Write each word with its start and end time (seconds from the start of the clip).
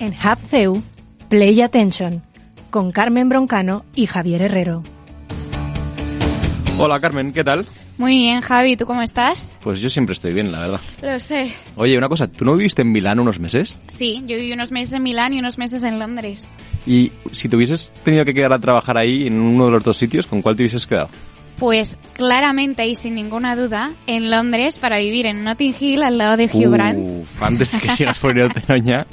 En 0.00 0.14
HubCeu, 0.14 0.82
Play 1.28 1.60
Attention, 1.60 2.22
con 2.70 2.90
Carmen 2.90 3.28
Broncano 3.28 3.84
y 3.94 4.06
Javier 4.06 4.42
Herrero. 4.42 4.82
Hola 6.78 6.98
Carmen, 7.00 7.32
¿qué 7.32 7.44
tal? 7.44 7.66
Muy 8.00 8.16
bien, 8.16 8.40
Javi, 8.40 8.78
¿tú 8.78 8.86
cómo 8.86 9.02
estás? 9.02 9.58
Pues 9.60 9.78
yo 9.82 9.90
siempre 9.90 10.14
estoy 10.14 10.32
bien, 10.32 10.50
la 10.50 10.60
verdad. 10.60 10.80
Lo 11.02 11.18
sé. 11.20 11.52
Oye, 11.76 11.98
una 11.98 12.08
cosa, 12.08 12.28
¿tú 12.28 12.46
no 12.46 12.56
viviste 12.56 12.80
en 12.80 12.90
Milán 12.92 13.20
unos 13.20 13.38
meses? 13.38 13.78
Sí, 13.88 14.24
yo 14.26 14.38
viví 14.38 14.54
unos 14.54 14.72
meses 14.72 14.94
en 14.94 15.02
Milán 15.02 15.34
y 15.34 15.38
unos 15.38 15.58
meses 15.58 15.82
en 15.82 15.98
Londres. 15.98 16.56
Y 16.86 17.12
si 17.30 17.50
te 17.50 17.56
hubieses 17.56 17.92
tenido 18.02 18.24
que 18.24 18.32
quedar 18.32 18.54
a 18.54 18.58
trabajar 18.58 18.96
ahí 18.96 19.26
en 19.26 19.38
uno 19.38 19.66
de 19.66 19.72
los 19.72 19.82
dos 19.82 19.98
sitios, 19.98 20.26
¿con 20.26 20.40
cuál 20.40 20.56
te 20.56 20.62
hubieses 20.62 20.86
quedado? 20.86 21.10
Pues 21.60 21.98
claramente 22.14 22.88
y 22.88 22.94
sin 22.94 23.14
ninguna 23.14 23.54
duda, 23.54 23.90
en 24.06 24.30
Londres 24.30 24.78
para 24.78 24.96
vivir 24.96 25.26
en 25.26 25.44
Notting 25.44 25.74
Hill 25.78 26.02
al 26.02 26.16
lado 26.16 26.38
de 26.38 26.46
Hugh 26.46 26.72
Grant. 26.72 26.98
Uf, 26.98 27.42
antes 27.42 27.72
de 27.72 27.80
que 27.80 27.90
sigas 27.90 28.18
poniéndote 28.18 28.62
noña, 28.66 29.06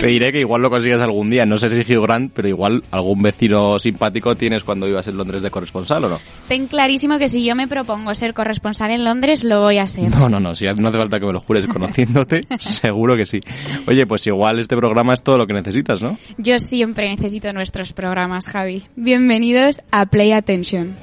te 0.00 0.08
diré 0.08 0.32
que 0.32 0.40
igual 0.40 0.60
lo 0.60 0.70
consigues 0.70 1.00
algún 1.00 1.30
día. 1.30 1.46
No 1.46 1.56
sé 1.56 1.70
si 1.70 1.94
Hugh 1.94 2.02
Grant, 2.02 2.32
pero 2.34 2.48
igual 2.48 2.82
algún 2.90 3.22
vecino 3.22 3.78
simpático 3.78 4.34
tienes 4.34 4.64
cuando 4.64 4.88
ibas 4.88 5.06
en 5.06 5.16
Londres 5.16 5.44
de 5.44 5.52
corresponsal 5.52 6.04
o 6.06 6.08
no. 6.08 6.20
Ten 6.48 6.66
clarísimo 6.66 7.16
que 7.16 7.28
si 7.28 7.44
yo 7.44 7.54
me 7.54 7.68
propongo 7.68 8.12
ser 8.16 8.34
corresponsal 8.34 8.90
en 8.90 9.04
Londres, 9.04 9.44
lo 9.44 9.60
voy 9.60 9.78
a 9.78 9.86
ser. 9.86 10.10
No, 10.10 10.28
no, 10.28 10.40
no, 10.40 10.56
si 10.56 10.64
no 10.64 10.88
hace 10.88 10.98
falta 10.98 11.20
que 11.20 11.26
me 11.26 11.32
lo 11.32 11.42
jures 11.42 11.68
conociéndote, 11.68 12.40
seguro 12.58 13.16
que 13.16 13.24
sí. 13.24 13.38
Oye, 13.86 14.04
pues 14.04 14.26
igual 14.26 14.58
este 14.58 14.76
programa 14.76 15.14
es 15.14 15.22
todo 15.22 15.38
lo 15.38 15.46
que 15.46 15.54
necesitas, 15.54 16.02
¿no? 16.02 16.18
Yo 16.38 16.58
siempre 16.58 17.08
necesito 17.08 17.52
nuestros 17.52 17.92
programas, 17.92 18.48
Javi. 18.48 18.82
Bienvenidos 18.96 19.80
a 19.92 20.06
Play 20.06 20.32
Attention. 20.32 20.96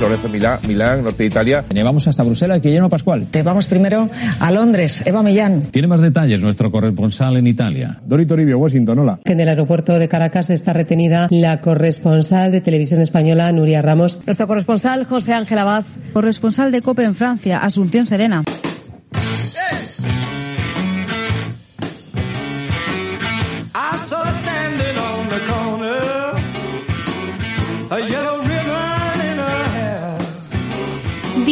Lorenzo 0.00 0.28
Milán, 0.28 0.58
Milán, 0.66 1.04
norte 1.04 1.22
de 1.22 1.28
Italia. 1.28 1.64
Vamos 1.84 2.06
hasta 2.08 2.22
Bruselas, 2.22 2.60
Guillermo 2.60 2.88
Pascual. 2.88 3.26
Te 3.30 3.42
vamos 3.42 3.66
primero 3.66 4.08
a 4.40 4.50
Londres, 4.50 5.02
Eva 5.06 5.22
Millán. 5.22 5.62
Tiene 5.70 5.88
más 5.88 6.00
detalles 6.00 6.40
nuestro 6.40 6.70
corresponsal 6.70 7.36
en 7.36 7.46
Italia. 7.46 7.98
Dori 8.04 8.26
Toribio, 8.26 8.58
Washington, 8.58 8.98
hola. 8.98 9.20
En 9.24 9.40
el 9.40 9.48
aeropuerto 9.48 9.98
de 9.98 10.08
Caracas 10.08 10.50
está 10.50 10.72
retenida 10.72 11.28
la 11.30 11.60
corresponsal 11.60 12.52
de 12.52 12.60
televisión 12.60 13.00
española, 13.00 13.50
Nuria 13.52 13.82
Ramos. 13.82 14.20
Nuestro 14.26 14.46
corresponsal, 14.46 15.04
José 15.04 15.32
Ángel 15.32 15.58
Abad. 15.58 15.84
Corresponsal 16.12 16.72
de 16.72 16.82
COPE 16.82 17.04
en 17.04 17.14
Francia, 17.14 17.58
Asunción 17.58 18.06
Serena. 18.06 18.42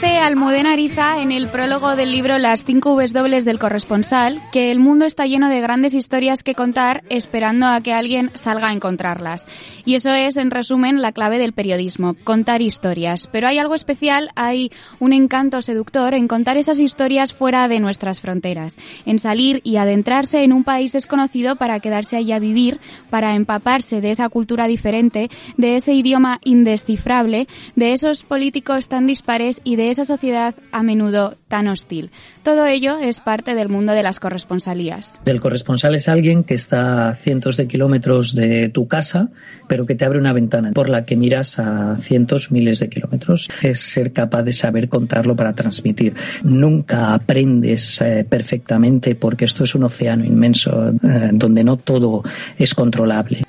Dice 0.00 0.18
Almudena 0.18 0.74
Ariza 0.74 1.20
en 1.20 1.32
el 1.32 1.48
prólogo 1.48 1.96
del 1.96 2.12
libro 2.12 2.38
Las 2.38 2.64
cinco 2.64 2.90
W 2.90 3.42
del 3.42 3.58
corresponsal 3.58 4.40
que 4.52 4.70
el 4.70 4.78
mundo 4.78 5.04
está 5.04 5.26
lleno 5.26 5.48
de 5.48 5.60
grandes 5.60 5.92
historias 5.92 6.44
que 6.44 6.54
contar 6.54 7.02
esperando 7.10 7.66
a 7.66 7.80
que 7.80 7.92
alguien 7.92 8.30
salga 8.34 8.68
a 8.68 8.72
encontrarlas. 8.72 9.48
Y 9.84 9.96
eso 9.96 10.12
es, 10.12 10.36
en 10.36 10.52
resumen, 10.52 11.02
la 11.02 11.10
clave 11.10 11.40
del 11.40 11.52
periodismo, 11.52 12.14
contar 12.22 12.62
historias. 12.62 13.26
Pero 13.32 13.48
hay 13.48 13.58
algo 13.58 13.74
especial, 13.74 14.30
hay 14.36 14.70
un 15.00 15.12
encanto 15.12 15.62
seductor 15.62 16.14
en 16.14 16.28
contar 16.28 16.58
esas 16.58 16.78
historias 16.78 17.34
fuera 17.34 17.66
de 17.66 17.80
nuestras 17.80 18.20
fronteras, 18.20 18.76
en 19.04 19.18
salir 19.18 19.60
y 19.64 19.78
adentrarse 19.78 20.44
en 20.44 20.52
un 20.52 20.62
país 20.62 20.92
desconocido 20.92 21.56
para 21.56 21.80
quedarse 21.80 22.16
allí 22.16 22.30
a 22.30 22.38
vivir, 22.38 22.78
para 23.10 23.34
empaparse 23.34 24.00
de 24.00 24.12
esa 24.12 24.28
cultura 24.28 24.68
diferente, 24.68 25.28
de 25.56 25.74
ese 25.74 25.92
idioma 25.92 26.38
indescifrable, 26.44 27.48
de 27.74 27.94
esos 27.94 28.22
políticos 28.22 28.86
tan 28.86 29.04
dispares 29.08 29.60
y 29.64 29.74
de 29.74 29.87
esa 29.90 30.04
sociedad 30.04 30.54
a 30.72 30.82
menudo 30.82 31.36
tan 31.48 31.68
hostil. 31.68 32.10
Todo 32.42 32.66
ello 32.66 32.98
es 32.98 33.20
parte 33.20 33.54
del 33.54 33.68
mundo 33.68 33.92
de 33.92 34.02
las 34.02 34.20
corresponsalías. 34.20 35.20
El 35.24 35.40
corresponsal 35.40 35.94
es 35.94 36.08
alguien 36.08 36.44
que 36.44 36.54
está 36.54 37.08
a 37.08 37.14
cientos 37.14 37.56
de 37.56 37.66
kilómetros 37.66 38.34
de 38.34 38.68
tu 38.68 38.86
casa, 38.86 39.30
pero 39.66 39.86
que 39.86 39.94
te 39.94 40.04
abre 40.04 40.18
una 40.18 40.32
ventana 40.32 40.72
por 40.72 40.88
la 40.88 41.04
que 41.04 41.16
miras 41.16 41.58
a 41.58 41.96
cientos, 41.98 42.50
miles 42.50 42.80
de 42.80 42.88
kilómetros. 42.88 43.48
Es 43.62 43.80
ser 43.80 44.12
capaz 44.12 44.42
de 44.42 44.52
saber 44.52 44.88
contarlo 44.88 45.34
para 45.36 45.54
transmitir. 45.54 46.14
Nunca 46.42 47.14
aprendes 47.14 48.00
eh, 48.00 48.26
perfectamente 48.28 49.14
porque 49.14 49.44
esto 49.44 49.64
es 49.64 49.74
un 49.74 49.84
océano 49.84 50.24
inmenso 50.24 50.90
eh, 50.90 51.30
donde 51.32 51.64
no 51.64 51.76
todo 51.76 52.22
es 52.58 52.74
controlable. 52.74 53.47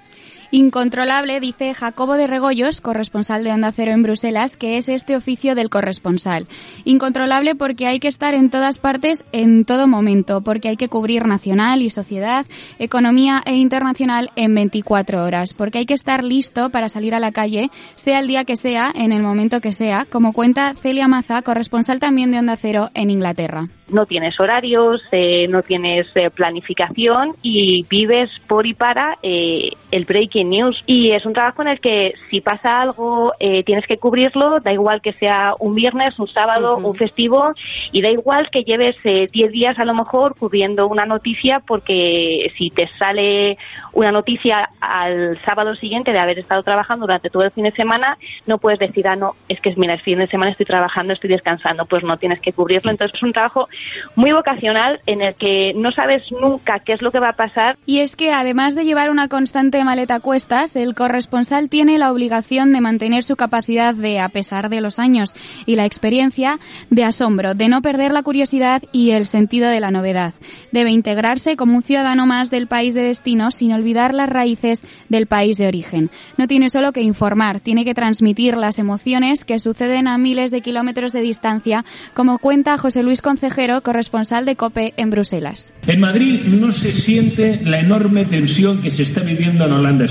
Incontrolable, 0.52 1.40
dice 1.40 1.76
Jacobo 1.76 2.16
de 2.16 2.26
Regoyos, 2.26 2.82
corresponsal 2.82 3.44
de 3.44 3.52
Onda 3.52 3.72
Cero 3.72 3.92
en 3.92 4.02
Bruselas, 4.02 4.58
que 4.58 4.78
es 4.78 4.90
este 4.90 5.16
oficio 5.16 5.54
del 5.54 5.70
corresponsal. 5.70 6.48
Incontrolable 6.86 7.54
porque 7.54 7.86
hay 7.86 8.00
que 8.00 8.08
estar 8.08 8.34
en 8.34 8.50
todas 8.50 8.80
partes 8.80 9.24
en 9.32 9.64
todo 9.64 9.88
momento, 9.88 10.42
porque 10.42 10.70
hay 10.70 10.76
que 10.76 10.90
cubrir 10.90 11.28
nacional 11.28 11.84
y 11.84 11.92
sociedad, 11.92 12.48
economía 12.80 13.44
e 13.46 13.58
internacional 13.58 14.32
en 14.36 14.56
24 14.56 15.24
horas, 15.24 15.54
porque 15.54 15.78
hay 15.78 15.86
que 15.86 15.94
estar 15.94 16.24
listo 16.24 16.72
para 16.72 16.90
salir 16.90 17.14
a 17.14 17.20
la 17.20 17.32
calle, 17.32 17.70
sea 17.94 18.20
el 18.20 18.28
día 18.28 18.44
que 18.44 18.56
sea, 18.56 18.92
en 18.96 19.12
el 19.12 19.22
momento 19.22 19.62
que 19.62 19.72
sea, 19.72 20.06
como 20.06 20.34
cuenta 20.34 20.74
Celia 20.74 21.08
Maza, 21.08 21.44
corresponsal 21.44 22.00
también 22.00 22.32
de 22.32 22.40
Onda 22.40 22.56
Cero 22.56 22.90
en 22.96 23.12
Inglaterra 23.12 23.70
no 23.92 24.06
tienes 24.06 24.40
horarios, 24.40 25.02
eh, 25.12 25.48
no 25.48 25.62
tienes 25.64 26.08
eh, 26.16 26.30
planificación 26.30 27.36
y 27.42 27.86
vives 27.90 28.30
por 28.48 28.66
y 28.66 28.74
para 28.74 29.18
eh, 29.22 29.72
el 29.92 30.06
breaking 30.40 30.50
news. 30.50 30.84
Y 30.86 31.12
es 31.12 31.26
un 31.26 31.34
trabajo 31.34 31.62
en 31.62 31.70
el 31.70 31.80
que 31.80 32.14
si 32.30 32.42
pasa 32.42 32.82
algo 32.82 33.34
tienes 33.66 33.86
que 33.88 33.98
cubrirlo, 33.98 34.60
da 34.60 34.72
igual 34.72 35.02
que 35.02 35.14
sea 35.14 35.54
un 35.60 35.76
viernes, 35.76 36.18
un 36.20 36.28
sábado, 36.28 36.78
un 36.78 36.96
festivo, 36.96 37.54
y 37.92 38.02
da 38.02 38.10
igual 38.10 38.50
que 38.52 38.64
lleves 38.64 38.96
10 39.04 39.52
días 39.52 39.80
a 39.80 39.86
lo 39.86 39.94
mejor 39.94 40.36
cubriendo 40.36 40.88
una 40.88 41.06
noticia 41.06 41.62
porque 41.66 42.52
si 42.58 42.70
te 42.70 42.90
sale 42.98 43.58
una 43.94 44.12
noticia 44.12 44.70
al 44.80 45.38
sábado 45.40 45.76
siguiente 45.76 46.12
de 46.12 46.20
haber 46.20 46.40
estado 46.40 46.64
trabajando 46.64 47.06
durante 47.06 47.30
todo 47.30 47.44
el 47.44 47.52
fin 47.52 47.64
de 47.64 47.72
semana, 47.72 48.18
no 48.46 48.58
puedes 48.58 48.80
decir, 48.80 49.08
ah, 49.08 49.16
no, 49.16 49.34
es 49.48 49.60
que 49.62 49.74
mira, 49.76 49.94
el 49.94 50.02
fin 50.02 50.20
de 50.20 50.28
semana 50.28 50.52
estoy 50.52 50.66
trabajando, 50.66 51.14
estoy 51.14 51.30
descansando, 51.30 51.86
pues 51.86 52.04
no 52.04 52.18
tienes 52.18 52.40
que 52.40 52.54
cubrirlo. 52.54 52.92
Entonces 52.92 53.16
es 53.16 53.24
un 53.24 53.34
trabajo 53.34 53.68
muy 54.16 54.32
vocacional 54.32 55.00
en 55.06 55.22
el 55.22 55.36
que 55.36 55.74
no 55.76 55.92
sabes 55.92 56.24
nunca 56.32 56.80
qué 56.80 56.94
es 56.94 57.02
lo 57.02 57.12
que 57.12 57.20
va 57.20 57.30
a 57.30 57.34
pasar. 57.34 57.78
Y 57.86 58.00
es 58.00 58.16
que 58.16 58.34
además 58.34 58.76
de 58.76 58.86
llevar 58.86 59.10
una 59.10 59.28
constante 59.28 59.84
maleta 59.84 60.20
el 60.34 60.94
corresponsal 60.94 61.70
tiene 61.70 61.98
la 61.98 62.12
obligación 62.12 62.72
de 62.72 62.82
mantener 62.82 63.24
su 63.24 63.36
capacidad 63.36 63.96
de, 63.96 64.20
a 64.20 64.30
pesar 64.30 64.70
de 64.70 64.80
los 64.80 65.00
años 65.00 65.32
y 65.66 65.76
la 65.76 65.86
experiencia, 65.86 66.60
de 66.92 67.04
asombro, 67.04 67.56
de 67.56 67.68
no 67.68 67.82
perder 67.82 68.12
la 68.12 68.22
curiosidad 68.22 68.84
y 68.92 69.12
el 69.12 69.26
sentido 69.26 69.70
de 69.70 69.80
la 69.80 69.90
novedad. 69.90 70.34
Debe 70.72 70.92
integrarse 70.92 71.56
como 71.56 71.78
un 71.78 71.84
ciudadano 71.84 72.28
más 72.28 72.52
del 72.52 72.68
país 72.68 72.94
de 72.94 73.02
destino 73.02 73.50
sin 73.50 73.74
olvidar 73.74 74.14
las 74.14 74.30
raíces 74.30 74.84
del 75.10 75.26
país 75.26 75.58
de 75.58 75.68
origen. 75.68 76.12
No 76.38 76.48
tiene 76.48 76.70
solo 76.70 76.92
que 76.92 77.02
informar, 77.02 77.60
tiene 77.60 77.84
que 77.84 77.96
transmitir 77.96 78.56
las 78.56 78.78
emociones 78.78 79.46
que 79.46 79.58
suceden 79.58 80.08
a 80.08 80.20
miles 80.20 80.52
de 80.52 80.62
kilómetros 80.62 81.12
de 81.12 81.22
distancia, 81.22 81.86
como 82.14 82.38
cuenta 82.38 82.78
José 82.78 83.02
Luis 83.02 83.24
Concejero, 83.24 83.82
corresponsal 83.82 84.46
de 84.46 84.56
COPE 84.56 84.94
en 84.98 85.10
Bruselas. 85.10 85.74
En 85.88 86.00
Madrid 86.00 86.42
no 86.46 86.72
se 86.72 86.94
siente 86.94 87.62
la 87.64 87.80
enorme 87.80 88.26
tensión 88.26 88.82
que 88.82 88.92
se 88.92 89.04
está 89.04 89.22
viviendo 89.22 89.66
en 89.66 89.74
Holanda 89.74 90.06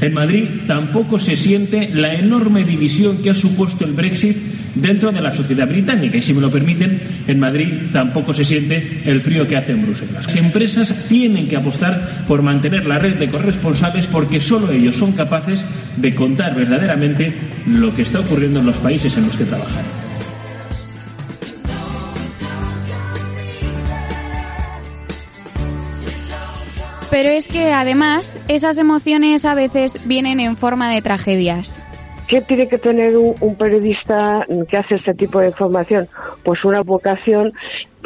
En 0.00 0.12
Madrid 0.12 0.44
tampoco 0.66 1.18
se 1.18 1.36
siente 1.36 1.90
la 1.92 2.14
enorme 2.14 2.64
división 2.64 3.18
que 3.18 3.30
ha 3.30 3.34
supuesto 3.34 3.84
el 3.84 3.92
Brexit 3.92 4.36
dentro 4.74 5.12
de 5.12 5.20
la 5.20 5.32
sociedad 5.32 5.68
británica. 5.68 6.18
Y 6.18 6.22
si 6.22 6.34
me 6.34 6.40
lo 6.40 6.50
permiten, 6.50 7.00
en 7.26 7.40
Madrid 7.40 7.90
tampoco 7.92 8.34
se 8.34 8.44
siente 8.44 9.02
el 9.04 9.20
frío 9.20 9.46
que 9.46 9.56
hace 9.56 9.72
en 9.72 9.82
Bruselas. 9.82 10.26
Las 10.26 10.36
empresas 10.36 10.94
tienen 11.08 11.48
que 11.48 11.56
apostar 11.56 12.24
por 12.26 12.42
mantener 12.42 12.86
la 12.86 12.98
red 12.98 13.16
de 13.16 13.28
corresponsales 13.28 14.06
porque 14.06 14.40
solo 14.40 14.70
ellos 14.70 14.96
son 14.96 15.12
capaces 15.12 15.64
de 15.96 16.14
contar 16.14 16.54
verdaderamente 16.54 17.34
lo 17.66 17.94
que 17.94 18.02
está 18.02 18.20
ocurriendo 18.20 18.60
en 18.60 18.66
los 18.66 18.78
países 18.78 19.16
en 19.16 19.24
los 19.24 19.36
que 19.36 19.44
trabajan. 19.44 20.13
Pero 27.10 27.30
es 27.30 27.48
que 27.48 27.72
además 27.72 28.40
esas 28.48 28.78
emociones 28.78 29.44
a 29.44 29.54
veces 29.54 30.00
vienen 30.06 30.40
en 30.40 30.56
forma 30.56 30.92
de 30.92 31.02
tragedias. 31.02 31.84
¿Qué 32.26 32.40
tiene 32.40 32.66
que 32.68 32.78
tener 32.78 33.16
un, 33.16 33.54
periodista 33.56 34.46
que 34.68 34.78
hace 34.78 34.94
este 34.94 35.12
tipo 35.12 35.40
de 35.40 35.48
información? 35.48 36.08
Pues 36.42 36.64
una 36.64 36.80
vocación, 36.80 37.52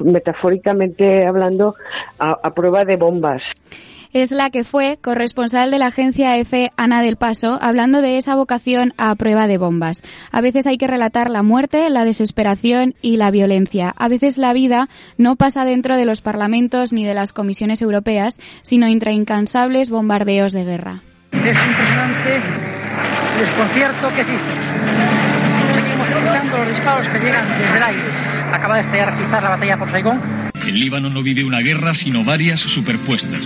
metafóricamente 0.03 1.25
hablando, 1.27 1.75
a 2.19 2.51
prueba 2.51 2.85
de 2.85 2.97
bombas 2.97 3.43
es 4.13 4.33
la 4.33 4.51
que 4.51 4.65
fue 4.65 4.99
corresponsal 5.01 5.71
de 5.71 5.79
la 5.79 5.87
agencia 5.87 6.37
EFE 6.37 6.71
Ana 6.77 7.03
del 7.03 7.17
Paso, 7.17 7.59
hablando 7.61 8.01
de 8.01 8.17
esa 8.17 8.35
vocación 8.35 8.95
a 8.97 9.15
prueba 9.15 9.47
de 9.47 9.59
bombas. 9.59 10.03
A 10.33 10.41
veces 10.41 10.67
hay 10.67 10.79
que 10.79 10.87
relatar 10.87 11.31
la 11.31 11.43
muerte, 11.43 11.91
la 11.91 12.05
desesperación 12.05 12.95
y 13.03 13.17
la 13.17 13.31
violencia. 13.31 13.95
A 13.97 14.09
veces 14.09 14.39
la 14.39 14.53
vida 14.53 14.89
no 15.17 15.37
pasa 15.37 15.65
dentro 15.65 15.97
de 15.97 16.07
los 16.07 16.23
parlamentos 16.23 16.93
ni 16.93 17.05
de 17.05 17.15
las 17.15 17.33
comisiones 17.33 17.83
europeas, 17.83 18.39
sino 18.63 18.87
entre 18.87 19.13
incansables 19.13 19.91
bombardeos 19.91 20.53
de 20.53 20.65
guerra. 20.65 21.03
Es 21.33 21.67
impresionante 21.67 22.37
el 22.37 23.41
desconcierto 23.41 24.09
que 24.15 24.21
existe. 24.21 24.53
Seguimos 25.75 26.09
escuchando 26.09 26.59
los 26.59 26.69
disparos 26.69 27.07
que 27.13 27.19
llegan 27.19 27.59
desde 27.59 27.77
el 27.77 27.83
aire. 27.83 28.13
Acaba 28.53 28.77
de 28.77 28.83
estallar 28.83 29.19
quizás 29.19 29.43
la 29.43 29.51
batalla 29.51 29.77
por 29.79 29.91
Saigón. 29.91 30.51
El 30.67 30.81
Líbano 30.81 31.11
no 31.11 31.23
vive 31.23 31.45
una 31.45 31.61
guerra, 31.61 31.95
sino 31.95 32.25
varias 32.25 32.61
superpuestas 32.61 33.43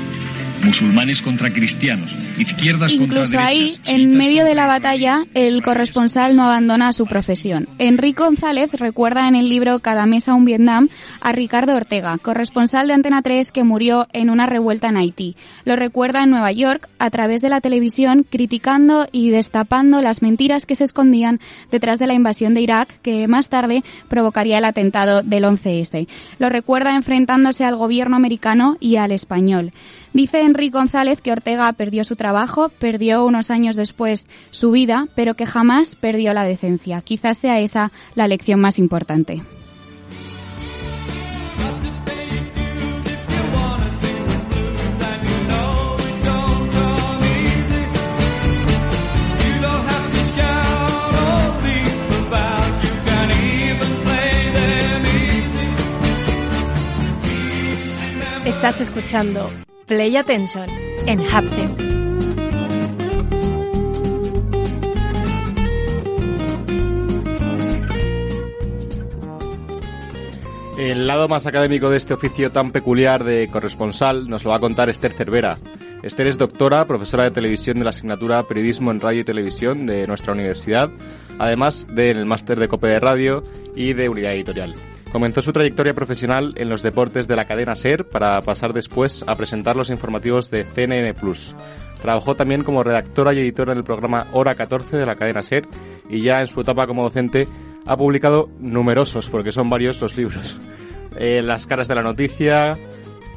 musulmanes 0.63 1.23
contra 1.23 1.53
cristianos, 1.53 2.15
izquierdas 2.39 2.93
Incluso 2.93 3.23
contra 3.23 3.45
derechas. 3.45 3.57
Incluso 3.57 3.83
ahí, 3.87 4.01
en 4.03 4.17
medio 4.17 4.45
de 4.45 4.55
la 4.55 4.67
batalla, 4.67 5.25
el 5.35 5.63
corresponsal 5.63 6.37
no 6.37 6.45
abandona 6.45 6.93
su 6.93 7.07
profesión. 7.07 7.69
Enrique 7.79 8.23
González 8.23 8.73
recuerda 8.73 9.29
en 9.29 9.35
el 9.35 9.49
libro 9.49 9.79
Cada 9.81 10.07
mesa 10.07 10.35
un 10.35 10.45
Vietnam 10.45 10.89
a 11.21 11.33
Ricardo 11.33 11.75
Ortega, 11.75 12.19
corresponsal 12.19 12.87
de 12.87 12.95
Antena 12.95 13.23
3 13.23 13.53
que 13.53 13.65
murió 13.65 14.07
en 14.13 14.31
una 14.31 14.47
revuelta 14.47 14.89
en 14.89 14.97
Haití. 14.97 15.37
Lo 15.65 15.77
recuerda 15.77 16.23
en 16.23 16.31
Nueva 16.31 16.53
York 16.53 16.89
a 16.99 17.11
través 17.11 17.41
de 17.43 17.49
la 17.49 17.61
televisión, 17.61 18.25
criticando 18.29 19.09
y 19.13 19.31
destapando 19.31 20.01
las 20.01 20.23
mentiras 20.23 20.67
que 20.67 20.77
se 20.77 20.85
escondían 20.85 21.41
detrás 21.71 21.99
de 21.99 22.07
la 22.07 22.15
invasión 22.15 22.55
de 22.55 22.61
Irak, 22.61 23.01
que 23.03 23.29
más 23.29 23.49
tarde 23.49 23.83
provocaría 24.09 24.59
el 24.59 24.65
atentado 24.65 25.23
del 25.23 25.45
11S. 25.45 26.09
Lo 26.39 26.49
recuerda 26.49 26.95
enfrentándose 26.95 27.65
al 27.65 27.77
gobierno 27.77 28.17
americano 28.17 28.77
y 28.81 28.97
al 28.97 29.13
español. 29.13 29.73
Dice 30.13 30.43
Enrique 30.43 30.77
González 30.77 31.23
que 31.23 31.33
Ortega 31.33 31.73
perdió 31.73 32.05
su 32.05 32.17
trabajo, 32.17 32.69
perdió 32.69 33.25
unos 33.25 33.51
años 33.51 33.77
después 33.77 34.29
su 34.51 34.71
vida, 34.71 35.09
pero 35.15 35.35
que 35.35 35.47
jamás 35.47 35.95
perdió 35.95 36.35
la 36.35 36.45
decencia. 36.45 37.01
Quizás 37.01 37.39
sea 37.39 37.61
esa 37.61 37.93
la 38.15 38.29
lección 38.29 38.61
más 38.61 38.79
importante. 38.79 39.43
Estás 58.45 58.81
escuchando 58.81 59.51
Play 59.93 60.17
Attention 60.17 60.67
en 61.05 61.21
Hapten. 61.21 61.77
El 70.79 71.07
lado 71.07 71.29
más 71.29 71.45
académico 71.45 71.91
de 71.91 71.99
este 71.99 72.15
oficio 72.15 72.51
tan 72.51 72.73
peculiar 72.73 73.23
de 73.23 73.51
corresponsal 73.53 74.31
nos 74.31 74.45
lo 74.45 74.51
va 74.53 74.57
a 74.57 74.61
contar 74.61 74.89
Esther 74.89 75.13
Cervera. 75.13 75.59
Esther 76.03 76.29
es 76.29 76.39
doctora, 76.39 76.87
profesora 76.87 77.25
de 77.25 77.33
televisión 77.33 77.77
de 77.77 77.85
la 77.85 77.91
asignatura 77.91 78.49
Periodismo 78.49 78.93
en 78.93 79.01
Radio 79.01 79.21
y 79.21 79.25
Televisión 79.25 79.85
de 79.85 80.07
nuestra 80.07 80.33
universidad, 80.33 80.89
además 81.39 81.87
del 81.91 82.25
máster 82.25 82.59
de 82.59 82.69
COPE 82.69 82.89
de 82.89 83.01
Radio 83.01 83.43
y 83.77 83.93
de 83.93 84.09
Unidad 84.09 84.33
Editorial. 84.33 84.75
Comenzó 85.13 85.43
su 85.43 85.53
trayectoria 85.53 85.93
profesional 85.93 86.55
en 86.57 86.71
los 86.71 86.83
deportes 86.83 87.29
de 87.29 87.37
la 87.37 87.45
cadena 87.45 87.77
SER 87.77 88.09
para 88.09 88.41
pasar 88.41 88.73
después 88.73 89.23
a 89.27 89.35
presentar 89.37 89.77
los 89.77 89.91
informativos 89.91 90.51
de 90.51 90.65
CNN 90.65 91.13
Plus. 91.13 91.55
Trabajó 92.01 92.35
también 92.35 92.65
como 92.65 92.83
redactora 92.83 93.35
y 93.35 93.41
editora 93.41 93.73
en 93.73 93.79
el 93.79 93.85
programa 93.85 94.27
Hora 94.33 94.55
14 94.55 94.97
de 94.97 95.05
la 95.05 95.17
cadena 95.17 95.43
SER 95.43 95.69
y 96.09 96.23
ya 96.23 96.41
en 96.41 96.47
su 96.47 96.63
etapa 96.63 96.87
como 96.87 97.03
docente 97.03 97.47
ha 97.85 97.95
publicado 97.95 98.49
numerosos, 98.59 99.29
porque 99.29 99.53
son 99.53 99.69
varios 99.69 100.01
los 100.01 100.17
libros. 100.17 100.57
Eh, 101.19 101.43
las 101.43 101.67
caras 101.67 101.89
de 101.89 101.95
la 101.95 102.03
noticia, 102.03 102.79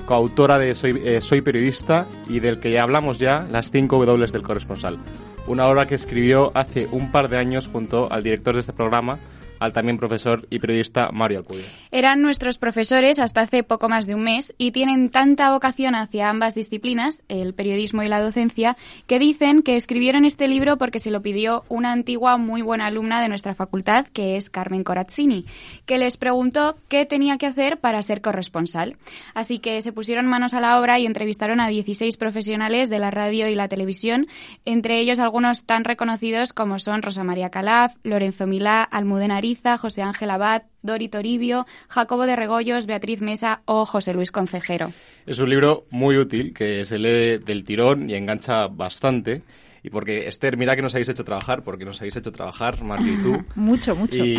coautora 0.05 0.57
de 0.57 0.75
Soy, 0.75 1.01
eh, 1.03 1.41
periodista 1.43 2.07
y 2.29 2.39
del 2.39 2.61
que 2.61 2.71
ya 2.71 2.83
hablamos 2.83 3.19
ya, 3.19 3.45
Las 3.51 3.69
5 3.69 3.97
W 4.05 4.31
del 4.31 4.41
corresponsal. 4.43 4.97
Una 5.45 5.67
obra 5.67 5.85
que 5.85 5.95
escribió 5.95 6.51
hace 6.55 6.87
un 6.91 7.11
par 7.11 7.27
de 7.27 7.37
años 7.37 7.67
junto 7.67 8.09
al 8.09 8.23
director 8.23 8.53
de 8.53 8.61
este 8.61 8.71
programa, 8.71 9.19
al 9.65 9.73
también 9.73 9.97
profesor 9.97 10.47
y 10.49 10.59
periodista 10.59 11.09
Mario 11.11 11.39
Alcudia. 11.39 11.65
Eran 11.91 12.21
nuestros 12.21 12.57
profesores 12.57 13.19
hasta 13.19 13.41
hace 13.41 13.63
poco 13.63 13.89
más 13.89 14.05
de 14.05 14.15
un 14.15 14.23
mes 14.23 14.53
y 14.57 14.71
tienen 14.71 15.09
tanta 15.09 15.51
vocación 15.51 15.95
hacia 15.95 16.29
ambas 16.29 16.55
disciplinas, 16.55 17.23
el 17.27 17.53
periodismo 17.53 18.03
y 18.03 18.07
la 18.07 18.21
docencia, 18.21 18.77
que 19.07 19.19
dicen 19.19 19.61
que 19.61 19.75
escribieron 19.75 20.25
este 20.25 20.47
libro 20.47 20.77
porque 20.77 20.99
se 20.99 21.11
lo 21.11 21.21
pidió 21.21 21.63
una 21.69 21.91
antigua 21.91 22.37
muy 22.37 22.61
buena 22.61 22.87
alumna 22.87 23.21
de 23.21 23.29
nuestra 23.29 23.55
facultad, 23.55 24.07
que 24.07 24.35
es 24.37 24.49
Carmen 24.49 24.83
Corazzini, 24.83 25.45
que 25.85 25.97
les 25.97 26.17
preguntó 26.17 26.77
qué 26.87 27.05
tenía 27.05 27.37
que 27.37 27.47
hacer 27.47 27.79
para 27.79 28.01
ser 28.01 28.21
corresponsal. 28.21 28.97
Así 29.33 29.59
que 29.59 29.81
se 29.81 29.91
pusieron 29.91 30.27
manos 30.27 30.53
a 30.53 30.61
la 30.61 30.79
obra 30.79 30.99
y 30.99 31.05
entrevistaron 31.05 31.59
a 31.59 31.67
16 31.67 32.17
profesionales 32.17 32.89
de 32.89 32.99
la 32.99 33.11
radio 33.11 33.47
y 33.47 33.55
la 33.55 33.67
televisión, 33.67 34.27
entre 34.65 34.99
ellos 34.99 35.19
algunos 35.19 35.63
tan 35.63 35.83
reconocidos 35.83 36.53
como 36.53 36.79
son 36.79 37.01
Rosa 37.01 37.23
María 37.23 37.49
Calaf, 37.49 37.95
Lorenzo 38.03 38.47
Milá, 38.47 38.83
Almudena 38.83 39.37
José 39.79 40.01
Ángel 40.01 40.29
Abad, 40.29 40.63
Dori 40.81 41.09
Toribio, 41.09 41.65
Jacobo 41.87 42.25
de 42.25 42.35
Regoyos, 42.35 42.85
Beatriz 42.85 43.21
Mesa 43.21 43.61
o 43.65 43.85
José 43.85 44.13
Luis 44.13 44.31
Concejero. 44.31 44.89
Es 45.25 45.39
un 45.39 45.49
libro 45.49 45.85
muy 45.89 46.17
útil 46.17 46.53
que 46.53 46.85
se 46.85 46.99
lee 46.99 47.37
del 47.43 47.63
tirón 47.63 48.09
y 48.09 48.15
engancha 48.15 48.67
bastante 48.67 49.41
y 49.85 49.91
porque, 49.91 50.27
Esther, 50.27 50.57
mira 50.57 50.75
que 50.75 50.81
nos 50.81 50.95
habéis 50.95 51.09
hecho 51.09 51.23
trabajar, 51.23 51.61
porque 51.61 51.85
nos 51.85 52.01
habéis 52.01 52.15
hecho 52.15 52.31
trabajar, 52.31 52.81
Marti 52.83 53.11
y 53.11 53.21
tú. 53.21 53.45
mucho, 53.55 53.95
mucho. 53.95 54.17
Y 54.17 54.35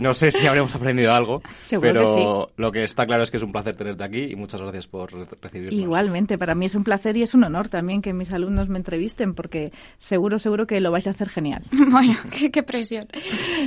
no 0.00 0.14
sé 0.14 0.30
si 0.30 0.46
habremos 0.46 0.72
aprendido 0.76 1.12
algo, 1.12 1.42
Seguro 1.62 1.88
pero 1.88 2.00
que 2.02 2.06
sí. 2.06 2.24
lo 2.56 2.70
que 2.70 2.84
está 2.84 3.04
claro 3.04 3.24
es 3.24 3.32
que 3.32 3.38
es 3.38 3.42
un 3.42 3.50
placer 3.50 3.74
tenerte 3.74 4.04
aquí 4.04 4.22
y 4.30 4.36
muchas 4.36 4.60
gracias 4.60 4.86
por 4.86 5.10
recibirnos. 5.42 5.74
Igualmente, 5.74 6.38
para 6.38 6.54
mí 6.54 6.66
es 6.66 6.76
un 6.76 6.84
placer 6.84 7.16
y 7.16 7.22
es 7.22 7.34
un 7.34 7.42
honor 7.42 7.68
también 7.68 8.00
que 8.00 8.12
mis 8.12 8.32
alumnos 8.32 8.68
me 8.68 8.78
entrevisten, 8.78 9.34
porque 9.34 9.72
seguro, 9.98 10.38
seguro 10.38 10.68
que 10.68 10.80
lo 10.80 10.92
vais 10.92 11.08
a 11.08 11.10
hacer 11.10 11.30
genial. 11.30 11.64
bueno, 11.90 12.14
qué, 12.52 12.62
presión. 12.62 13.08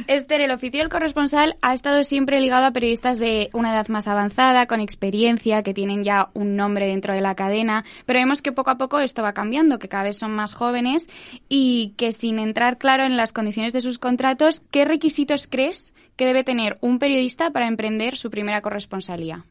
Esther, 0.08 0.40
el 0.40 0.52
oficio 0.52 0.80
del 0.80 0.88
corresponsal 0.88 1.58
ha 1.62 1.74
estado 1.74 2.06
siempre 2.06 2.40
ligado 2.40 2.66
a 2.66 2.72
periodistas 2.72 3.20
de 3.20 3.50
una 3.52 3.74
edad 3.74 3.90
más 3.90 4.08
avanzada, 4.08 4.68
con 4.68 4.80
experiencia, 4.80 5.64
que 5.64 5.74
tienen 5.74 6.06
ya 6.06 6.30
un 6.34 6.56
nombre 6.56 6.88
dentro 6.88 7.14
de 7.14 7.20
la 7.20 7.36
cadena, 7.36 7.84
pero 8.06 8.20
vemos 8.20 8.42
que 8.42 8.54
poco 8.54 8.70
a 8.70 8.78
poco 8.78 9.00
esto 9.00 9.22
va 9.22 9.34
cambiando, 9.34 9.80
que 9.80 9.90
cada 9.90 10.04
vez 10.04 10.18
son 10.18 10.32
más 10.32 10.54
jóvenes 10.54 11.09
y 11.48 11.94
que 11.98 12.12
sin 12.12 12.40
entrar 12.40 12.78
claro 12.78 13.04
en 13.06 13.18
las 13.18 13.34
condiciones 13.34 13.74
de 13.74 13.82
sus 13.82 14.00
contratos, 14.00 14.62
¿qué 14.72 14.86
requisitos 14.86 15.48
crees 15.48 15.94
que 16.16 16.26
debe 16.26 16.44
tener 16.44 16.78
un 16.82 17.00
periodista 17.00 17.52
para 17.52 17.68
emprender 17.68 18.16
su 18.18 18.30
primera 18.30 18.62
corresponsalía? 18.62 19.46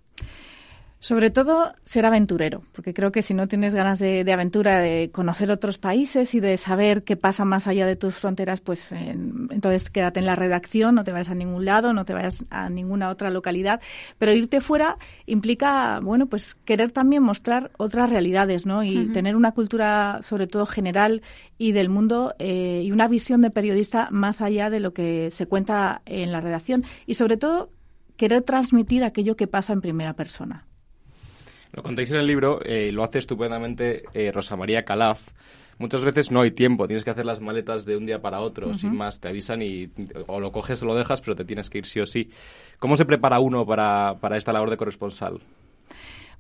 Sobre 1.01 1.31
todo 1.31 1.75
ser 1.85 2.07
aventurero, 2.07 2.65
porque 2.73 2.93
creo 2.93 3.13
que 3.13 3.23
si 3.23 3.33
no 3.33 3.47
tienes 3.47 3.73
ganas 3.73 4.01
de, 4.01 4.25
aventura, 4.33 4.83
de 4.83 5.11
conocer 5.13 5.49
otros 5.53 5.79
países 5.79 6.35
y 6.35 6.41
de 6.41 6.57
saber 6.57 7.05
qué 7.05 7.17
pasa 7.17 7.45
más 7.45 7.69
allá 7.69 7.87
de 7.87 7.95
tus 7.95 8.17
fronteras, 8.17 8.61
pues 8.61 8.91
entonces 8.91 9.91
quédate 9.91 10.19
en 10.19 10.27
la 10.27 10.35
redacción, 10.35 10.97
no 10.97 11.05
te 11.05 11.13
vayas 11.13 11.29
a 11.29 11.37
ningún 11.37 11.65
lado, 11.65 11.93
no 11.93 12.05
te 12.05 12.15
vayas 12.15 12.45
a 12.51 12.69
ninguna 12.69 13.11
otra 13.11 13.31
localidad. 13.31 13.81
Pero 14.19 14.33
irte 14.33 14.61
fuera 14.61 14.99
implica, 15.25 16.01
bueno, 16.03 16.27
pues 16.27 16.57
querer 16.57 16.91
también 16.91 17.23
mostrar 17.23 17.71
otras 17.79 18.11
realidades, 18.11 18.67
¿no? 18.67 18.83
Y 18.83 19.07
tener 19.13 19.37
una 19.37 19.53
cultura, 19.53 20.19
sobre 20.23 20.49
todo 20.49 20.67
general 20.67 21.23
y 21.59 21.71
del 21.71 21.91
mundo, 21.91 22.35
eh, 22.41 22.83
y 22.85 22.91
una 22.91 23.07
visión 23.07 23.41
de 23.41 23.51
periodista 23.51 24.09
más 24.11 24.41
allá 24.41 24.69
de 24.69 24.81
lo 24.81 24.93
que 24.93 25.31
se 25.31 25.47
cuenta 25.47 26.03
en 26.07 26.33
la 26.33 26.41
redacción. 26.41 26.83
Y 27.07 27.15
sobre 27.15 27.37
todo, 27.37 27.71
querer 28.17 28.43
transmitir 28.43 29.05
aquello 29.05 29.37
que 29.37 29.47
pasa 29.47 29.73
en 29.73 29.81
primera 29.81 30.15
persona. 30.15 30.68
Lo 31.73 31.83
contáis 31.83 32.11
en 32.11 32.17
el 32.17 32.27
libro, 32.27 32.61
eh, 32.65 32.91
lo 32.93 33.05
hace 33.05 33.19
estupendamente 33.19 34.03
eh, 34.15 34.33
Rosa 34.33 34.57
María 34.57 34.85
Calaf. 34.85 35.21
Muchas 35.79 36.03
veces 36.03 36.33
no 36.33 36.41
hay 36.41 36.51
tiempo, 36.51 36.89
tienes 36.89 37.05
que 37.05 37.11
hacer 37.11 37.25
las 37.25 37.41
maletas 37.41 37.85
de 37.85 37.97
un 37.97 38.05
día 38.05 38.21
para 38.21 38.41
otro, 38.41 38.75
sin 38.75 38.97
más, 38.97 39.21
te 39.21 39.29
avisan 39.29 39.63
y 39.63 39.89
o 40.27 40.41
lo 40.41 40.51
coges 40.51 40.83
o 40.83 40.87
lo 40.87 40.97
dejas, 40.97 41.21
pero 41.21 41.37
te 41.37 41.45
tienes 41.45 41.71
que 41.71 41.79
ir 41.79 41.87
sí 41.87 42.01
o 42.01 42.07
sí. 42.07 42.31
¿Cómo 42.81 42.97
se 42.97 43.05
prepara 43.05 43.39
uno 43.39 43.65
para, 43.65 44.17
para 44.21 44.37
esta 44.37 44.53
labor 44.53 44.71
de 44.71 44.77
corresponsal? 44.77 45.41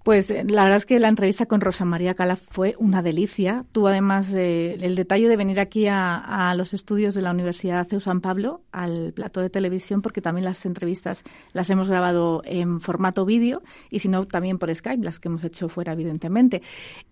Pues 0.05 0.31
eh, 0.31 0.45
la 0.49 0.62
verdad 0.62 0.78
es 0.78 0.87
que 0.87 0.99
la 0.99 1.09
entrevista 1.09 1.47
con 1.47 1.61
Rosa 1.61 1.85
María 1.85 2.14
Cala 2.14 2.37
fue 2.37 2.75
una 2.78 3.02
delicia. 3.02 3.64
Tuvo 3.73 3.88
además 3.88 4.33
eh, 4.33 4.78
el 4.81 4.95
detalle 4.95 5.28
de 5.28 5.37
venir 5.37 5.61
aquí 5.61 5.87
a, 5.87 6.55
los 6.57 6.73
estudios 6.73 7.14
de 7.14 7.23
la 7.23 7.31
Universidad 7.31 7.87
CEU 7.87 8.00
San 8.00 8.21
Pablo, 8.21 8.62
al 8.73 9.12
plato 9.12 9.40
de 9.40 9.50
televisión, 9.50 10.00
porque 10.00 10.23
también 10.23 10.45
las 10.45 10.64
entrevistas 10.64 11.25
las 11.52 11.69
hemos 11.71 11.88
grabado 11.88 12.43
en 12.45 12.81
formato 12.81 13.26
vídeo 13.26 13.62
y 13.90 13.99
si 13.99 14.09
no 14.09 14.26
también 14.26 14.59
por 14.59 14.75
Skype, 14.75 15.05
las 15.05 15.21
que 15.21 15.28
hemos 15.28 15.45
hecho 15.45 15.69
fuera, 15.69 15.93
evidentemente. 15.93 16.62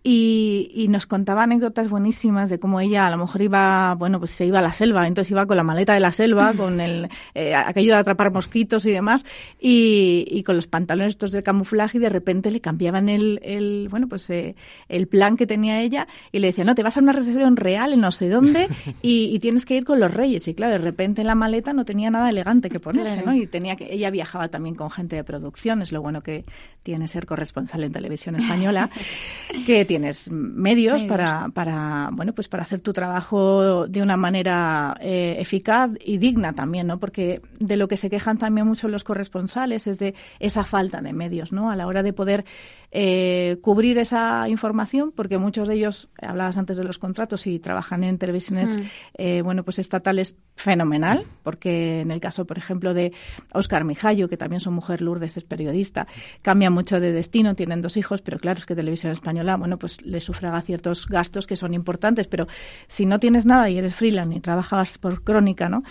Y, 0.02 0.86
nos 0.86 1.06
contaba 1.06 1.42
anécdotas 1.42 1.90
buenísimas 1.90 2.48
de 2.48 2.60
cómo 2.60 2.80
ella 2.80 3.06
a 3.06 3.10
lo 3.10 3.18
mejor 3.18 3.42
iba, 3.42 3.94
bueno, 3.96 4.20
pues 4.20 4.30
se 4.30 4.46
iba 4.46 4.60
a 4.60 4.62
la 4.62 4.72
selva, 4.72 5.06
entonces 5.06 5.32
iba 5.32 5.44
con 5.44 5.56
la 5.56 5.64
maleta 5.64 5.94
de 5.94 6.00
la 6.00 6.12
selva, 6.12 6.52
con 6.56 6.80
el, 6.80 7.08
eh, 7.34 7.54
aquello 7.54 7.94
de 7.94 7.98
atrapar 7.98 8.32
mosquitos 8.32 8.86
y 8.86 8.92
demás, 8.92 9.26
y, 9.58 10.24
y 10.30 10.44
con 10.44 10.54
los 10.54 10.68
pantalones 10.68 11.08
estos 11.08 11.32
de 11.32 11.42
camuflaje 11.42 11.98
y 11.98 12.00
de 12.00 12.08
repente 12.08 12.50
le 12.50 12.60
cambiaba 12.60 12.75
llevan 12.78 13.08
el, 13.08 13.40
el 13.42 13.88
bueno, 13.90 14.08
pues 14.08 14.28
eh, 14.30 14.54
el 14.88 15.06
plan 15.06 15.36
que 15.36 15.46
tenía 15.46 15.80
ella 15.80 16.06
y 16.32 16.38
le 16.38 16.48
decía, 16.48 16.64
no, 16.64 16.74
te 16.74 16.82
vas 16.82 16.96
a 16.96 17.00
una 17.00 17.12
recepción 17.12 17.56
real 17.56 17.92
en 17.92 18.00
no 18.00 18.10
sé 18.10 18.28
dónde 18.28 18.68
y, 19.02 19.38
tienes 19.38 19.64
que 19.64 19.76
ir 19.76 19.84
con 19.84 20.00
los 20.00 20.12
reyes. 20.12 20.48
Y 20.48 20.54
claro, 20.54 20.72
de 20.72 20.78
repente 20.78 21.20
en 21.20 21.26
la 21.26 21.34
maleta 21.34 21.72
no 21.72 21.84
tenía 21.84 22.10
nada 22.10 22.30
elegante 22.30 22.68
que 22.68 22.80
ponerse, 22.80 23.22
¿no? 23.22 23.34
Y 23.34 23.46
tenía 23.46 23.76
que, 23.76 23.92
ella 23.92 24.10
viajaba 24.10 24.48
también 24.48 24.74
con 24.74 24.90
gente 24.90 25.16
de 25.16 25.24
producción, 25.24 25.82
es 25.82 25.92
lo 25.92 26.02
bueno 26.02 26.22
que 26.22 26.44
tiene 26.82 27.08
ser 27.08 27.26
corresponsal 27.26 27.84
en 27.84 27.92
televisión 27.92 28.36
española, 28.36 28.90
que 29.66 29.84
tienes 29.84 30.30
medios, 30.30 31.02
para, 31.04 31.48
para, 31.52 32.10
bueno, 32.12 32.32
pues 32.32 32.48
para 32.48 32.62
hacer 32.62 32.80
tu 32.80 32.92
trabajo 32.92 33.86
de 33.86 34.02
una 34.02 34.16
manera 34.16 34.96
eh, 35.00 35.36
eficaz 35.38 35.90
y 36.04 36.18
digna 36.18 36.52
también, 36.52 36.86
¿no? 36.86 36.98
Porque 36.98 37.42
de 37.58 37.76
lo 37.76 37.88
que 37.88 37.96
se 37.96 38.10
quejan 38.10 38.38
también 38.38 38.66
mucho 38.66 38.88
los 38.88 39.04
corresponsales 39.04 39.86
es 39.86 39.98
de 39.98 40.14
esa 40.38 40.64
falta 40.64 41.00
de 41.00 41.12
medios, 41.12 41.52
¿no? 41.52 41.70
A 41.70 41.76
la 41.76 41.86
hora 41.86 42.02
de 42.02 42.12
poder 42.12 42.44
eh, 42.98 43.58
cubrir 43.60 43.98
esa 43.98 44.48
información, 44.48 45.12
porque 45.12 45.38
muchos 45.38 45.68
de 45.68 45.74
ellos, 45.74 46.08
hablabas 46.22 46.56
antes 46.56 46.76
de 46.76 46.84
los 46.84 46.98
contratos 46.98 47.46
y 47.46 47.58
trabajan 47.58 48.04
en 48.04 48.16
televisiones, 48.16 48.78
eh, 49.14 49.42
bueno, 49.42 49.64
pues 49.64 49.78
estatales, 49.78 50.36
fenomenal, 50.56 51.24
porque 51.42 52.00
en 52.00 52.10
el 52.10 52.20
caso, 52.20 52.46
por 52.46 52.56
ejemplo, 52.58 52.94
de 52.94 53.12
Oscar 53.52 53.84
Mijayo, 53.84 54.28
que 54.28 54.36
también 54.36 54.60
su 54.60 54.70
mujer 54.70 55.02
Lourdes 55.02 55.36
es 55.36 55.44
periodista, 55.44 56.06
cambia 56.42 56.70
mucho 56.70 56.98
de 56.98 57.12
destino, 57.12 57.54
tienen 57.54 57.82
dos 57.82 57.96
hijos, 57.96 58.22
pero 58.22 58.38
claro, 58.38 58.58
es 58.58 58.66
que 58.66 58.74
Televisión 58.74 59.12
Española, 59.12 59.56
bueno, 59.56 59.78
pues 59.78 60.00
le 60.02 60.20
sufraga 60.20 60.60
ciertos 60.62 61.06
gastos 61.06 61.46
que 61.46 61.56
son 61.56 61.74
importantes, 61.74 62.28
pero 62.28 62.46
si 62.88 63.04
no 63.04 63.20
tienes 63.20 63.44
nada 63.44 63.68
y 63.68 63.78
eres 63.78 63.94
freelance 63.94 64.36
y 64.36 64.40
trabajas 64.40 64.96
por 64.96 65.22
crónica, 65.22 65.68
¿no? 65.68 65.82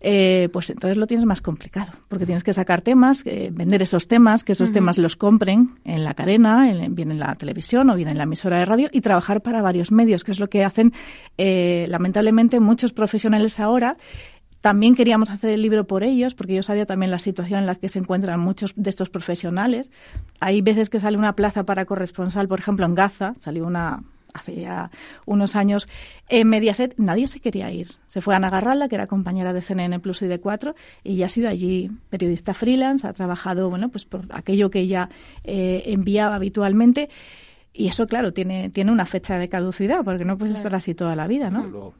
Eh, 0.00 0.50
pues 0.52 0.68
entonces 0.70 0.98
lo 0.98 1.06
tienes 1.06 1.24
más 1.24 1.40
complicado, 1.40 1.92
porque 2.08 2.26
tienes 2.26 2.44
que 2.44 2.52
sacar 2.52 2.82
temas, 2.82 3.22
eh, 3.24 3.48
vender 3.50 3.82
esos 3.82 4.08
temas, 4.08 4.44
que 4.44 4.52
esos 4.52 4.70
temas 4.70 4.98
los 4.98 5.16
compren 5.16 5.70
en 5.84 6.04
la 6.04 6.12
cadena, 6.12 6.70
en, 6.70 6.94
bien 6.94 7.10
en 7.10 7.18
la 7.18 7.34
televisión 7.34 7.88
o 7.88 7.96
bien 7.96 8.08
en 8.10 8.18
la 8.18 8.24
emisora 8.24 8.58
de 8.58 8.66
radio 8.66 8.88
y 8.92 9.00
trabajar 9.00 9.40
para 9.40 9.62
varios 9.62 9.92
medios, 9.92 10.22
que 10.22 10.32
es 10.32 10.38
lo 10.38 10.48
que 10.48 10.64
hacen 10.64 10.92
eh, 11.38 11.86
lamentablemente 11.88 12.60
muchos 12.60 12.92
profesionales 12.92 13.58
ahora 13.58 13.96
también 14.66 14.96
queríamos 14.96 15.30
hacer 15.30 15.50
el 15.50 15.62
libro 15.62 15.86
por 15.86 16.02
ellos, 16.02 16.34
porque 16.34 16.54
yo 16.54 16.62
sabía 16.64 16.86
también 16.86 17.12
la 17.12 17.20
situación 17.20 17.60
en 17.60 17.66
la 17.66 17.76
que 17.76 17.88
se 17.88 18.00
encuentran 18.00 18.40
muchos 18.40 18.74
de 18.74 18.90
estos 18.90 19.10
profesionales. 19.10 19.92
Hay 20.40 20.60
veces 20.60 20.90
que 20.90 20.98
sale 20.98 21.16
una 21.16 21.34
plaza 21.34 21.62
para 21.62 21.84
corresponsal, 21.84 22.48
por 22.48 22.58
ejemplo, 22.58 22.84
en 22.84 22.96
Gaza, 22.96 23.34
salió 23.38 23.64
una 23.64 24.02
hace 24.36 24.54
ya 24.54 24.90
unos 25.26 25.56
años 25.56 25.88
en 26.28 26.48
Mediaset, 26.48 26.94
nadie 26.96 27.26
se 27.26 27.40
quería 27.40 27.70
ir. 27.70 27.88
Se 28.06 28.20
fue 28.20 28.34
a 28.34 28.36
Ana 28.38 28.50
Garralda, 28.50 28.88
que 28.88 28.94
era 28.94 29.06
compañera 29.06 29.52
de 29.52 29.62
CNN 29.62 30.00
Plus 30.00 30.22
y 30.22 30.26
de 30.26 30.38
Cuatro, 30.40 30.74
y 31.04 31.16
ya 31.16 31.26
ha 31.26 31.28
sido 31.28 31.48
allí 31.48 31.90
periodista 32.08 32.54
freelance, 32.54 33.06
ha 33.06 33.12
trabajado, 33.12 33.68
bueno, 33.68 33.88
pues 33.88 34.04
por 34.04 34.22
aquello 34.30 34.70
que 34.70 34.80
ella 34.80 35.08
eh, 35.44 35.82
enviaba 35.86 36.36
habitualmente. 36.36 37.08
Y 37.72 37.88
eso, 37.88 38.06
claro, 38.06 38.32
tiene, 38.32 38.70
tiene 38.70 38.90
una 38.90 39.04
fecha 39.04 39.38
de 39.38 39.48
caducidad, 39.48 40.02
porque 40.02 40.24
no 40.24 40.38
puede 40.38 40.54
estar 40.54 40.74
así 40.74 40.94
toda 40.94 41.14
la 41.14 41.26
vida, 41.26 41.50
¿no? 41.50 41.92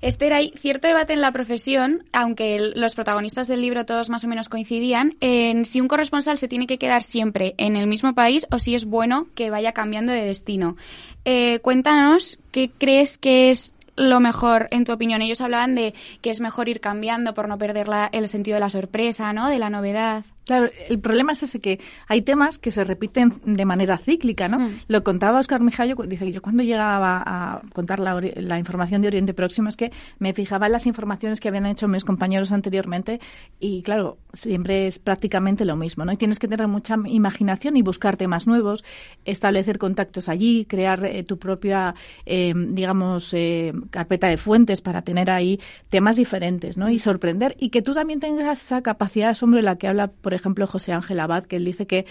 Esther, 0.00 0.32
hay 0.32 0.52
cierto 0.56 0.88
debate 0.88 1.12
en 1.12 1.20
la 1.20 1.32
profesión, 1.32 2.04
aunque 2.12 2.72
los 2.74 2.94
protagonistas 2.94 3.48
del 3.48 3.60
libro 3.60 3.86
todos 3.86 4.10
más 4.10 4.24
o 4.24 4.28
menos 4.28 4.48
coincidían, 4.48 5.16
en 5.20 5.64
si 5.64 5.80
un 5.80 5.88
corresponsal 5.88 6.38
se 6.38 6.48
tiene 6.48 6.66
que 6.66 6.78
quedar 6.78 7.02
siempre 7.02 7.54
en 7.58 7.76
el 7.76 7.86
mismo 7.86 8.14
país 8.14 8.46
o 8.50 8.58
si 8.58 8.74
es 8.74 8.84
bueno 8.84 9.26
que 9.34 9.50
vaya 9.50 9.72
cambiando 9.72 10.12
de 10.12 10.24
destino. 10.24 10.76
Eh, 11.24 11.60
cuéntanos 11.60 12.38
qué 12.52 12.70
crees 12.70 13.18
que 13.18 13.50
es 13.50 13.76
lo 13.96 14.20
mejor 14.20 14.68
en 14.70 14.84
tu 14.84 14.92
opinión. 14.92 15.22
Ellos 15.22 15.40
hablaban 15.40 15.74
de 15.74 15.94
que 16.20 16.30
es 16.30 16.40
mejor 16.40 16.68
ir 16.68 16.80
cambiando 16.80 17.34
por 17.34 17.48
no 17.48 17.58
perder 17.58 17.86
el 18.12 18.28
sentido 18.28 18.56
de 18.56 18.60
la 18.60 18.70
sorpresa, 18.70 19.32
¿no? 19.32 19.48
De 19.48 19.58
la 19.58 19.70
novedad. 19.70 20.24
Claro, 20.46 20.70
el 20.88 21.00
problema 21.00 21.32
es 21.32 21.42
ese 21.42 21.60
que 21.60 21.80
hay 22.06 22.22
temas 22.22 22.58
que 22.58 22.70
se 22.70 22.84
repiten 22.84 23.40
de 23.44 23.64
manera 23.64 23.98
cíclica, 23.98 24.46
¿no? 24.46 24.60
Mm. 24.60 24.78
Lo 24.86 25.02
contaba 25.02 25.40
Oscar 25.40 25.60
Mijayo, 25.60 25.96
dice 26.06 26.24
que 26.24 26.30
yo 26.30 26.40
cuando 26.40 26.62
llegaba 26.62 27.20
a 27.26 27.62
contar 27.74 27.98
la, 27.98 28.20
la, 28.36 28.56
información 28.56 29.02
de 29.02 29.08
Oriente 29.08 29.34
Próximo 29.34 29.68
es 29.68 29.76
que 29.76 29.90
me 30.20 30.32
fijaba 30.34 30.66
en 30.66 30.72
las 30.72 30.86
informaciones 30.86 31.40
que 31.40 31.48
habían 31.48 31.66
hecho 31.66 31.88
mis 31.88 32.04
compañeros 32.04 32.52
anteriormente 32.52 33.18
y 33.58 33.82
claro, 33.82 34.18
siempre 34.34 34.86
es 34.86 35.00
prácticamente 35.00 35.64
lo 35.64 35.74
mismo, 35.74 36.04
¿no? 36.04 36.12
Y 36.12 36.16
tienes 36.16 36.38
que 36.38 36.46
tener 36.46 36.68
mucha 36.68 36.96
imaginación 37.06 37.76
y 37.76 37.82
buscar 37.82 38.16
temas 38.16 38.46
nuevos, 38.46 38.84
establecer 39.24 39.78
contactos 39.78 40.28
allí, 40.28 40.64
crear 40.64 41.04
eh, 41.06 41.24
tu 41.24 41.38
propia, 41.38 41.96
eh, 42.24 42.54
digamos, 42.54 43.34
eh, 43.34 43.72
carpeta 43.90 44.28
de 44.28 44.36
fuentes 44.36 44.80
para 44.80 45.02
tener 45.02 45.28
ahí 45.28 45.58
temas 45.88 46.16
diferentes, 46.16 46.76
¿no? 46.76 46.88
Y 46.88 47.00
sorprender 47.00 47.56
y 47.58 47.70
que 47.70 47.82
tú 47.82 47.94
también 47.94 48.20
tengas 48.20 48.62
esa 48.62 48.82
capacidad 48.82 49.34
sobre 49.34 49.62
la 49.62 49.76
que 49.76 49.88
habla, 49.88 50.06
por 50.06 50.35
ejemplo, 50.36 50.66
José 50.66 50.92
Ángel 50.92 51.20
Abad, 51.20 51.44
que 51.44 51.56
él 51.56 51.64
dice 51.64 51.86
que 51.86 52.06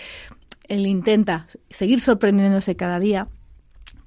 él 0.68 0.86
intenta 0.88 1.48
seguir 1.70 2.02
sorprendiéndose 2.02 2.76
cada 2.76 3.00
día 3.00 3.28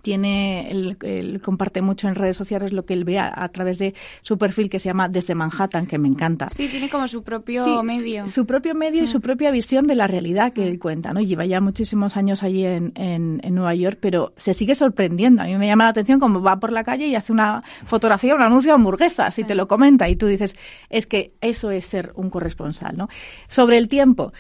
tiene, 0.09 0.71
él, 0.71 1.39
comparte 1.45 1.83
mucho 1.83 2.09
en 2.09 2.15
redes 2.15 2.35
sociales 2.35 2.73
lo 2.73 2.87
que 2.87 2.95
él 2.95 3.05
ve 3.05 3.19
a, 3.19 3.47
través 3.49 3.79
de 3.79 3.93
su 4.23 4.39
perfil 4.39 4.71
que 4.71 4.81
se 4.81 4.89
llama 4.89 5.07
Desde 5.07 5.35
Manhattan, 5.35 5.87
que 5.87 5.99
me 5.99 6.09
encanta. 6.09 6.49
Sí, 6.49 6.67
tiene 6.69 6.89
como 6.89 7.07
su 7.09 7.23
propio 7.23 7.83
medio. 7.83 8.27
Su 8.27 8.47
propio 8.47 8.75
medio 8.75 9.03
y 9.03 9.07
su 9.07 9.21
propia 9.21 9.51
visión 9.51 9.87
de 9.87 9.95
la 9.95 10.07
realidad 10.07 10.55
que 10.55 10.67
él 10.67 10.79
cuenta, 10.79 11.13
¿no? 11.13 11.21
Lleva 11.21 11.45
ya 11.45 11.61
muchísimos 11.61 12.17
años 12.17 12.43
allí 12.43 12.65
en, 12.65 12.95
en, 12.95 13.55
Nueva 13.55 13.75
York, 13.75 13.99
pero 14.01 14.33
se 14.39 14.55
sigue 14.55 14.75
sorprendiendo. 14.75 15.43
A 15.43 15.45
mí 15.45 15.59
me 15.59 15.67
llama 15.67 15.85
la 15.85 15.91
atención 15.91 16.19
como 16.19 16.41
va 16.41 16.59
por 16.59 16.73
la 16.73 16.85
calle 16.85 17.07
y 17.07 17.15
hace 17.15 17.31
una 17.31 17.63
fotografía, 17.85 18.35
un 18.35 18.41
anuncio 18.41 18.71
de 18.71 18.77
hamburguesas 18.77 19.39
y 19.39 19.45
te 19.45 19.55
lo 19.55 19.69
comenta 19.69 20.09
y 20.09 20.17
tú 20.17 20.27
dices, 20.27 20.57
es 20.89 21.07
que 21.07 21.35
eso 21.43 21.71
es 21.71 21.85
ser 21.85 22.13
un 22.15 22.31
corresponsal, 22.31 22.97
¿no? 22.97 23.09
Sobre 23.47 23.77
el 23.77 23.89
tiempo. 23.89 24.33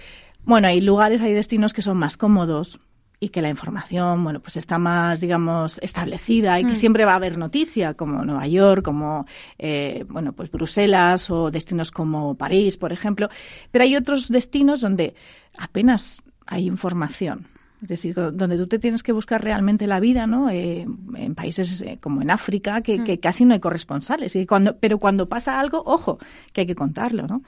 Bueno, 0.44 0.68
hay 0.68 0.80
lugares, 0.80 1.20
hay 1.20 1.34
destinos 1.34 1.74
que 1.74 1.82
son 1.82 1.98
más 1.98 2.16
cómodos, 2.16 2.80
y 3.20 3.30
que 3.30 3.42
la 3.42 3.48
información, 3.48 4.22
bueno, 4.22 4.40
pues 4.40 4.56
está 4.56 4.78
más, 4.78 5.20
digamos, 5.20 5.78
establecida 5.82 6.60
y 6.60 6.64
que 6.64 6.72
mm. 6.72 6.76
siempre 6.76 7.04
va 7.04 7.12
a 7.12 7.16
haber 7.16 7.36
noticia, 7.36 7.94
como 7.94 8.24
Nueva 8.24 8.46
York, 8.46 8.84
como, 8.84 9.26
eh, 9.58 10.04
bueno, 10.08 10.32
pues 10.32 10.50
Bruselas 10.50 11.28
o 11.30 11.50
destinos 11.50 11.90
como 11.90 12.36
París, 12.36 12.76
por 12.76 12.92
ejemplo. 12.92 13.28
Pero 13.72 13.82
hay 13.84 13.96
otros 13.96 14.28
destinos 14.28 14.80
donde 14.80 15.14
apenas 15.56 16.22
hay 16.46 16.66
información. 16.66 17.48
Es 17.80 17.88
decir, 17.88 18.14
donde 18.14 18.56
tú 18.56 18.66
te 18.66 18.78
tienes 18.80 19.04
que 19.04 19.12
buscar 19.12 19.42
realmente 19.42 19.86
la 19.86 20.00
vida, 20.00 20.26
¿no? 20.26 20.50
Eh, 20.50 20.84
en 21.14 21.34
países 21.36 21.80
eh, 21.82 21.98
como 22.00 22.22
en 22.22 22.30
África, 22.30 22.82
que, 22.82 23.04
que, 23.04 23.14
mm. 23.14 23.20
casi 23.20 23.44
no 23.44 23.54
hay 23.54 23.60
corresponsales. 23.60 24.34
Y 24.34 24.46
cuando, 24.46 24.76
pero 24.76 24.98
cuando 24.98 25.28
pasa 25.28 25.60
algo, 25.60 25.82
ojo, 25.86 26.18
que 26.52 26.62
hay 26.62 26.66
que 26.66 26.74
contarlo, 26.74 27.26
¿no? 27.28 27.42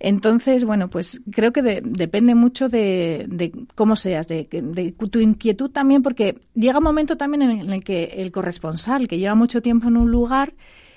Entonces, 0.00 0.64
bueno, 0.64 0.90
pues 0.90 1.20
creo 1.30 1.52
que 1.52 1.62
depende 1.62 2.34
mucho 2.34 2.68
de, 2.68 3.52
cómo 3.76 3.94
seas, 3.94 4.26
de, 4.26 4.48
de, 4.50 4.92
tu 4.92 5.20
inquietud 5.20 5.70
también, 5.70 6.02
porque 6.02 6.38
llega 6.54 6.78
un 6.78 6.84
momento 6.84 7.16
también 7.16 7.42
en 7.42 7.72
el 7.72 7.84
que 7.84 8.04
el 8.16 8.32
corresponsal, 8.32 9.06
que 9.06 9.18
lleva 9.18 9.36
mucho 9.36 9.62
tiempo 9.62 9.86
en 9.86 9.96
un 9.96 10.10
lugar, 10.10 10.54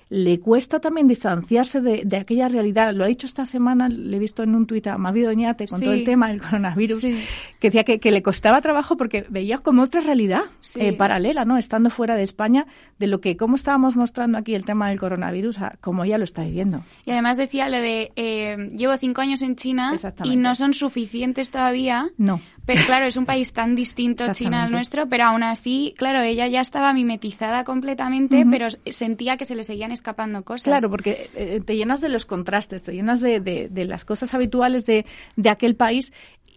le 0.10 0.40
cuesta 0.40 0.80
también 0.80 1.08
distanciarse 1.08 1.82
de, 1.82 2.18
aquella 2.18 2.48
realidad. 2.48 2.94
Lo 2.94 3.04
ha 3.04 3.08
dicho 3.08 3.26
esta 3.26 3.46
semana, 3.46 3.90
le 3.90 4.16
he 4.16 4.20
visto 4.20 4.44
en 4.44 4.56
un 4.56 4.66
tuit 4.66 4.88
a 4.88 4.98
Mavi 4.98 5.22
Doñate 5.22 5.68
con 5.68 5.82
todo 5.82 5.94
el 5.94 6.04
tema 6.06 6.30
del 6.30 6.42
coronavirus, 6.42 7.02
que 7.02 7.70
decía 7.70 7.84
que, 7.84 8.12
le 8.12 8.22
costaba 8.22 8.62
trabajo 8.62 8.96
porque 8.96 9.26
veía 9.30 9.58
como 9.58 9.84
otra 9.84 10.00
realidad 10.00 10.44
eh, 10.76 10.94
paralela, 10.94 11.44
¿no? 11.44 11.58
Estando 11.58 11.90
fuera 11.90 12.16
de 12.16 12.24
España, 12.24 12.66
de 13.00 13.08
lo 13.08 13.20
que, 13.20 13.36
como 13.36 13.56
estábamos 13.56 13.98
mostrando 13.98 14.38
aquí 14.38 14.56
el 14.56 14.64
tema 14.64 14.90
del 14.90 15.00
coronavirus, 15.00 15.60
a 15.60 15.78
como 15.82 16.06
ella 16.06 16.18
lo 16.18 16.24
está 16.24 16.44
viviendo. 16.44 16.84
Y 17.06 17.12
además 17.12 17.36
decía 17.36 17.68
lo 17.68 17.78
de, 17.78 18.12
eh, 18.16 18.70
llevo 18.76 18.96
cinco 18.98 19.22
años 19.22 19.42
en 19.42 19.58
China 19.58 19.94
y 20.24 20.38
no 20.38 20.56
son 20.56 20.74
suficientes 20.74 21.52
todavía. 21.52 22.10
No. 22.18 22.40
Pero 22.66 22.84
claro, 22.86 23.06
es 23.06 23.16
un 23.16 23.26
país 23.26 23.54
tan 23.54 23.76
distinto 23.76 24.26
China 24.34 24.64
al 24.64 24.72
nuestro, 24.72 25.08
pero 25.08 25.26
aún 25.26 25.42
así, 25.42 25.96
claro, 25.98 26.22
ella 26.22 26.48
ya 26.48 26.60
estaba 26.60 26.92
mimetizada 26.92 27.64
completamente, 27.64 28.46
pero 28.50 28.68
sentía 28.86 29.38
que 29.38 29.46
se 29.46 29.56
le 29.56 29.64
seguían 29.64 29.94
escapando 29.98 30.44
cosas. 30.44 30.66
Claro, 30.66 30.90
porque 30.90 31.30
eh, 31.36 31.62
te 31.66 31.76
llenas 31.76 32.02
de 32.02 32.10
los 32.10 32.26
contrastes, 32.26 32.84
te 32.84 32.94
llenas 32.94 33.22
de, 33.22 33.40
de, 33.40 33.86
las 33.86 34.06
cosas 34.06 34.34
habituales 34.34 34.86
de, 34.86 35.06
de 35.36 35.50
aquel 35.50 35.76
país 35.76 36.12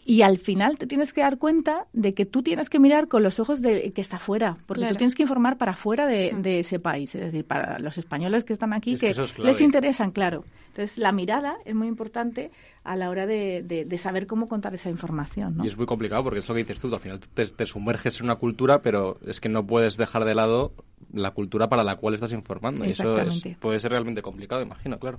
y 0.04 0.22
al 0.22 0.38
final 0.38 0.78
te 0.78 0.86
tienes 0.86 1.12
que 1.12 1.20
dar 1.20 1.38
cuenta 1.38 1.86
de 1.92 2.14
que 2.14 2.26
tú 2.26 2.42
tienes 2.42 2.70
que 2.70 2.80
mirar 2.80 3.06
con 3.08 3.22
los 3.22 3.38
ojos 3.38 3.62
de 3.62 3.92
que 3.92 4.00
está 4.00 4.18
fuera, 4.18 4.56
porque 4.66 4.86
tú 4.88 4.94
tienes 4.96 5.14
que 5.14 5.22
informar 5.22 5.56
para 5.56 5.72
fuera 5.72 6.06
de, 6.06 6.32
de, 6.36 6.60
ese 6.60 6.78
país, 6.78 7.14
es 7.14 7.20
decir, 7.20 7.44
para 7.44 7.78
los 7.78 7.98
españoles 7.98 8.44
que 8.44 8.52
están 8.52 8.72
aquí, 8.72 8.96
que, 8.96 9.14
les 9.38 9.60
interesan, 9.60 10.10
claro. 10.10 10.44
Entonces, 10.68 10.98
la 10.98 11.12
mirada 11.12 11.56
es 11.64 11.74
muy 11.74 11.88
importante 11.88 12.50
a 12.84 12.96
la 12.96 13.10
hora 13.10 13.26
de, 13.26 13.62
de, 13.62 13.98
saber 13.98 14.26
cómo 14.26 14.48
contar 14.48 14.74
esa 14.74 14.88
información. 14.88 15.58
¿no? 15.58 15.64
Y 15.64 15.68
es 15.68 15.76
muy 15.76 15.86
complicado 15.86 16.24
porque 16.24 16.38
es 16.38 16.48
lo 16.48 16.54
que 16.54 16.62
dices 16.62 16.80
tú, 16.80 16.92
al 16.92 17.00
final 17.00 17.20
tú 17.20 17.28
te, 17.28 17.66
sumerges 17.66 18.18
en 18.18 18.24
una 18.24 18.36
cultura, 18.36 18.80
pero 18.80 19.18
es 19.26 19.40
que 19.40 19.48
no 19.48 19.66
puedes 19.66 19.96
dejar 19.96 20.24
de 20.24 20.34
lado 20.34 20.72
la 21.12 21.32
cultura 21.32 21.68
para 21.68 21.84
la 21.84 21.96
cual 21.96 22.14
estás 22.14 22.32
informando. 22.32 22.84
Y 22.84 22.90
eso 22.90 23.14
puede 23.58 23.78
ser 23.78 23.90
realmente 23.92 24.22
complicado, 24.22 24.62
imagino, 24.62 24.98
claro. 24.98 25.18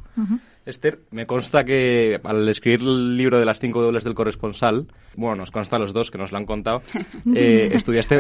Esther, 0.65 0.99
me 1.11 1.25
consta 1.25 1.63
que 1.63 2.19
al 2.23 2.47
escribir 2.49 2.81
el 2.81 3.17
libro 3.17 3.39
de 3.39 3.45
las 3.45 3.59
cinco 3.59 3.81
dobles 3.81 4.03
del 4.03 4.13
corresponsal, 4.13 4.87
bueno, 5.15 5.37
nos 5.37 5.51
consta 5.51 5.77
a 5.77 5.79
los 5.79 5.93
dos 5.93 6.11
que 6.11 6.17
nos 6.17 6.31
lo 6.31 6.37
han 6.37 6.45
contado, 6.45 6.81
eh, 7.35 7.71
estudiaste... 7.73 8.15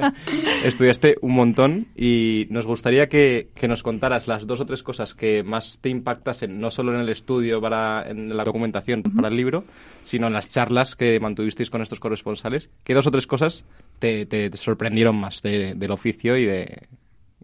estudiaste 0.64 1.16
un 1.20 1.34
montón 1.34 1.86
y 1.96 2.46
nos 2.50 2.66
gustaría 2.66 3.08
que, 3.08 3.48
que 3.54 3.68
nos 3.68 3.82
contaras 3.82 4.28
las 4.28 4.46
dos 4.46 4.60
o 4.60 4.66
tres 4.66 4.82
cosas 4.82 5.14
que 5.14 5.42
más 5.42 5.78
te 5.80 5.88
impactasen, 5.88 6.60
no 6.60 6.70
solo 6.70 6.94
en 6.94 7.00
el 7.00 7.08
estudio 7.08 7.60
para 7.60 8.08
en 8.08 8.36
la 8.36 8.44
documentación 8.44 9.02
para 9.02 9.28
el 9.28 9.36
libro, 9.36 9.64
sino 10.02 10.26
en 10.26 10.32
las 10.32 10.48
charlas 10.48 10.96
que 10.96 11.18
mantuvisteis 11.20 11.70
con 11.70 11.82
estos 11.82 12.00
corresponsales. 12.00 12.68
¿Qué 12.84 12.94
dos 12.94 13.06
o 13.06 13.10
tres 13.10 13.26
cosas 13.26 13.64
te, 14.00 14.26
te, 14.26 14.50
sorprendieron 14.56 15.16
más 15.16 15.42
del 15.42 15.90
oficio 15.92 16.36
y 16.36 16.44
de, 16.46 16.88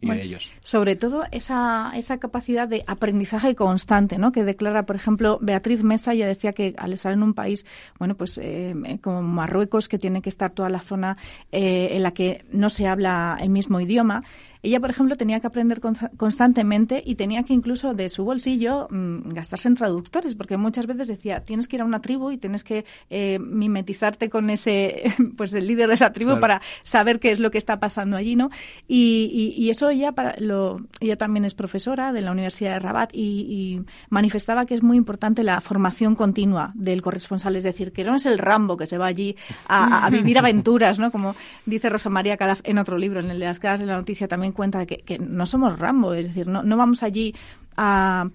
y 0.00 0.10
de 0.10 0.22
ellos. 0.22 0.52
Sobre 0.60 0.96
todo 0.96 1.24
esa, 1.30 1.92
esa 1.94 2.18
capacidad 2.18 2.68
de 2.68 2.82
aprendizaje 2.86 3.54
constante, 3.54 4.18
¿no? 4.18 4.32
Que 4.32 4.44
declara, 4.44 4.84
por 4.84 4.96
ejemplo, 4.96 5.38
Beatriz 5.40 5.82
Mesa, 5.82 6.14
ya 6.14 6.26
decía 6.26 6.52
que 6.52 6.74
al 6.76 6.92
estar 6.92 7.12
en 7.12 7.22
un 7.22 7.34
país, 7.34 7.64
bueno, 7.98 8.14
pues 8.16 8.38
eh, 8.42 8.74
como 9.02 9.22
Marruecos, 9.22 9.88
que 9.88 9.98
tiene 9.98 10.22
que 10.22 10.28
estar 10.28 10.52
toda 10.52 10.68
la 10.68 10.80
zona 10.80 11.16
eh, 11.52 11.88
en 11.92 12.02
la 12.02 12.12
que 12.12 12.44
no 12.50 12.70
se 12.70 12.86
habla 12.86 13.38
el 13.40 13.50
mismo 13.50 13.80
idioma, 13.80 14.24
ella, 14.66 14.80
por 14.80 14.90
ejemplo, 14.90 15.14
tenía 15.14 15.38
que 15.38 15.46
aprender 15.46 15.80
constantemente 16.16 17.02
y 17.04 17.14
tenía 17.14 17.44
que 17.44 17.52
incluso 17.52 17.94
de 17.94 18.08
su 18.08 18.24
bolsillo 18.24 18.88
mm, 18.90 19.28
gastarse 19.28 19.68
en 19.68 19.76
traductores, 19.76 20.34
porque 20.34 20.56
muchas 20.56 20.86
veces 20.86 21.06
decía, 21.06 21.44
tienes 21.44 21.68
que 21.68 21.76
ir 21.76 21.82
a 21.82 21.84
una 21.84 22.00
tribu 22.00 22.32
y 22.32 22.36
tienes 22.36 22.64
que 22.64 22.84
eh, 23.08 23.38
mimetizarte 23.38 24.28
con 24.28 24.50
ese, 24.50 25.14
pues 25.36 25.54
el 25.54 25.66
líder 25.66 25.88
de 25.88 25.94
esa 25.94 26.12
tribu 26.12 26.40
para 26.40 26.60
saber 26.82 27.20
qué 27.20 27.30
es 27.30 27.38
lo 27.38 27.52
que 27.52 27.58
está 27.58 27.78
pasando 27.78 28.16
allí, 28.16 28.34
¿no? 28.34 28.50
Y, 28.88 29.68
eso 29.70 29.90
ella, 29.90 30.12
para 30.12 30.34
lo, 30.38 30.78
ella 31.00 31.16
también 31.16 31.44
es 31.44 31.54
profesora 31.54 32.12
de 32.12 32.20
la 32.20 32.32
Universidad 32.32 32.74
de 32.74 32.78
Rabat 32.78 33.10
y, 33.12 33.82
manifestaba 34.10 34.64
que 34.66 34.74
es 34.74 34.82
muy 34.82 34.96
importante 34.96 35.42
la 35.42 35.60
formación 35.60 36.14
continua 36.14 36.72
del 36.74 37.02
corresponsal, 37.02 37.56
es 37.56 37.64
decir, 37.64 37.92
que 37.92 38.04
no 38.04 38.14
es 38.14 38.26
el 38.26 38.38
Rambo 38.38 38.76
que 38.76 38.86
se 38.86 38.98
va 38.98 39.06
allí 39.06 39.36
a, 39.68 40.08
vivir 40.10 40.38
aventuras, 40.40 40.98
¿no? 40.98 41.10
Como 41.10 41.34
dice 41.66 41.88
Rosa 41.88 42.10
María 42.10 42.36
Calaf 42.36 42.60
en 42.64 42.78
otro 42.78 42.96
libro, 42.98 43.20
en 43.20 43.30
el 43.30 43.38
de 43.38 43.46
las 43.46 43.60
caras 43.60 43.80
de 43.80 43.86
la 43.86 43.96
noticia 43.96 44.28
también 44.28 44.52
cuenta 44.56 44.86
que, 44.86 45.18
no 45.18 45.46
somos 45.46 45.78
Rambo, 45.78 46.14
es 46.14 46.26
decir, 46.26 46.48
no, 46.48 46.62
no 46.62 46.76
vamos 46.76 47.02
allí 47.02 47.34
a 47.76 48.28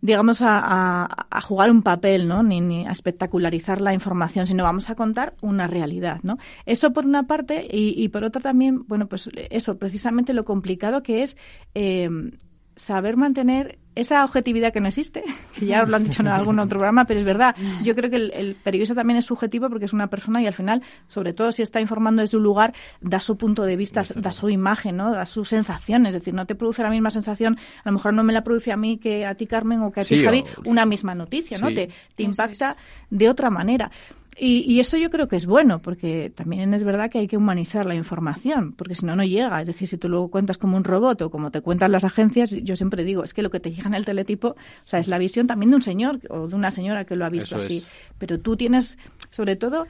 digamos, 0.00 0.42
a, 0.44 1.08
jugar 1.42 1.70
un 1.70 1.82
papel, 1.82 2.28
¿no? 2.28 2.42
Ni, 2.42 2.86
a 2.86 2.92
espectacularizar 2.92 3.80
la 3.80 3.92
información, 3.92 4.46
sino 4.46 4.62
vamos 4.62 4.90
a 4.90 4.94
contar 4.94 5.34
una 5.42 5.66
realidad, 5.66 6.20
¿no? 6.22 6.38
Eso 6.66 6.92
por 6.92 7.04
una 7.04 7.26
parte 7.26 7.66
y, 7.68 7.94
y 8.00 8.08
por 8.08 8.22
otra 8.22 8.40
también, 8.40 8.84
bueno, 8.86 9.08
pues 9.08 9.28
eso, 9.50 9.76
precisamente 9.76 10.34
lo 10.34 10.44
complicado 10.44 11.02
que 11.02 11.24
es 11.24 11.36
eh, 11.74 12.08
saber 12.78 13.16
mantener 13.16 13.78
esa 13.94 14.24
objetividad 14.24 14.72
que 14.72 14.80
no 14.80 14.88
existe, 14.88 15.24
que 15.58 15.66
ya 15.66 15.82
os 15.82 15.88
lo 15.88 15.96
han 15.96 16.04
dicho 16.04 16.22
en 16.22 16.28
algún 16.28 16.58
otro 16.60 16.78
programa, 16.78 17.04
pero 17.04 17.18
es 17.18 17.26
verdad. 17.26 17.56
Yo 17.82 17.94
creo 17.96 18.08
que 18.08 18.16
el, 18.16 18.56
periodista 18.62 18.94
también 18.94 19.18
es 19.18 19.26
subjetivo 19.26 19.68
porque 19.68 19.86
es 19.86 19.92
una 19.92 20.06
persona 20.06 20.40
y 20.40 20.46
al 20.46 20.52
final, 20.52 20.82
sobre 21.08 21.32
todo 21.32 21.50
si 21.50 21.62
está 21.62 21.80
informando 21.80 22.22
desde 22.22 22.36
un 22.36 22.44
lugar, 22.44 22.74
da 23.00 23.18
su 23.18 23.36
punto 23.36 23.64
de 23.64 23.76
vista, 23.76 24.02
da 24.14 24.30
su 24.30 24.48
imagen, 24.50 24.96
¿no? 24.96 25.10
da 25.10 25.26
sus 25.26 25.48
sensaciones. 25.48 26.14
Es 26.14 26.22
decir, 26.22 26.32
no 26.32 26.46
te 26.46 26.54
produce 26.54 26.82
la 26.82 26.90
misma 26.90 27.10
sensación, 27.10 27.58
a 27.82 27.88
lo 27.88 27.92
mejor 27.92 28.14
no 28.14 28.22
me 28.22 28.32
la 28.32 28.44
produce 28.44 28.70
a 28.70 28.76
mí 28.76 28.98
que 28.98 29.26
a 29.26 29.34
ti, 29.34 29.46
Carmen, 29.46 29.82
o 29.82 29.90
que 29.90 30.00
a 30.00 30.04
ti, 30.04 30.22
Javi, 30.22 30.44
una 30.64 30.86
misma 30.86 31.14
noticia, 31.16 31.58
¿no? 31.58 31.68
Te, 31.68 31.90
te 32.14 32.22
impacta 32.22 32.76
de 33.10 33.28
otra 33.28 33.50
manera. 33.50 33.90
Y, 34.40 34.78
eso 34.78 34.96
yo 34.96 35.10
creo 35.10 35.26
que 35.26 35.36
es 35.36 35.46
bueno, 35.46 35.82
porque 35.82 36.30
también 36.34 36.72
es 36.72 36.84
verdad 36.84 37.10
que 37.10 37.18
hay 37.18 37.26
que 37.26 37.36
humanizar 37.36 37.86
la 37.86 37.96
información, 37.96 38.72
porque 38.72 38.94
si 38.94 39.04
no, 39.04 39.16
no 39.16 39.24
llega. 39.24 39.60
Es 39.60 39.66
decir, 39.66 39.88
si 39.88 39.98
tú 39.98 40.08
luego 40.08 40.30
cuentas 40.30 40.58
como 40.58 40.76
un 40.76 40.84
robot 40.84 41.22
o 41.22 41.30
como 41.30 41.50
te 41.50 41.60
cuentan 41.60 41.90
las 41.90 42.04
agencias, 42.04 42.50
yo 42.50 42.76
siempre 42.76 43.02
digo, 43.02 43.24
es 43.24 43.34
que 43.34 43.42
lo 43.42 43.50
que 43.50 43.58
te 43.58 43.72
llega 43.72 43.88
en 43.88 43.94
el 43.94 44.04
teletipo, 44.04 44.48
o 44.48 44.56
sea, 44.84 45.00
es 45.00 45.08
la 45.08 45.18
visión 45.18 45.46
también 45.48 45.70
de 45.70 45.76
un 45.76 45.82
señor 45.82 46.20
o 46.30 46.46
de 46.46 46.54
una 46.54 46.70
señora 46.70 47.04
que 47.04 47.16
lo 47.16 47.24
ha 47.24 47.30
visto 47.30 47.56
así. 47.56 47.82
Pero 48.18 48.38
tú 48.38 48.56
tienes, 48.56 48.96
sobre 49.30 49.56
todo, 49.56 49.86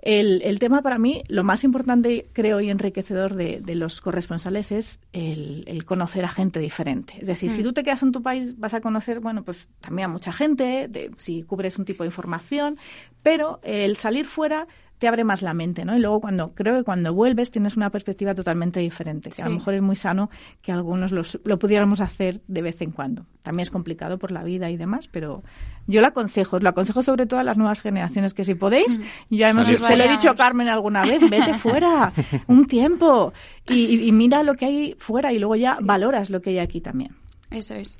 el, 0.00 0.42
el, 0.42 0.58
tema 0.58 0.82
para 0.82 0.98
mí, 0.98 1.24
lo 1.28 1.42
más 1.42 1.64
importante, 1.64 2.28
creo, 2.32 2.60
y 2.60 2.70
enriquecedor 2.70 3.34
de, 3.34 3.60
de 3.60 3.74
los 3.74 4.00
corresponsales 4.00 4.70
es 4.70 5.00
el, 5.12 5.64
el, 5.66 5.84
conocer 5.84 6.24
a 6.24 6.28
gente 6.28 6.60
diferente. 6.60 7.14
Es 7.20 7.26
decir, 7.26 7.50
si 7.50 7.60
mm. 7.60 7.64
tú 7.64 7.72
te 7.72 7.82
quedas 7.82 8.02
en 8.04 8.12
tu 8.12 8.22
país, 8.22 8.58
vas 8.58 8.74
a 8.74 8.80
conocer, 8.80 9.18
bueno, 9.18 9.42
pues 9.42 9.68
también 9.80 10.06
a 10.06 10.12
mucha 10.12 10.32
gente, 10.32 10.86
de, 10.88 11.10
si 11.16 11.42
cubres 11.42 11.78
un 11.78 11.84
tipo 11.84 12.04
de 12.04 12.08
información, 12.08 12.78
pero 13.22 13.58
el 13.64 13.96
salir 13.96 14.26
fuera 14.26 14.68
te 14.98 15.08
abre 15.08 15.24
más 15.24 15.42
la 15.42 15.54
mente, 15.54 15.84
¿no? 15.84 15.96
Y 15.96 16.00
luego 16.00 16.20
cuando 16.20 16.54
creo 16.54 16.76
que 16.76 16.84
cuando 16.84 17.14
vuelves 17.14 17.50
tienes 17.50 17.76
una 17.76 17.90
perspectiva 17.90 18.34
totalmente 18.34 18.80
diferente, 18.80 19.30
que 19.30 19.42
a 19.42 19.48
lo 19.48 19.54
mejor 19.54 19.74
es 19.74 19.82
muy 19.82 19.96
sano 19.96 20.30
que 20.62 20.72
algunos 20.72 21.12
lo 21.12 21.58
pudiéramos 21.58 22.00
hacer 22.00 22.40
de 22.46 22.62
vez 22.62 22.80
en 22.82 22.90
cuando. 22.90 23.24
También 23.42 23.62
es 23.62 23.70
complicado 23.70 24.18
por 24.18 24.30
la 24.30 24.42
vida 24.42 24.68
y 24.70 24.76
demás, 24.76 25.08
pero 25.08 25.42
yo 25.86 26.02
lo 26.02 26.08
aconsejo, 26.08 26.58
lo 26.58 26.68
aconsejo 26.68 27.02
sobre 27.02 27.26
todo 27.26 27.40
a 27.40 27.44
las 27.44 27.56
nuevas 27.56 27.80
generaciones 27.80 28.34
que 28.34 28.44
si 28.44 28.54
podéis, 28.54 28.98
mm. 28.98 29.02
ya 29.30 29.48
hemos, 29.48 29.66
se 29.66 29.96
lo 29.96 30.04
he 30.04 30.08
dicho 30.08 30.28
a 30.28 30.36
Carmen 30.36 30.68
alguna 30.68 31.02
vez, 31.02 31.18
vete 31.30 31.54
fuera 31.58 32.12
un 32.46 32.66
tiempo 32.66 33.32
y, 33.66 34.12
mira 34.12 34.42
lo 34.42 34.54
que 34.54 34.66
hay 34.66 34.96
fuera 34.98 35.32
y 35.32 35.38
luego 35.38 35.56
ya 35.56 35.78
valoras 35.80 36.28
lo 36.28 36.42
que 36.42 36.50
hay 36.50 36.58
aquí 36.58 36.80
también. 36.80 37.16
Eso 37.50 37.74
es. 37.74 37.96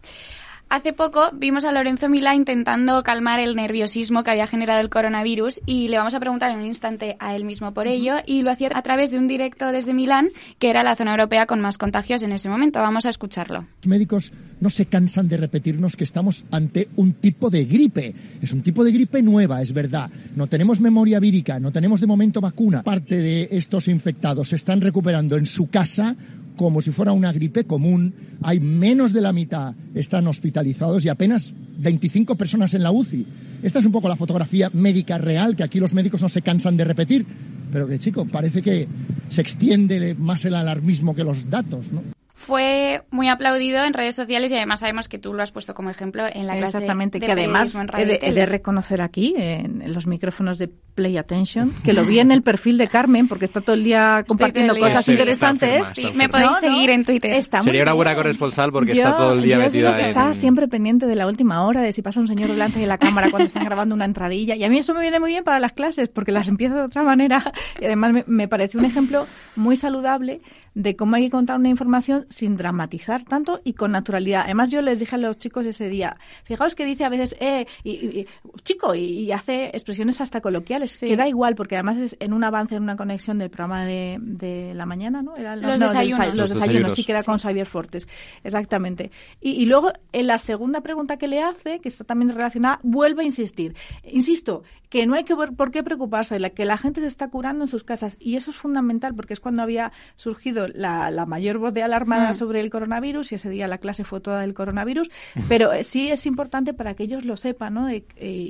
Hace 0.71 0.93
poco 0.93 1.31
vimos 1.33 1.65
a 1.65 1.73
Lorenzo 1.73 2.11
Milá 2.11 2.35
intentando 2.35 3.03
calmar 3.03 3.41
el 3.41 3.57
nerviosismo 3.57 4.23
que 4.23 4.33
había 4.33 4.47
generado 4.47 4.81
el 4.81 4.91
coronavirus 4.91 5.63
y 5.65 5.89
le 5.89 5.97
vamos 5.97 6.13
a 6.13 6.21
preguntar 6.21 6.51
en 6.51 6.59
un 6.59 6.67
instante 6.67 7.17
a 7.21 7.35
él 7.35 7.47
mismo 7.47 7.73
por 7.73 7.87
ello 7.87 8.17
y 8.27 8.43
lo 8.43 8.51
hacía 8.51 8.69
a 8.75 8.83
través 8.83 9.11
de 9.11 9.17
un 9.17 9.29
directo 9.29 9.73
desde 9.73 9.95
Milán, 9.95 10.29
que 10.59 10.69
era 10.69 10.83
la 10.83 10.95
zona 10.95 11.13
europea 11.13 11.47
con 11.47 11.63
más 11.63 11.79
contagios 11.79 12.23
en 12.23 12.33
ese 12.33 12.51
momento. 12.51 12.81
Vamos 12.81 13.07
a 13.07 13.09
escucharlo. 13.09 13.65
Los 13.81 13.87
médicos 13.87 14.31
no 14.61 14.69
se 14.69 14.85
cansan 14.85 15.27
de 15.27 15.39
repetirnos 15.39 15.97
que 15.97 16.05
estamos 16.05 16.45
ante 16.51 16.89
un 16.97 17.15
tipo 17.15 17.49
de 17.49 17.65
gripe. 17.65 18.15
Es 18.43 18.53
un 18.53 18.61
tipo 18.61 18.85
de 18.85 18.93
gripe 18.93 19.23
nueva, 19.23 19.63
es 19.63 19.73
verdad. 19.73 20.11
No 20.37 20.49
tenemos 20.49 20.83
memoria 20.83 21.19
vírica, 21.19 21.59
no 21.59 21.73
tenemos 21.73 22.03
de 22.03 22.07
momento 22.07 22.43
vacuna. 22.43 22.83
Parte 22.83 23.17
de 23.17 23.49
estos 23.53 23.89
infectados 23.89 24.51
se 24.51 24.57
están 24.57 24.83
recuperando 24.83 25.39
en 25.39 25.47
su 25.47 25.71
casa 25.71 26.15
como 26.59 26.83
si 26.83 26.91
fuera 26.91 27.13
una 27.13 27.33
gripe 27.33 27.65
común. 27.65 28.13
Hay 28.43 28.61
menos 28.61 29.15
de 29.15 29.23
la 29.23 29.33
mitad 29.33 29.75
están 29.95 30.27
hospitalizados 30.27 31.05
y 31.07 31.09
apenas 31.09 31.55
25 31.79 32.35
personas 32.35 32.75
en 32.75 32.83
la 32.83 32.91
UCI. 32.91 33.27
Esta 33.63 33.79
es 33.79 33.87
un 33.87 33.93
poco 33.93 34.09
la 34.09 34.17
fotografía 34.17 34.71
médica 34.75 35.17
real 35.17 35.57
que 35.57 35.63
aquí 35.63 35.81
los 35.81 35.95
médicos 35.95 36.21
no 36.21 36.29
se 36.29 36.43
cansan 36.43 36.77
de 36.77 36.85
repetir, 36.85 37.25
pero 37.73 37.87
que 37.87 37.99
chico, 37.99 38.27
parece 38.27 38.61
que 38.61 38.87
se 39.29 39.41
extiende 39.41 40.15
más 40.15 40.45
el 40.45 40.55
alarmismo 40.55 41.15
que 41.15 41.25
los 41.25 41.49
datos, 41.49 41.91
¿no? 41.93 42.18
Fue 42.39 43.03
muy 43.11 43.29
aplaudido 43.29 43.85
en 43.85 43.93
redes 43.93 44.15
sociales 44.15 44.51
y 44.53 44.57
además 44.57 44.81
sabemos 44.81 45.09
que 45.09 45.19
tú 45.19 45.35
lo 45.35 45.43
has 45.43 45.51
puesto 45.51 45.75
como 45.75 45.91
ejemplo 45.91 46.25
en 46.27 46.47
la 46.47 46.57
clase 46.57 46.79
Exactamente, 46.79 47.19
que 47.19 47.31
además 47.31 47.77
he 47.99 48.07
de, 48.07 48.47
reconocer 48.47 49.03
aquí 49.03 49.35
en, 49.37 49.93
los 49.93 50.07
micrófonos 50.07 50.57
de 50.59 50.69
Play 50.69 51.19
Attention, 51.19 51.73
que 51.85 51.93
lo 51.93 52.05
vi 52.05 52.21
en 52.21 52.31
el 52.31 52.43
perfil 52.43 52.79
de 52.79 52.89
Carmen 52.89 53.29
porque 53.29 53.45
está 53.45 53.61
todo 53.61 53.75
el 53.75 53.85
día 53.85 54.25
compartiendo 54.27 54.77
cosas 54.77 55.07
interesantes. 55.09 55.83
me 56.15 56.29
podéis 56.29 56.57
seguir 56.57 56.91
en 56.91 57.05
Twitter. 57.05 57.43
Sería 57.43 57.83
una 57.83 57.93
buena 57.93 58.15
corresponsal 58.15 58.73
porque 58.73 58.93
está 58.93 59.17
todo 59.17 59.33
el 59.33 59.43
día 59.43 59.57
yo 59.57 59.63
metida 59.63 59.97
que 59.97 60.03
Está 60.09 60.33
siempre 60.33 60.69
pendiente 60.69 61.07
de 61.07 61.17
la 61.17 61.27
última 61.27 61.67
hora, 61.67 61.83
de 61.83 61.93
si 61.93 62.03
pasa 62.03 62.21
un 62.21 62.29
señor 62.29 62.49
delante 62.49 62.79
de 62.79 62.87
la 62.87 62.99
cámara 62.99 63.31
cuando 63.31 63.47
están 63.47 63.65
grabando 63.65 63.95
una 63.95 64.05
entradilla. 64.05 64.55
Y 64.55 64.63
a 64.63 64.69
mí 64.69 64.79
eso 64.79 64.95
me 64.95 65.01
viene 65.01 65.19
muy 65.19 65.31
bien 65.31 65.45
para 65.45 65.59
las 65.59 65.73
clases 65.73 66.09
porque 66.09 66.33
las 66.33 66.49
empiezo 66.49 66.77
de 66.77 66.83
otra 66.83 67.03
manera 67.03 67.53
y 67.81 67.85
además 67.85 68.13
me, 68.13 68.25
me 68.27 68.49
parece 68.49 68.79
un 68.79 68.85
ejemplo 68.85 69.27
muy 69.57 69.77
saludable 69.77 70.41
de 70.79 70.95
cómo 70.95 71.17
hay 71.17 71.25
que 71.25 71.31
contar 71.31 71.59
una 71.59 71.69
información 71.69 72.27
sin 72.29 72.57
dramatizar 72.57 73.25
tanto 73.25 73.61
y 73.65 73.75
con 73.75 73.93
naturalidad. 73.93 74.43
Además, 74.45 74.71
yo 74.71 74.83
les 74.83 75.01
dije 75.01 75.17
a 75.17 75.19
los 75.19 75.39
chicos 75.39 75.67
ese 75.67 75.89
día, 75.89 76.17
fijaos 76.45 76.75
que 76.75 76.85
dice 76.85 77.05
a 77.05 77.09
veces, 77.09 77.37
eh, 77.41 77.67
y, 77.85 78.27
chico, 78.63 78.95
y, 78.95 79.31
hace 79.33 79.67
expresiones 79.67 80.21
hasta 80.21 80.41
coloquiales 80.41 81.03
es 81.03 81.09
que 81.09 81.17
da 81.17 81.29
igual, 81.29 81.55
porque 81.55 81.77
además 81.77 81.99
es 81.99 82.17
en 82.21 82.33
un 82.33 82.45
avance, 82.45 82.75
en 82.75 82.83
una 82.83 82.97
conexión 82.97 83.39
del 83.39 83.51
programa 83.51 83.85
de, 83.85 84.19
de 84.21 84.73
la 84.75 84.87
mañana, 84.87 85.23
¿no? 85.23 85.37
Era 85.37 85.57
los, 85.57 85.79
desayunos. 85.79 86.35
los, 86.35 86.51
desayunos. 86.51 86.95
sí 86.95 87.05
que 87.05 87.13
era 87.13 87.23
con 87.23 87.39
Xavier 87.39 87.67
Fortes, 87.67 88.09
exactamente. 88.43 89.11
Y, 89.41 89.51
y, 89.51 89.67
luego, 89.67 89.93
en 90.13 90.27
la 90.27 90.39
segunda 90.39 90.81
pregunta 90.81 91.17
que 91.17 91.29
le 91.29 91.43
hace, 91.43 91.81
que 91.81 91.89
está 91.89 92.05
también 92.05 92.31
relacionada, 92.31 92.81
vuelve 92.83 93.23
a 93.23 93.27
insistir. 93.27 93.75
Insisto, 94.05 94.63
que 94.89 95.07
no 95.07 95.15
hay 95.15 95.25
que 95.25 95.35
ver 95.35 95.53
por 95.53 95.71
qué 95.71 95.83
preocuparse, 95.83 96.39
la, 96.39 96.51
que 96.51 96.65
la 96.65 96.79
gente 96.79 97.01
se 97.01 97.07
está 97.07 97.29
curando 97.29 97.65
en 97.65 97.69
sus 97.69 97.85
casas. 97.85 98.17
Y 98.19 98.37
eso 98.37 98.51
es 98.51 98.57
fundamental, 98.57 99.15
porque 99.15 99.35
es 99.35 99.41
cuando 99.41 99.63
había 99.63 99.93
surgido 100.17 100.67
la, 100.69 101.11
la 101.11 101.27
mayor 101.27 101.59
voz 101.59 101.75
de 101.75 101.83
alarma 101.83 102.18
sobre 102.35 102.61
el 102.61 102.71
coronavirus, 102.71 103.33
y 103.33 103.35
ese 103.37 103.51
día 103.51 103.67
la 103.67 103.79
clase 103.79 104.05
fue 104.05 104.21
toda 104.21 104.41
del 104.41 104.55
coronavirus, 104.55 105.11
pero 105.49 105.73
eh, 105.73 105.85
sí 105.85 106.11
es 106.11 106.27
importante 106.27 106.75
para 106.75 106.95
que 106.95 107.05
ellos 107.05 107.25
lo 107.25 107.37
sepan, 107.37 107.75
¿no? 107.75 107.93
Y, 107.93 108.03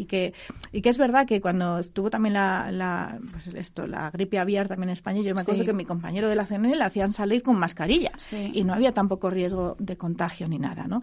que, 0.07 0.33
y 0.73 0.81
que 0.83 0.89
es 0.89 0.99
verdad 0.99 1.27
que 1.27 1.41
cuando 1.41 1.79
estuvo 1.79 2.11
también 2.11 2.35
la, 2.35 2.71
la, 2.71 3.19
pues 3.33 3.49
esto, 3.49 3.87
la 3.87 4.11
gripe 4.11 4.39
aviar 4.39 4.69
también 4.69 4.91
en 4.91 4.95
España, 4.95 5.21
yo 5.23 5.35
me 5.35 5.43
acuerdo 5.43 5.65
que 5.65 5.73
mi 5.73 5.85
compañero 5.85 6.29
de 6.29 6.35
la 6.35 6.47
CNE 6.47 6.77
le 6.77 6.85
hacían 6.85 7.13
salir 7.13 7.43
con 7.43 7.59
mascarilla 7.59 8.13
y 8.53 8.65
no 8.65 8.75
había 8.75 8.93
tampoco 8.93 9.31
riesgo 9.31 9.77
de 9.79 9.97
contagio 9.97 10.49
ni 10.49 10.59
nada, 10.59 10.87
¿no? 10.87 11.03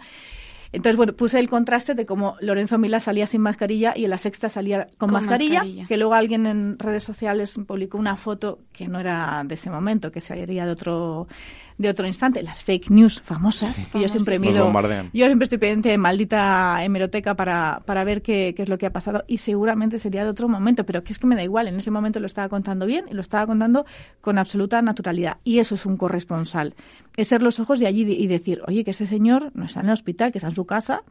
Entonces, 0.75 0.97
bueno, 0.97 1.13
puse 1.13 1.39
el 1.39 1.49
contraste 1.49 1.95
de 1.95 2.05
cómo 2.05 2.35
Lorenzo 2.41 2.77
Mila 2.77 2.99
salía 2.99 3.27
sin 3.27 3.39
mascarilla 3.39 3.93
y 3.95 4.03
en 4.03 4.09
la 4.09 4.17
sexta 4.17 4.49
salía 4.49 4.89
con, 4.97 5.09
mascarilla, 5.09 5.63
que 5.87 5.95
luego 5.95 6.13
alguien 6.13 6.45
en 6.45 6.77
redes 6.77 7.03
sociales 7.03 7.57
publicó 7.65 7.97
una 7.97 8.17
foto 8.17 8.59
que 8.73 8.89
no 8.89 8.99
era 8.99 9.43
de 9.45 9.55
ese 9.55 9.69
momento, 9.69 10.11
que 10.11 10.19
sería 10.19 10.65
de 10.65 10.71
otro 10.71 11.29
de 11.77 11.89
otro 11.89 12.07
instante, 12.07 12.41
las 12.41 12.63
fake 12.63 12.89
news 12.89 13.21
famosas, 13.21 13.87
que 13.87 13.99
yo 13.99 14.07
siempre 14.07 14.39
miro, 14.39 14.71
yo 15.13 15.25
siempre 15.25 15.43
estoy 15.43 15.57
pendiente 15.57 15.89
de 15.89 15.97
maldita 15.97 16.83
hemeroteca 16.83 17.35
para, 17.35 17.81
para 17.85 18.03
ver 18.03 18.21
qué, 18.21 18.53
qué, 18.55 18.63
es 18.63 18.69
lo 18.69 18.77
que 18.77 18.85
ha 18.85 18.91
pasado 18.91 19.23
y 19.27 19.39
seguramente 19.39 19.99
sería 19.99 20.23
de 20.23 20.29
otro 20.29 20.47
momento, 20.47 20.85
pero 20.85 21.03
que 21.03 21.11
es 21.11 21.19
que 21.19 21.27
me 21.27 21.35
da 21.35 21.43
igual, 21.43 21.67
en 21.67 21.75
ese 21.75 21.91
momento 21.91 22.19
lo 22.19 22.27
estaba 22.27 22.47
contando 22.47 22.85
bien 22.85 23.05
y 23.09 23.13
lo 23.13 23.21
estaba 23.21 23.45
contando 23.45 23.85
con 24.21 24.37
absoluta 24.37 24.81
naturalidad 24.81 25.37
y 25.43 25.59
eso 25.59 25.75
es 25.75 25.85
un 25.85 25.97
corresponsal, 25.97 26.75
es 27.17 27.27
ser 27.27 27.41
los 27.41 27.59
ojos 27.59 27.79
de 27.79 27.87
allí 27.87 28.03
y 28.03 28.27
decir, 28.27 28.61
oye, 28.67 28.83
que 28.83 28.91
ese 28.91 29.05
señor 29.05 29.51
no 29.53 29.65
está 29.65 29.81
en 29.81 29.87
el 29.87 29.93
hospital, 29.93 30.31
que 30.31 30.37
está 30.37 30.47
en 30.47 30.55
su 30.55 30.65
casa, 30.65 31.03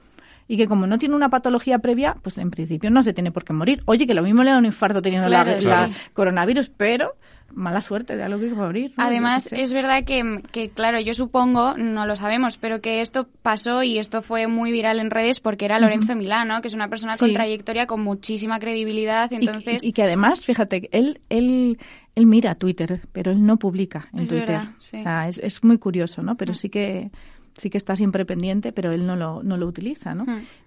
y 0.47 0.57
que 0.57 0.67
como 0.67 0.87
no 0.87 0.99
tiene 0.99 1.15
una 1.15 1.31
patología 1.31 1.79
previa, 1.79 2.17
pues 2.23 2.39
en 2.39 2.51
principio 2.51 2.91
no 2.91 3.03
se 3.03 3.13
tiene 3.13 3.33
por 3.33 3.45
qué 3.45 3.53
morir. 3.53 3.83
Oye, 3.87 4.07
que 4.07 4.15
lo 4.15 4.23
mismo 4.23 4.43
le 4.43 4.51
da 4.51 4.59
un 4.59 4.67
infarto 4.67 5.01
teniendo 5.01 5.29
la, 5.29 5.91
coronavirus, 6.13 6.71
pero 6.71 7.17
mala 7.53 7.81
suerte 7.81 8.17
de 8.17 8.23
algo 8.23 8.41
que 8.41 8.49
morir. 8.51 8.93
Además, 8.97 9.53
es 9.53 9.73
verdad 9.73 10.05
que, 10.05 10.43
que, 10.51 10.71
claro, 10.71 11.01
yo 11.01 11.15
supongo, 11.15 11.77
no 11.77 12.07
lo 12.07 12.17
sabemos, 12.17 12.57
pero 12.57 12.81
que 12.81 13.01
esto 13.01 13.29
pasó 13.43 13.83
y 13.83 13.99
esto 13.99 14.23
fue 14.23 14.47
muy 14.47 14.73
viral 14.73 14.99
en 14.99 15.11
redes 15.11 15.41
porque 15.41 15.65
era 15.65 15.79
Lorenzo 15.79 16.17
Milano, 16.17 16.61
que 16.61 16.69
es 16.69 16.75
una 16.75 16.89
persona 16.89 17.17
con 17.17 17.33
trayectoria, 17.33 17.87
con 17.87 18.03
muchísima 18.03 18.59
credibilidad. 18.59 19.33
Entonces... 19.33 19.85
Y, 19.85 19.93
que 19.93 20.03
además, 20.03 20.45
fíjate, 20.45 20.89
él, 20.93 21.21
él, 21.29 21.79
él 22.15 22.27
mira 22.27 22.55
Twitter, 22.55 23.01
pero 23.13 23.33
él 23.33 23.45
no 23.45 23.59
publica 23.59 24.09
en 24.13 24.27
Twitter. 24.27 24.61
o 24.79 24.81
sea, 24.81 25.29
es, 25.29 25.39
es, 25.39 25.63
muy 25.63 25.79
curioso, 25.79 26.23
¿no? 26.23 26.37
Pero 26.37 26.55
sí 26.55 26.69
que 26.69 27.11
sí 27.57 27.71
que 27.71 27.79
está 27.79 27.97
siempre 27.97 28.25
pendiente, 28.25 28.73
pero 28.73 28.93
él 28.93 29.07
no 29.07 29.17
lo, 29.17 29.43
no 29.43 29.57
lo 29.57 29.67
utiliza, 29.67 30.15
¿no? 30.15 30.27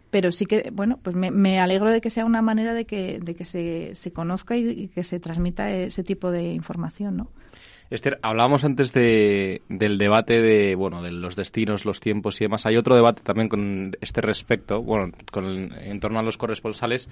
Pero 0.09 0.31
sí 0.31 0.45
que, 0.45 0.69
bueno, 0.71 0.99
pues 1.01 1.15
me, 1.15 1.59
alegro 1.59 1.89
de 1.89 2.01
que 2.01 2.09
sea 2.09 2.25
una 2.25 2.41
manera 2.41 2.73
de 2.73 2.85
que, 2.85 3.19
de 3.21 3.35
que 3.35 3.45
se, 3.45 3.93
se 3.93 4.11
conozca 4.11 4.55
y, 4.55 4.87
que 4.87 5.03
se 5.03 5.19
transmita 5.19 5.71
ese 5.71 6.03
tipo 6.03 6.31
de 6.31 6.53
información, 6.53 7.17
¿no? 7.17 7.29
Esther, 7.89 8.19
hablábamos 8.21 8.65
antes 8.65 8.91
de, 8.91 9.61
del 9.69 9.97
debate 9.97 10.41
de, 10.41 10.75
bueno, 10.75 11.01
de 11.01 11.11
los 11.11 11.37
destinos, 11.37 11.85
los 11.85 12.01
tiempos 12.01 12.39
y 12.41 12.43
demás. 12.43 12.65
Hay 12.65 12.75
otro 12.75 12.95
debate 12.95 13.21
también 13.23 13.47
con 13.47 13.95
este 14.01 14.19
respecto, 14.19 14.83
bueno, 14.83 15.13
con, 15.31 15.71
en 15.73 15.99
torno 16.01 16.19
a 16.19 16.23
los 16.23 16.37
corresponsales, 16.37 17.07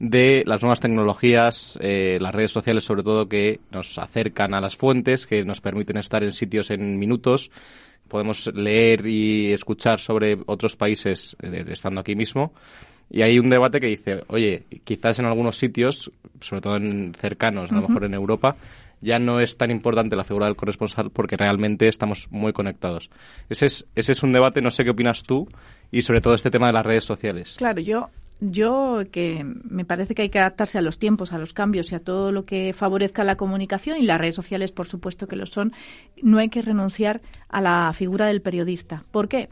de 0.00 0.42
las 0.44 0.62
nuevas 0.62 0.80
tecnologías, 0.80 1.78
eh, 1.80 2.18
las 2.20 2.34
redes 2.34 2.50
sociales 2.50 2.82
sobre 2.84 3.04
todo, 3.04 3.28
que 3.28 3.60
nos 3.70 3.98
acercan 3.98 4.52
a 4.54 4.60
las 4.60 4.76
fuentes, 4.76 5.28
que 5.28 5.44
nos 5.44 5.60
permiten 5.60 5.96
estar 5.96 6.24
en 6.24 6.32
sitios 6.32 6.70
en 6.70 6.98
minutos, 6.98 7.52
podemos 8.08 8.46
leer 8.54 9.06
y 9.06 9.52
escuchar 9.52 10.00
sobre 10.00 10.38
otros 10.46 10.76
países 10.76 11.36
eh, 11.42 11.64
estando 11.68 12.00
aquí 12.00 12.14
mismo. 12.14 12.52
Y 13.10 13.22
hay 13.22 13.38
un 13.38 13.48
debate 13.48 13.80
que 13.80 13.86
dice, 13.86 14.24
oye, 14.28 14.64
quizás 14.84 15.18
en 15.18 15.26
algunos 15.26 15.56
sitios, 15.56 16.10
sobre 16.40 16.60
todo 16.60 16.76
en 16.76 17.14
cercanos, 17.14 17.70
a 17.70 17.76
lo 17.76 17.88
mejor 17.88 18.04
en 18.04 18.14
Europa, 18.14 18.56
ya 19.00 19.18
no 19.18 19.40
es 19.40 19.56
tan 19.56 19.70
importante 19.70 20.16
la 20.16 20.24
figura 20.24 20.46
del 20.46 20.56
corresponsal 20.56 21.10
porque 21.10 21.36
realmente 21.36 21.86
estamos 21.86 22.26
muy 22.30 22.52
conectados. 22.52 23.10
Ese 23.48 23.66
es, 23.66 23.86
ese 23.94 24.12
es 24.12 24.22
un 24.22 24.32
debate, 24.32 24.60
no 24.60 24.70
sé 24.70 24.84
qué 24.84 24.90
opinas 24.90 25.22
tú, 25.22 25.48
y 25.92 26.02
sobre 26.02 26.20
todo 26.20 26.34
este 26.34 26.50
tema 26.50 26.66
de 26.66 26.72
las 26.72 26.86
redes 26.86 27.04
sociales. 27.04 27.54
Claro, 27.56 27.80
yo 27.80 28.10
yo 28.40 29.02
que 29.10 29.44
me 29.44 29.84
parece 29.84 30.14
que 30.14 30.22
hay 30.22 30.28
que 30.28 30.38
adaptarse 30.38 30.78
a 30.78 30.82
los 30.82 30.98
tiempos, 30.98 31.32
a 31.32 31.38
los 31.38 31.52
cambios 31.52 31.90
y 31.92 31.94
a 31.94 32.00
todo 32.00 32.32
lo 32.32 32.44
que 32.44 32.74
favorezca 32.74 33.24
la 33.24 33.36
comunicación 33.36 33.98
y 33.98 34.02
las 34.02 34.20
redes 34.20 34.34
sociales, 34.34 34.72
por 34.72 34.86
supuesto 34.86 35.26
que 35.26 35.36
lo 35.36 35.46
son, 35.46 35.72
no 36.22 36.38
hay 36.38 36.48
que 36.48 36.62
renunciar 36.62 37.22
a 37.48 37.60
la 37.60 37.92
figura 37.94 38.26
del 38.26 38.42
periodista. 38.42 39.04
¿Por 39.10 39.28
qué? 39.28 39.48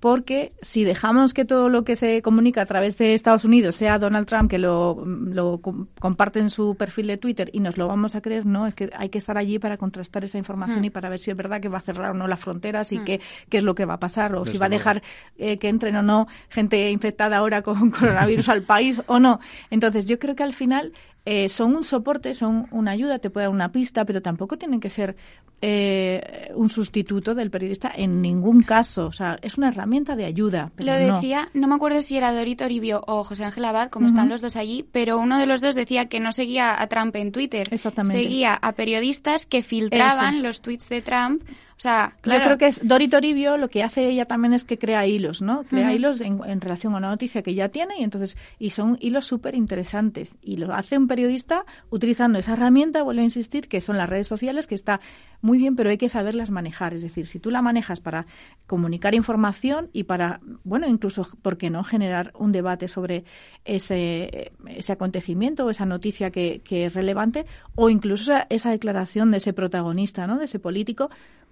Porque 0.00 0.54
si 0.62 0.84
dejamos 0.84 1.34
que 1.34 1.44
todo 1.44 1.68
lo 1.68 1.84
que 1.84 1.94
se 1.94 2.22
comunica 2.22 2.62
a 2.62 2.66
través 2.66 2.96
de 2.96 3.12
Estados 3.12 3.44
Unidos 3.44 3.76
sea 3.76 3.98
Donald 3.98 4.26
Trump 4.26 4.50
que 4.50 4.58
lo, 4.58 5.04
lo, 5.04 5.60
comparte 5.60 6.40
en 6.40 6.48
su 6.48 6.74
perfil 6.74 7.06
de 7.06 7.18
Twitter 7.18 7.50
y 7.52 7.60
nos 7.60 7.76
lo 7.76 7.86
vamos 7.86 8.14
a 8.14 8.22
creer, 8.22 8.46
no, 8.46 8.66
es 8.66 8.74
que 8.74 8.90
hay 8.96 9.10
que 9.10 9.18
estar 9.18 9.36
allí 9.36 9.58
para 9.58 9.76
contrastar 9.76 10.24
esa 10.24 10.38
información 10.38 10.80
hmm. 10.80 10.84
y 10.84 10.90
para 10.90 11.10
ver 11.10 11.18
si 11.18 11.30
es 11.30 11.36
verdad 11.36 11.60
que 11.60 11.68
va 11.68 11.78
a 11.78 11.82
cerrar 11.82 12.12
o 12.12 12.14
no 12.14 12.26
las 12.26 12.40
fronteras 12.40 12.92
y 12.92 12.98
hmm. 12.98 13.04
qué, 13.04 13.20
qué 13.50 13.58
es 13.58 13.64
lo 13.64 13.74
que 13.74 13.84
va 13.84 13.94
a 13.94 14.00
pasar 14.00 14.34
o 14.34 14.46
si 14.46 14.56
va 14.56 14.66
a 14.66 14.70
dejar 14.70 15.02
eh, 15.36 15.58
que 15.58 15.68
entren 15.68 15.94
o 15.96 16.02
no 16.02 16.26
gente 16.48 16.90
infectada 16.90 17.36
ahora 17.36 17.60
con 17.60 17.90
coronavirus 17.90 18.48
al 18.48 18.62
país 18.62 19.00
o 19.06 19.20
no. 19.20 19.40
Entonces 19.70 20.08
yo 20.08 20.18
creo 20.18 20.34
que 20.34 20.42
al 20.42 20.54
final 20.54 20.92
eh, 21.26 21.48
son 21.48 21.76
un 21.76 21.84
soporte, 21.84 22.34
son 22.34 22.66
una 22.70 22.92
ayuda, 22.92 23.18
te 23.18 23.30
puede 23.30 23.46
dar 23.46 23.54
una 23.54 23.72
pista, 23.72 24.04
pero 24.04 24.22
tampoco 24.22 24.56
tienen 24.56 24.80
que 24.80 24.88
ser 24.88 25.16
eh, 25.60 26.50
un 26.54 26.70
sustituto 26.70 27.34
del 27.34 27.50
periodista 27.50 27.92
en 27.94 28.22
ningún 28.22 28.62
caso. 28.62 29.06
O 29.06 29.12
sea, 29.12 29.38
es 29.42 29.58
una 29.58 29.68
herramienta 29.68 30.16
de 30.16 30.24
ayuda. 30.24 30.72
Lo 30.78 30.92
decía, 30.92 31.50
no. 31.52 31.68
me 31.68 31.74
acuerdo 31.74 32.00
si 32.00 32.16
era 32.16 32.32
Dorito 32.32 32.64
Oribio 32.64 33.02
o 33.06 33.24
José 33.24 33.44
Ángel 33.44 33.66
Abad, 33.66 33.90
como 33.90 34.06
están 34.06 34.28
los 34.30 34.40
dos 34.40 34.56
allí, 34.56 34.86
pero 34.90 35.18
uno 35.18 35.38
de 35.38 35.46
los 35.46 35.60
dos 35.60 35.74
decía 35.74 36.06
que 36.06 36.20
no 36.20 36.32
seguía 36.32 36.80
a 36.80 36.86
Trump 36.86 37.14
en 37.16 37.32
Twitter. 37.32 37.68
Seguía 38.04 38.54
a 38.54 38.72
periodistas 38.72 39.44
que 39.44 39.62
filtraban 39.62 40.42
los 40.42 40.62
tweets 40.62 40.88
de 40.88 41.02
Trump 41.02 41.42
o 41.80 41.82
sea, 41.82 42.14
Yo 42.24 42.42
creo 42.42 42.58
que 42.58 42.66
es 42.66 42.86
Dori 42.86 43.08
Toribio 43.08 43.56
lo 43.56 43.68
que 43.68 43.82
hace 43.82 44.06
ella 44.06 44.26
también 44.26 44.52
es 44.52 44.64
que 44.64 44.76
crea 44.76 45.06
hilos, 45.06 45.40
¿no? 45.40 45.62
Crea 45.64 45.94
hilos 45.94 46.20
en, 46.20 46.60
relación 46.60 46.92
a 46.92 46.98
una 46.98 47.08
noticia 47.08 47.40
que 47.40 47.54
ya 47.54 47.70
tiene 47.70 47.98
y 47.98 48.02
entonces 48.02 48.36
y 48.58 48.68
son 48.68 48.98
hilos 49.00 49.24
súper 49.24 49.54
interesantes 49.54 50.36
y 50.42 50.58
lo 50.58 50.74
hace 50.74 50.98
un 50.98 51.08
periodista 51.08 51.64
utilizando 51.88 52.38
esa 52.38 52.52
herramienta, 52.52 53.02
vuelvo 53.02 53.22
a 53.22 53.24
insistir, 53.24 53.66
que 53.66 53.80
son 53.80 53.96
las 53.96 54.10
redes 54.10 54.26
sociales, 54.26 54.66
que 54.66 54.74
está 54.74 55.00
muy 55.40 55.56
bien, 55.56 55.74
pero 55.74 55.88
hay 55.88 55.96
que 55.96 56.10
saberlas 56.10 56.50
manejar. 56.50 56.92
Es 56.92 57.00
decir, 57.00 57.26
si 57.26 57.38
tú 57.38 57.50
la 57.50 57.62
manejas 57.62 58.00
para 58.00 58.26
comunicar 58.66 59.14
información 59.14 59.88
y 59.94 60.04
para, 60.04 60.40
bueno, 60.64 60.86
incluso, 60.86 61.26
¿por 61.40 61.56
qué 61.56 61.70
no?, 61.70 61.82
generar 61.82 62.30
un 62.38 62.52
debate 62.52 62.88
sobre 62.88 63.24
ese, 63.64 64.52
ese 64.66 64.92
acontecimiento 64.92 65.64
o 65.64 65.70
esa 65.70 65.86
noticia 65.86 66.30
que, 66.30 66.60
que 66.62 66.84
es 66.84 66.92
relevante 66.92 67.46
o 67.74 67.88
incluso 67.88 68.24
esa, 68.24 68.46
esa 68.50 68.70
declaración 68.70 69.30
de 69.30 69.38
ese 69.38 69.54
protagonista, 69.54 70.26
¿no?, 70.26 70.36
de 70.36 70.44
ese 70.44 70.58
político, 70.58 71.08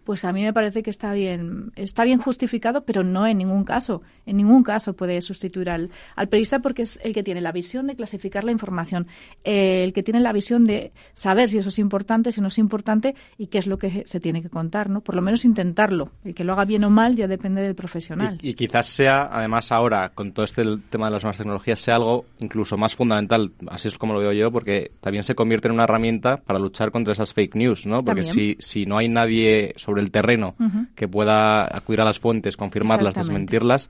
pues 0.09 0.25
a 0.25 0.33
mí 0.33 0.43
me 0.43 0.55
parece 0.55 0.83
que 0.83 0.89
está 0.89 1.13
bien, 1.13 1.71
está 1.77 2.03
bien 2.03 2.19
justificado, 2.19 2.83
pero 2.87 3.05
no 3.05 3.27
en 3.27 3.37
ningún 3.37 3.65
caso, 3.65 4.01
en 4.25 4.39
ningún 4.39 4.63
caso 4.63 4.95
puede 4.95 5.21
sustituir 5.21 5.69
al, 5.69 5.91
al 6.17 6.29
periodista 6.31 6.61
porque 6.61 6.81
es 6.81 6.99
el 7.05 7.13
que 7.13 7.23
tiene 7.23 7.43
la 7.43 7.53
visión 7.53 7.89
de 7.89 7.95
clasificar 7.95 8.43
la 8.43 8.51
información, 8.51 9.07
eh, 9.45 9.85
el 9.85 9.93
que 9.93 10.03
tiene 10.03 10.21
la 10.21 10.33
visión 10.33 10.65
de 10.65 10.93
saber 11.13 11.51
si 11.51 11.59
eso 11.59 11.69
es 11.69 11.79
importante, 11.79 12.33
si 12.33 12.41
no 12.41 12.49
es 12.49 12.57
importante 12.57 13.15
y 13.37 13.49
qué 13.49 13.59
es 13.59 13.67
lo 13.67 13.79
que 13.79 14.05
se 14.07 14.19
tiene 14.19 14.41
que 14.41 14.49
contar, 14.49 14.89
¿no? 14.89 15.03
Por 15.03 15.15
lo 15.15 15.21
menos 15.21 15.45
intentarlo. 15.45 16.11
Y 16.25 16.33
que 16.33 16.43
lo 16.43 16.55
haga 16.55 16.65
bien 16.65 16.85
o 16.85 16.89
mal 16.89 17.15
ya 17.15 17.27
depende 17.27 17.61
del 17.61 17.75
profesional. 17.75 18.39
Y, 18.41 18.55
quizás 18.55 18.87
sea, 18.87 19.29
además 19.31 19.71
ahora, 19.73 20.13
con 20.15 20.33
todo 20.33 20.47
este 20.47 20.65
tema 20.89 21.09
de 21.09 21.13
las 21.13 21.23
nuevas 21.23 21.37
tecnologías, 21.37 21.81
sea 21.81 21.97
algo 21.97 22.25
incluso 22.39 22.79
más 22.79 22.95
fundamental, 22.95 23.53
así 23.67 23.89
es 23.89 23.99
como 23.99 24.15
lo 24.15 24.21
veo 24.21 24.33
yo, 24.33 24.51
porque 24.51 24.91
también 25.03 25.23
se 25.23 25.35
convierte 25.35 25.69
en 25.69 25.75
una 25.75 25.85
herramienta 25.85 26.39
para 26.39 26.59
luchar 26.59 26.93
contra 26.93 27.13
esas 27.13 27.35
fake 27.35 27.57
news, 27.57 27.87
¿no? 27.87 27.99
Porque 27.99 28.25
si, 28.25 28.57
si 28.59 28.87
no 28.87 28.97
hay 28.97 29.11
nadie 29.11 29.75
sobre 29.77 29.98
el 29.99 30.11
terreno 30.11 30.55
que 30.95 31.09
pueda 31.09 31.65
acudir 31.65 32.01
a 32.01 32.05
las 32.05 32.19
fuentes, 32.19 32.57
confirmarlas, 32.57 33.15
desmentirlas, 33.15 33.89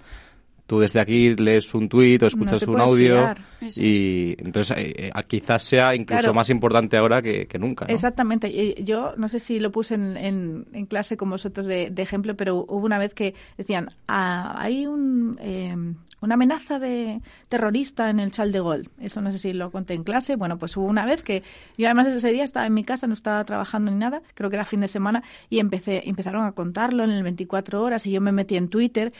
tú 0.68 0.78
desde 0.78 1.00
aquí 1.00 1.34
lees 1.34 1.74
un 1.74 1.88
tuit 1.88 2.22
o 2.22 2.26
escuchas 2.26 2.62
un 2.64 2.78
audio 2.78 3.34
y 3.76 4.36
entonces 4.38 4.76
eh, 4.76 5.10
eh, 5.16 5.22
quizás 5.26 5.62
sea 5.62 5.94
incluso 5.94 6.34
más 6.34 6.50
importante 6.50 6.98
ahora 6.98 7.22
que, 7.22 7.48
nunca. 7.58 7.86
Exactamente. 7.86 8.74
Yo 8.84 9.14
no 9.16 9.28
sé 9.28 9.40
si 9.40 9.60
lo 9.60 9.72
puse 9.72 9.94
en, 9.94 10.66
en, 10.72 10.86
clase 10.86 11.16
con 11.16 11.30
vosotros 11.30 11.66
de, 11.66 11.90
ejemplo, 11.96 12.36
pero 12.36 12.66
hubo 12.68 12.84
una 12.84 12.98
vez 12.98 13.14
que 13.14 13.34
decían, 13.56 13.88
ah, 14.08 14.56
hay 14.58 14.86
un, 14.86 15.38
eh, 15.40 15.74
una 16.20 16.34
amenaza 16.34 16.78
de 16.78 17.22
terrorista 17.48 18.10
en 18.10 18.20
el 18.20 18.30
Chal 18.30 18.52
de 18.52 18.60
Gol. 18.60 18.90
Eso 19.00 19.22
no 19.22 19.32
sé 19.32 19.38
si 19.38 19.54
lo 19.54 19.70
conté 19.70 19.94
en 19.94 20.04
clase. 20.04 20.36
Bueno, 20.36 20.58
pues 20.58 20.76
hubo 20.76 20.86
una 20.86 21.06
vez 21.06 21.22
que 21.22 21.42
yo 21.78 21.86
además 21.86 22.08
ese 22.08 22.30
día 22.30 22.44
estaba 22.44 22.66
en 22.66 22.74
mi 22.74 22.84
casa, 22.84 23.06
no 23.06 23.14
estaba 23.14 23.42
trabajando 23.44 23.90
ni 23.90 23.96
nada, 23.96 24.20
creo 24.34 24.50
que 24.50 24.56
era 24.56 24.66
fin 24.66 24.80
de 24.80 24.88
semana, 24.88 25.22
y 25.48 25.60
empecé, 25.60 26.02
empezaron 26.06 26.44
a 26.44 26.52
contarlo 26.52 27.04
en 27.04 27.10
el 27.10 27.22
24 27.22 27.82
horas 27.82 28.06
y 28.06 28.10
yo 28.10 28.20
me 28.20 28.32
metí 28.32 28.56
en 28.56 28.68
Twitter 28.68 29.14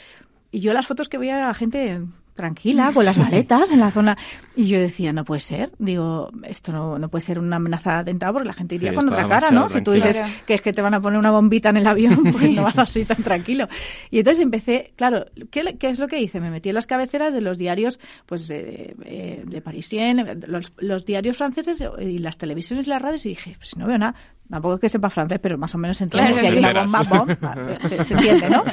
y 0.51 0.61
yo 0.61 0.73
las 0.73 0.87
fotos 0.87 1.09
que 1.09 1.19
veía 1.19 1.43
a 1.43 1.47
la 1.49 1.55
gente 1.55 2.01
tranquila, 2.39 2.93
con 2.95 3.05
las 3.05 3.19
maletas 3.19 3.73
en 3.73 3.81
la 3.81 3.91
zona. 3.91 4.17
Y 4.55 4.69
yo 4.69 4.79
decía, 4.79 5.13
no 5.13 5.25
puede 5.25 5.41
ser. 5.41 5.73
Digo, 5.79 6.31
esto 6.45 6.71
no, 6.71 6.97
no 6.97 7.09
puede 7.09 7.25
ser 7.25 7.41
una 7.41 7.57
amenaza 7.57 7.95
de 7.95 7.99
atentado 7.99 8.35
porque 8.35 8.47
la 8.47 8.53
gente 8.53 8.77
iría 8.77 8.91
Sí, 8.91 8.97
con 8.97 9.09
otra 9.09 9.29
cara, 9.29 9.51
¿no? 9.51 9.69
Si 9.69 9.83
tú 9.83 9.91
dices 9.91 10.21
que 10.47 10.55
es 10.55 10.63
que 10.63 10.73
te 10.73 10.81
van 10.81 10.95
a 10.95 11.01
poner 11.01 11.19
una 11.19 11.33
bombita 11.33 11.71
en 11.71 11.79
el 11.79 11.87
avión, 11.87 12.23
pues 12.23 12.53
no 12.53 12.63
vas 12.63 12.79
así 12.79 13.05
tan 13.05 13.17
tranquilo. 13.25 13.67
Y 14.11 14.19
entonces 14.19 14.41
empecé, 14.41 14.93
claro, 14.95 15.27
¿qué, 15.51 15.77
qué 15.79 15.89
es 15.89 15.99
lo 15.99 16.07
que 16.07 16.21
hice? 16.21 16.39
Me 16.39 16.51
metí 16.51 16.69
en 16.69 16.77
las 16.77 16.87
cabeceras 16.87 17.35
de 17.35 17.41
los 17.41 17.59
diarios, 17.59 17.99
pues, 18.25 18.49
eh, 18.51 18.95
eh, 19.05 19.43
de 19.45 19.61
Parisien, 19.61 20.41
los, 20.47 20.73
los 20.79 21.05
diarios 21.05 21.37
franceses 21.37 21.85
y 22.01 22.19
las 22.19 22.39
televisiones 22.39 22.87
y 22.87 22.91
las 22.91 23.03
radios 23.03 23.27
y 23.27 23.31
dije, 23.31 23.57
pues 23.59 23.77
no 23.77 23.89
veo 23.89 23.99
nada. 23.99 24.15
Tampoco 24.51 24.77
es 24.77 24.81
que 24.81 24.89
sepa 24.89 25.11
francés, 25.11 25.39
pero 25.43 25.59
más 25.59 25.75
o 25.75 25.79
menos 25.79 26.01
entiendo 26.01 26.33
Claro, 26.33 26.41
si 26.41 26.47
hay 26.57 26.63
sí. 26.63 26.71
una 26.71 26.83
bomba, 26.83 27.03
bom, 27.03 27.89
se, 27.89 28.05
se 28.05 28.15
entiende, 28.15 28.49
¿no? 28.49 28.65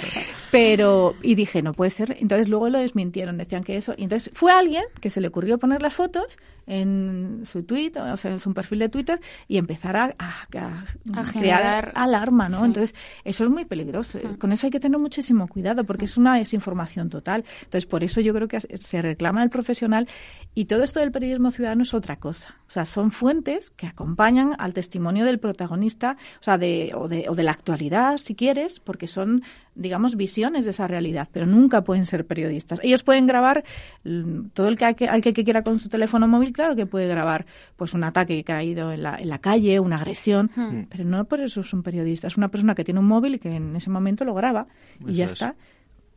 Pero, 0.51 1.15
y 1.21 1.35
dije, 1.35 1.61
no 1.61 1.73
puede 1.73 1.91
ser. 1.91 2.15
Entonces 2.19 2.47
luego 2.47 2.69
lo 2.69 2.79
desmintieron, 2.79 3.37
decían 3.37 3.63
que 3.63 3.75
eso. 3.77 3.93
Y 3.97 4.03
entonces 4.03 4.31
fue 4.33 4.51
alguien 4.51 4.83
que 5.01 5.09
se 5.09 5.19
le 5.19 5.27
ocurrió 5.27 5.57
poner 5.57 5.81
las 5.81 5.93
fotos 5.93 6.37
en 6.67 7.41
su 7.45 7.63
tweet, 7.63 7.93
o 7.97 8.17
sea, 8.17 8.31
en 8.31 8.39
su 8.39 8.53
perfil 8.53 8.79
de 8.79 8.89
Twitter, 8.89 9.19
y 9.47 9.57
empezar 9.57 9.95
a, 9.97 10.15
a- 10.17 10.41
a 10.57 10.83
A 11.19 11.23
crear 11.23 11.25
generar- 11.31 11.91
alarma, 11.95 12.49
¿no? 12.49 12.59
Sí. 12.59 12.65
Entonces, 12.65 12.95
eso 13.23 13.43
es 13.43 13.49
muy 13.49 13.65
peligroso. 13.65 14.19
Con 14.39 14.51
eso 14.51 14.67
hay 14.67 14.71
que 14.71 14.79
tener 14.79 14.99
muchísimo 14.99 15.47
cuidado, 15.47 15.83
porque 15.83 16.05
es 16.05 16.17
una 16.17 16.35
desinformación 16.35 17.09
total. 17.09 17.43
Entonces, 17.63 17.85
por 17.85 18.03
eso 18.03 18.21
yo 18.21 18.33
creo 18.33 18.47
que 18.47 18.59
se 18.61 19.01
reclama 19.01 19.43
el 19.43 19.49
profesional. 19.49 20.07
Y 20.53 20.65
todo 20.65 20.83
esto 20.83 20.99
del 20.99 21.11
periodismo 21.11 21.51
ciudadano 21.51 21.83
es 21.83 21.93
otra 21.93 22.15
cosa. 22.15 22.55
O 22.67 22.71
sea, 22.71 22.85
son 22.85 23.11
fuentes 23.11 23.69
que 23.71 23.87
acompañan 23.87 24.53
al 24.57 24.73
testimonio 24.73 25.25
del 25.25 25.39
protagonista, 25.39 26.17
o 26.39 26.43
sea, 26.43 26.57
de, 26.57 26.91
o, 26.95 27.07
de, 27.07 27.25
o 27.29 27.35
de 27.35 27.43
la 27.43 27.51
actualidad, 27.51 28.17
si 28.17 28.35
quieres, 28.35 28.79
porque 28.79 29.07
son, 29.07 29.43
digamos, 29.75 30.15
visiones 30.15 30.65
de 30.65 30.71
esa 30.71 30.87
realidad, 30.87 31.27
pero 31.31 31.45
nunca 31.45 31.83
pueden 31.83 32.05
ser 32.05 32.25
periodistas. 32.25 32.79
Ellos 32.83 33.03
pueden 33.03 33.27
grabar 33.27 33.63
mm, 34.03 34.47
todo 34.53 34.67
el 34.69 34.77
que, 34.77 34.85
al 34.85 35.21
que, 35.21 35.33
que 35.33 35.43
quiera 35.43 35.61
con 35.63 35.77
su 35.79 35.89
teléfono 35.89 36.27
móvil, 36.27 36.53
claro 36.55 36.75
que 36.75 36.85
puede 36.85 37.07
grabar 37.07 37.45
pues 37.75 37.93
un 37.93 38.03
ataque 38.03 38.43
que 38.43 38.53
ha 38.53 38.63
ido 38.63 38.91
en 38.91 39.03
la, 39.03 39.17
en 39.17 39.29
la 39.29 39.39
calle, 39.39 39.79
una 39.79 39.97
agresión, 39.97 40.49
Hmm. 40.55 40.83
pero 40.89 41.03
no 41.03 41.25
por 41.25 41.41
eso 41.41 41.59
es 41.59 41.73
un 41.73 41.83
periodista, 41.83 42.27
es 42.27 42.37
una 42.37 42.47
persona 42.47 42.73
que 42.75 42.83
tiene 42.83 42.99
un 43.01 43.07
móvil 43.07 43.35
y 43.35 43.39
que 43.39 43.53
en 43.55 43.75
ese 43.75 43.89
momento 43.89 44.23
lo 44.25 44.33
graba 44.33 44.67
y 45.01 45.03
Eso 45.03 45.11
ya 45.13 45.25
es. 45.25 45.31
está. 45.33 45.55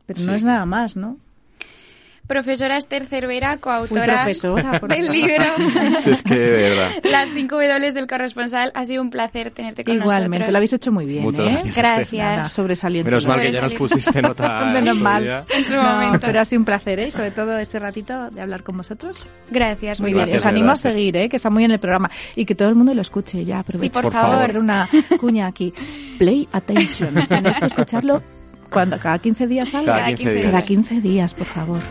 Pero 0.05 0.19
Sí. 0.21 0.25
no 0.25 0.33
es 0.33 0.43
nada 0.43 0.65
más, 0.65 0.95
¿no? 0.95 1.17
Profesora 2.29 2.77
Esther 2.77 3.07
Cervera, 3.07 3.57
coautora 3.57 4.23
del 4.87 5.11
libro 5.11 5.43
es 6.05 6.21
que, 6.21 6.35
de 6.35 6.51
verdad. 6.69 6.91
Las 7.03 7.29
5 7.33 7.55
W 7.55 7.91
del 7.91 8.05
corresponsal. 8.05 8.71
Ha 8.75 8.85
sido 8.85 9.01
un 9.01 9.09
placer 9.09 9.49
tenerte 9.49 9.83
con 9.83 9.95
Igualmente, 9.95 10.27
nosotros. 10.37 10.51
lo 10.51 10.57
habéis 10.57 10.73
hecho 10.73 10.91
muy 10.91 11.05
bien, 11.07 11.23
Muchas 11.23 11.47
¿eh? 11.47 11.51
gracias. 11.53 11.75
Gracias. 11.75 12.23
Nada, 12.37 12.47
sobresaliente. 12.49 13.09
Menos 13.09 13.27
mal 13.27 13.41
que 13.41 13.51
ya 13.51 13.61
nos 13.63 13.73
pusiste 13.73 14.21
nota. 14.21 14.61
en 14.67 14.73
Menos 14.73 14.97
su 14.99 15.03
mal. 15.03 15.43
En 15.49 15.65
su 15.65 15.75
No, 15.75 15.81
momento. 15.81 16.19
pero 16.23 16.39
ha 16.41 16.45
sido 16.45 16.59
un 16.59 16.65
placer, 16.65 16.99
¿eh? 16.99 17.09
Sobre 17.11 17.31
todo 17.31 17.57
ese 17.57 17.79
ratito 17.79 18.29
de 18.29 18.41
hablar 18.41 18.61
con 18.61 18.77
vosotros. 18.77 19.17
Gracias, 19.49 19.99
Muy 19.99 20.11
bien, 20.11 20.19
Gracias, 20.19 20.43
os 20.43 20.45
animo 20.45 20.69
a 20.71 20.77
seguir, 20.77 21.17
¿eh? 21.17 21.29
que 21.29 21.37
está 21.37 21.49
muy 21.49 21.63
en 21.63 21.71
el 21.71 21.79
programa. 21.79 22.11
Y 22.35 22.45
que 22.45 22.53
todo 22.53 22.69
el 22.69 22.75
mundo 22.75 22.93
lo 22.93 23.01
escuche 23.01 23.43
ya. 23.43 23.57
Aprovecho. 23.59 23.81
Sí, 23.85 23.89
por 23.89 24.03
Por 24.03 24.13
favor. 24.13 24.37
favor. 24.37 24.57
una 24.59 24.87
cuña 25.19 25.47
aquí. 25.47 25.73
Play 26.19 26.47
attention. 26.51 27.15
Tenéis 27.27 27.57
que 27.57 27.65
escucharlo 27.65 28.21
cuando 28.69 28.97
cada 28.99 29.19
15 29.19 29.47
días 29.47 29.73
algo. 29.73 29.87
Cada 29.87 30.07
15 30.07 30.33
días. 30.33 30.45
Cada 30.45 30.61
15 30.61 31.01
días, 31.01 31.33
por 31.33 31.47
favor. 31.47 31.79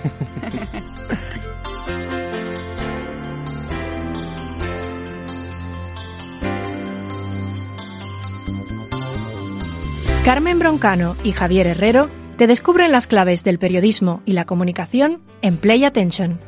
Carmen 10.28 10.58
Broncano 10.58 11.16
y 11.24 11.32
Javier 11.32 11.66
Herrero 11.68 12.10
te 12.36 12.46
descubren 12.46 12.92
las 12.92 13.06
claves 13.06 13.44
del 13.44 13.58
periodismo 13.58 14.20
y 14.26 14.32
la 14.32 14.44
comunicación 14.44 15.22
en 15.40 15.56
Play 15.56 15.84
Attention. 15.84 16.38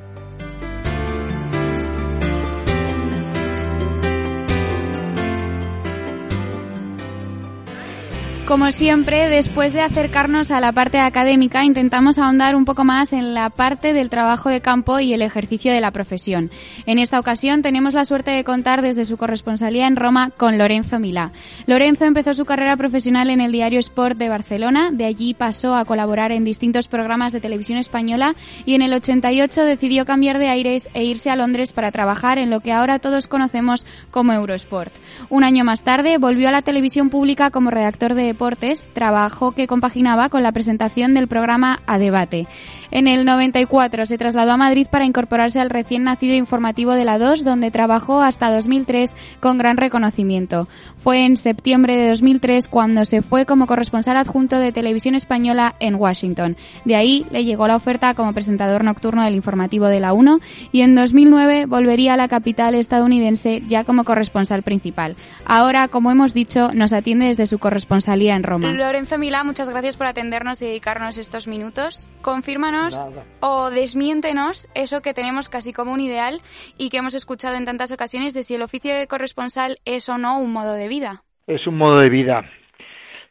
Como 8.51 8.73
siempre, 8.73 9.29
después 9.29 9.73
de 9.73 9.81
acercarnos 9.81 10.51
a 10.51 10.59
la 10.59 10.73
parte 10.73 10.99
académica, 10.99 11.63
intentamos 11.63 12.19
ahondar 12.19 12.57
un 12.57 12.65
poco 12.65 12.83
más 12.83 13.13
en 13.13 13.33
la 13.33 13.49
parte 13.49 13.93
del 13.93 14.11
trabajo 14.11 14.49
de 14.49 14.61
campo 14.61 14.99
y 14.99 15.15
el 15.15 15.23
ejercicio 15.23 15.73
de 15.73 15.81
la 15.81 15.93
profesión. 15.93 16.51
En 16.85 16.99
esta 16.99 17.21
ocasión 17.21 17.63
tenemos 17.63 17.95
la 17.95 18.05
suerte 18.05 18.33
de 18.33 18.43
contar 18.43 18.83
desde 18.83 19.05
su 19.05 19.17
corresponsalía 19.19 19.87
en 19.87 19.95
Roma 19.95 20.33
con 20.37 20.59
Lorenzo 20.59 20.99
Milá. 20.99 21.31
Lorenzo 21.67 22.07
empezó 22.07 22.35
su 22.35 22.45
carrera 22.45 22.77
profesional 22.77 23.31
en 23.31 23.41
el 23.41 23.53
diario 23.53 23.79
Sport 23.79 24.19
de 24.19 24.29
Barcelona, 24.29 24.91
de 24.91 25.05
allí 25.05 25.33
pasó 25.33 25.77
a 25.77 25.85
colaborar 25.85 26.33
en 26.33 26.43
distintos 26.43 26.89
programas 26.89 27.31
de 27.31 27.41
televisión 27.41 27.79
española 27.79 28.35
y 28.67 28.75
en 28.75 28.83
el 28.83 28.93
88 28.93 29.63
decidió 29.63 30.05
cambiar 30.05 30.41
de 30.41 30.49
aires 30.49 30.91
e 30.93 31.05
irse 31.05 31.31
a 31.31 31.37
Londres 31.37 31.73
para 31.73 31.93
trabajar 31.93 32.39
en 32.39 32.51
lo 32.51 32.59
que 32.59 32.73
ahora 32.73 32.99
todos 32.99 33.29
conocemos 33.29 33.87
como 34.11 34.33
Eurosport. 34.33 34.93
Un 35.29 35.45
año 35.45 35.63
más 35.63 35.83
tarde 35.83 36.19
volvió 36.19 36.49
a 36.49 36.53
la 36.53 36.63
televisión 36.63 37.11
pública 37.11 37.51
como 37.53 37.71
redactor 37.71 38.15
de 38.15 38.40
deportes, 38.41 38.87
trabajo 38.95 39.53
que 39.53 39.67
compaginaba 39.67 40.31
con 40.31 40.43
la 40.43 40.53
presentación 40.53 41.13
del 41.13 41.29
programa 41.29 41.81
A 41.87 41.99
Debate. 41.99 42.47
En 42.91 43.07
el 43.07 43.25
94 43.25 44.07
se 44.07 44.19
trasladó 44.19 44.53
a 44.53 44.57
Madrid 44.57 44.87
para 44.91 45.05
incorporarse 45.05 45.61
al 45.61 45.71
recién 45.71 46.05
nacido 46.05 46.35
informativo 46.35 46.93
de 46.93 47.05
la 47.05 47.19
2, 47.19 47.45
donde 47.45 47.71
trabajó 47.71 48.23
hasta 48.23 48.51
2003 48.51 49.15
con 49.41 49.59
gran 49.59 49.77
reconocimiento. 49.77 50.69
Fue 50.97 51.25
en 51.25 51.37
septiembre 51.37 51.97
de 51.97 52.09
2003 52.09 52.67
cuando 52.69 53.05
se 53.05 53.23
fue 53.23 53.47
como 53.47 53.67
corresponsal 53.67 54.17
adjunto 54.17 54.59
de 54.59 54.73
Televisión 54.73 55.15
Española 55.15 55.77
en 55.79 55.95
Washington. 55.95 56.57
De 56.85 56.97
ahí 56.97 57.27
le 57.31 57.45
llegó 57.45 57.69
la 57.69 57.77
oferta 57.77 58.15
como 58.15 58.33
presentador 58.33 58.85
nocturno 58.85 59.23
del 59.23 59.35
informativo 59.35 59.87
de 59.87 60.01
la 60.01 60.15
1 60.15 60.41
y 60.73 60.81
en 60.81 60.95
2009 60.95 61.67
volvería 61.67 62.15
a 62.15 62.17
la 62.17 62.29
capital 62.29 62.75
estadounidense 62.75 63.63
ya 63.69 63.85
como 63.85 64.05
corresponsal 64.05 64.63
principal. 64.63 65.15
Ahora, 65.45 65.89
como 65.89 66.11
hemos 66.11 66.35
dicho, 66.35 66.71
nos 66.75 66.93
atiende 66.93 67.27
desde 67.27 67.47
su 67.47 67.59
corresponsalía 67.59 68.30
en 68.37 68.43
Roma. 68.43 68.73
Lorenzo 68.73 69.19
Milá, 69.19 69.45
muchas 69.45 69.69
gracias 69.71 69.97
por 69.97 70.07
atendernos 70.07 70.63
y 70.63 70.67
dedicarnos 70.67 71.19
estos 71.19 71.47
minutos. 71.47 72.09
Confírmanos 72.23 73.01
o 73.41 73.71
desmiéntenos 73.71 74.69
eso 74.75 75.03
que 75.03 75.15
tenemos 75.15 75.49
casi 75.49 75.73
como 75.73 75.93
un 75.93 76.01
ideal 76.01 76.41
y 76.79 76.91
que 76.91 76.99
hemos 76.99 77.15
escuchado 77.15 77.57
en 77.57 77.65
tantas 77.65 77.93
ocasiones 77.93 78.35
de 78.35 78.43
si 78.43 78.55
el 78.55 78.63
oficio 78.63 78.95
de 78.95 79.07
corresponsal 79.07 79.79
es 79.85 80.09
o 80.09 80.19
no 80.19 80.39
un 80.39 80.53
modo 80.53 80.75
de 80.75 80.89
vida. 80.89 81.23
Es 81.47 81.67
un 81.67 81.77
modo 81.77 82.01
de 82.01 82.09
vida. 82.09 82.45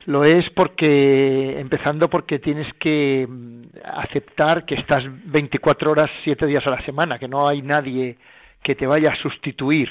Lo 0.06 0.24
es 0.24 0.50
porque, 0.56 1.60
empezando 1.60 2.10
porque 2.10 2.40
tienes 2.40 2.68
que 2.80 3.28
mm, 3.30 3.62
aceptar 3.84 4.66
que 4.66 4.76
estás 4.76 5.04
24 5.26 5.92
horas, 5.92 6.10
7 6.24 6.46
días 6.46 6.66
a 6.66 6.72
la 6.72 6.84
semana, 6.84 7.20
que 7.20 7.28
no 7.28 7.48
hay 7.48 7.62
nadie 7.62 8.18
que 8.64 8.76
te 8.76 8.88
vaya 8.88 9.12
a 9.12 9.16
sustituir. 9.18 9.90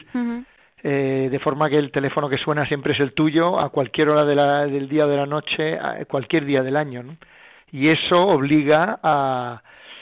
Eh, 0.82 1.28
de 1.30 1.38
forma 1.40 1.68
que 1.68 1.76
el 1.76 1.90
teléfono 1.90 2.28
que 2.28 2.38
suena 2.38 2.66
siempre 2.66 2.92
es 2.92 3.00
el 3.00 3.12
tuyo 3.12 3.58
a 3.58 3.70
cualquier 3.70 4.10
hora 4.10 4.24
de 4.24 4.36
la- 4.36 4.66
del 4.66 4.88
día 4.88 5.06
o 5.06 5.08
de 5.08 5.16
la 5.16 5.26
noche, 5.26 5.76
a 5.76 6.04
cualquier 6.04 6.44
día 6.44 6.62
del 6.62 6.76
año. 6.76 7.02
¿no? 7.02 7.16
Y 7.72 7.88
eso 7.88 8.16
obliga 8.26 9.00
a 9.02 9.60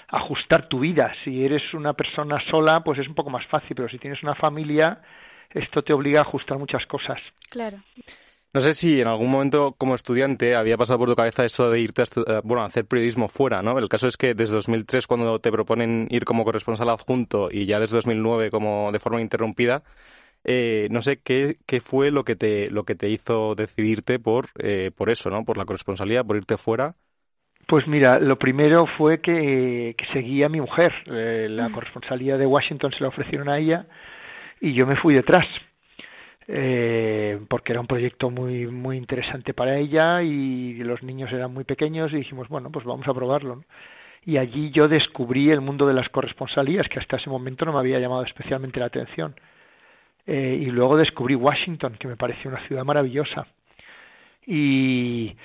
ajustar 0.09 0.69
tu 0.69 0.81
vida. 0.81 1.13
Si 1.25 1.45
eres 1.45 1.63
una 1.75 1.95
persona 1.95 2.39
sola, 2.51 2.81
pues 2.85 2.99
es 2.99 3.09
un 3.09 3.15
poco 3.15 3.31
más 3.31 3.47
fácil, 3.47 3.75
pero 3.75 3.89
si 3.89 3.99
tienes 3.99 4.23
una 4.23 4.35
familia, 4.35 5.01
esto 5.51 5.83
te 5.83 5.93
obliga 5.93 6.21
a 6.21 6.23
ajustar 6.23 6.59
muchas 6.59 6.85
cosas. 6.87 7.19
Claro. 7.51 7.79
No 8.53 8.61
sé 8.61 8.73
si 8.73 9.01
en 9.01 9.09
algún 9.09 9.31
momento 9.31 9.75
como 9.77 9.95
estudiante 9.95 10.57
había 10.57 10.79
pasado 10.79 11.01
por 11.01 11.09
tu 11.09 11.17
cabeza 11.17 11.45
eso 11.45 11.71
de 11.71 11.81
irte 11.81 12.03
a, 12.03 12.05
eh, 12.05 12.41
bueno, 12.43 12.63
a 12.63 12.67
hacer 12.67 12.87
periodismo 12.87 13.29
fuera, 13.29 13.61
¿no? 13.61 13.79
El 13.79 13.89
caso 13.89 14.07
es 14.07 14.17
que 14.17 14.33
desde 14.35 14.55
2003 14.55 15.07
cuando 15.07 15.39
te 15.41 15.51
proponen 15.53 16.07
ir 16.11 16.25
como 16.25 16.45
corresponsal 16.45 16.89
adjunto 16.89 17.49
y 17.51 17.67
ya 17.67 17.79
desde 17.81 17.97
2009 17.97 18.51
como 18.51 18.91
de 18.93 18.99
forma 18.99 19.21
interrumpida, 19.21 19.83
eh, 20.47 20.87
no 20.93 21.03
sé 21.03 21.19
qué, 21.23 21.57
qué 21.67 21.81
fue 21.81 22.11
lo 22.13 22.25
que 22.25 22.37
te 22.37 22.71
lo 22.71 22.85
que 22.85 22.95
te 22.95 23.11
hizo 23.11 23.55
decidirte 23.57 24.19
por 24.21 24.47
eh, 24.59 24.93
por 24.97 25.11
eso, 25.11 25.29
¿no? 25.29 25.45
Por 25.45 25.59
la 25.59 25.65
corresponsalía, 25.65 26.25
por 26.25 26.37
irte 26.37 26.57
fuera. 26.57 26.95
Pues 27.67 27.87
mira, 27.89 28.21
lo 28.21 28.39
primero 28.39 28.87
fue 28.97 29.21
que, 29.21 29.97
que 29.99 30.07
seguía 30.13 30.47
a 30.47 30.49
mi 30.49 30.61
mujer. 30.61 30.93
Eh, 31.07 31.49
la 31.51 31.69
corresponsalía 31.71 32.37
de 32.37 32.47
Washington 32.47 32.93
se 32.93 33.03
la 33.03 33.09
ofrecieron 33.09 33.49
a 33.49 33.59
ella 33.59 33.87
y 34.61 34.73
yo 34.73 34.87
me 34.87 34.97
fui 34.97 35.15
detrás. 35.15 35.47
Eh, 36.49 37.41
porque 37.49 37.73
era 37.73 37.81
un 37.81 37.89
proyecto 37.89 38.31
muy 38.31 38.69
muy 38.69 38.97
interesante 38.97 39.53
para 39.53 39.79
ella 39.79 40.23
y 40.23 40.75
los 40.75 41.03
niños 41.03 41.33
eran 41.33 41.53
muy 41.53 41.65
pequeños 41.65 42.13
y 42.13 42.19
dijimos, 42.19 42.49
bueno, 42.49 42.71
pues 42.71 42.87
vamos 42.87 43.09
a 43.09 43.15
probarlo. 43.15 43.57
¿no? 43.57 43.65
Y 44.25 44.39
allí 44.39 44.71
yo 44.71 44.89
descubrí 44.89 45.51
el 45.51 45.61
mundo 45.61 45.87
de 45.87 45.95
las 45.95 46.09
corresponsalías, 46.09 46.89
que 46.89 46.99
hasta 47.01 47.17
ese 47.17 47.31
momento 47.31 47.65
no 47.65 47.73
me 47.73 47.79
había 47.79 48.01
llamado 48.01 48.25
especialmente 48.25 48.81
la 48.81 48.87
atención. 48.87 49.35
Eh, 50.27 50.59
y 50.61 50.67
luego 50.67 50.97
descubrí 50.97 51.35
Washington, 51.35 51.97
que 51.99 52.09
me 52.09 52.17
pareció 52.17 52.51
una 52.51 52.67
ciudad 52.67 52.85
maravillosa. 52.85 53.47
Y, 54.47 55.37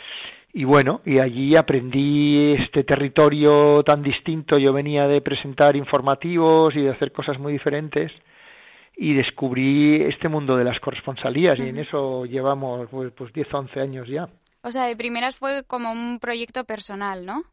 y 0.53 0.63
bueno, 0.63 1.01
y 1.05 1.19
allí 1.19 1.55
aprendí 1.55 2.53
este 2.53 2.83
territorio 2.83 3.83
tan 3.83 4.01
distinto. 4.01 4.57
Yo 4.57 4.73
venía 4.73 5.07
de 5.07 5.21
presentar 5.21 5.75
informativos 5.75 6.75
y 6.75 6.81
de 6.81 6.89
hacer 6.89 7.11
cosas 7.11 7.39
muy 7.39 7.53
diferentes 7.53 8.11
y 8.95 9.13
descubrí 9.13 10.01
este 10.03 10.27
mundo 10.27 10.57
de 10.57 10.63
las 10.63 10.79
corresponsalías 10.79 11.57
y 11.59 11.69
en 11.69 11.77
eso 11.79 12.25
llevamos 12.25 12.87
pues, 12.89 13.11
pues 13.13 13.33
10 13.33 13.53
o 13.53 13.57
11 13.59 13.79
años 13.79 14.07
ya. 14.07 14.29
O 14.63 14.71
sea, 14.71 14.83
de 14.83 14.95
primeras 14.95 15.37
fue 15.37 15.63
como 15.65 15.91
un 15.91 16.19
proyecto 16.19 16.65
personal, 16.65 17.25
¿no? 17.25 17.43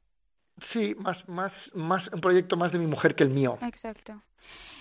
Sí, 0.72 0.94
más, 0.98 1.16
más, 1.28 1.52
más, 1.72 2.06
un 2.12 2.20
proyecto 2.20 2.56
más 2.56 2.72
de 2.72 2.78
mi 2.78 2.86
mujer 2.86 3.14
que 3.14 3.22
el 3.22 3.30
mío. 3.30 3.58
Exacto. 3.62 4.20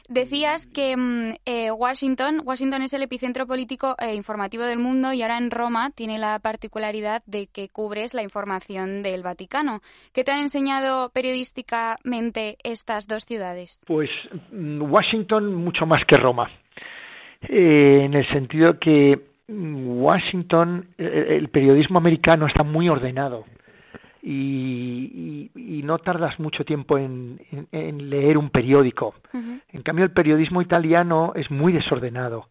Decías 0.10 0.68
que 0.68 0.96
mm, 0.96 1.36
eh, 1.46 1.72
Washington, 1.72 2.42
Washington 2.46 2.82
es 2.82 2.94
el 2.94 3.04
epicentro 3.04 3.46
político 3.46 3.96
e 4.00 4.16
informativo 4.16 4.64
del 4.64 4.80
mundo 4.80 5.12
y 5.12 5.22
ahora 5.22 5.38
en 5.38 5.52
Roma 5.52 5.92
tiene 5.92 6.18
la 6.18 6.40
particularidad 6.40 7.24
de 7.26 7.48
que 7.48 7.68
cubres 7.68 8.14
la 8.14 8.24
información 8.24 9.04
del 9.04 9.22
Vaticano. 9.22 9.82
¿Qué 10.14 10.24
te 10.24 10.32
han 10.32 10.40
enseñado 10.40 11.10
periodísticamente 11.14 12.58
estas 12.64 13.08
dos 13.08 13.26
ciudades? 13.26 13.84
Pues 13.86 14.10
mm, 14.52 14.82
Washington 14.82 15.54
mucho 15.56 15.86
más 15.86 16.06
que 16.06 16.16
Roma, 16.16 16.50
eh, 17.42 18.02
en 18.04 18.14
el 18.14 18.28
sentido 18.30 18.80
que 18.80 19.20
mm, 19.50 20.02
Washington, 20.02 20.88
el 20.98 21.50
periodismo 21.50 21.98
americano 21.98 22.48
está 22.48 22.64
muy 22.64 22.88
ordenado 22.88 23.44
y, 24.22 25.52
y, 25.56 25.84
no 25.84 26.00
tardas 26.00 26.40
mucho 26.40 26.66
tiempo 26.66 26.98
en, 26.98 27.40
en, 27.72 28.10
leer 28.10 28.38
un 28.38 28.50
periódico. 28.50 29.16
En 29.34 29.82
cambio, 29.84 30.06
el 30.06 30.12
periodismo 30.12 30.62
italiano 30.62 31.34
es 31.36 31.50
muy 31.52 31.74
desordenado. 31.74 32.50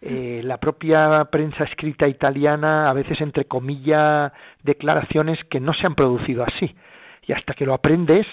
Eh, 0.00 0.40
la 0.42 0.58
propia 0.58 1.24
prensa 1.30 1.62
escrita 1.62 2.08
italiana 2.08 2.90
a 2.90 2.92
veces 2.92 3.20
entre 3.20 3.44
comillas 3.44 4.32
declaraciones 4.64 5.38
que 5.44 5.60
no 5.60 5.72
se 5.74 5.86
han 5.86 5.94
producido 5.94 6.42
así. 6.44 6.74
Y 7.24 7.32
hasta 7.32 7.54
que 7.54 7.66
lo 7.66 7.72
aprendes, 7.72 8.26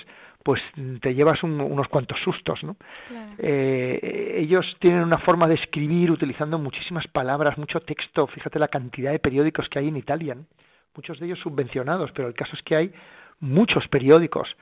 pues 0.44 0.62
te 1.02 1.14
llevas 1.14 1.44
unos 1.44 1.88
cuantos 1.90 2.20
sustos, 2.22 2.64
¿no? 2.64 2.76
Eh, 3.38 4.36
ellos 4.38 4.66
tienen 4.80 5.04
una 5.04 5.20
forma 5.20 5.48
de 5.48 5.56
escribir 5.56 6.10
utilizando 6.10 6.58
muchísimas 6.58 7.08
palabras, 7.08 7.58
mucho 7.60 7.82
texto. 7.82 8.26
Fíjate 8.26 8.58
la 8.58 8.70
cantidad 8.70 9.12
de 9.12 9.20
periódicos 9.20 9.70
que 9.70 9.78
hay 9.78 9.90
en 9.90 9.98
Italia 9.98 10.38
muchos 10.96 11.20
de 11.20 11.28
ellos 11.28 11.40
subvencionados, 11.40 12.12
pero 12.12 12.28
el 12.28 12.34
caso 12.34 12.56
es 12.56 12.64
que 12.64 12.76
hay 12.76 12.94
muchos 13.40 13.88
periódicos. 13.88 14.56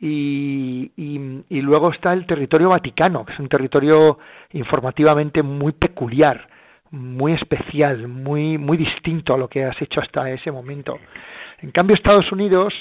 Y, 0.00 0.90
y, 0.96 1.60
luego 1.62 1.90
está 1.90 2.12
el 2.12 2.26
territorio 2.26 2.70
vaticano, 2.70 3.24
que 3.24 3.32
es 3.32 3.38
un 3.38 3.48
territorio 3.48 4.18
informativamente 4.52 5.42
muy 5.42 5.72
peculiar, 5.72 6.48
muy 6.90 7.32
especial, 7.32 8.08
muy, 8.08 8.58
muy 8.58 8.76
distinto 8.76 9.32
a 9.32 9.38
lo 9.38 9.48
que 9.48 9.64
has 9.64 9.80
hecho 9.80 10.00
hasta 10.00 10.30
ese 10.30 10.50
momento. 10.50 10.98
En 11.60 11.70
cambio, 11.70 11.94
Estados 11.94 12.30
Unidos 12.32 12.74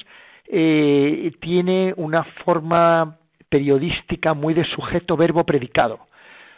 eh, 0.48 1.32
tiene 1.40 1.94
una 1.96 2.24
forma 2.44 3.18
periodística 3.48 4.34
muy 4.34 4.54
de 4.54 4.66
sujeto 4.66 5.16
verbo 5.16 5.46
predicado, 5.46 6.00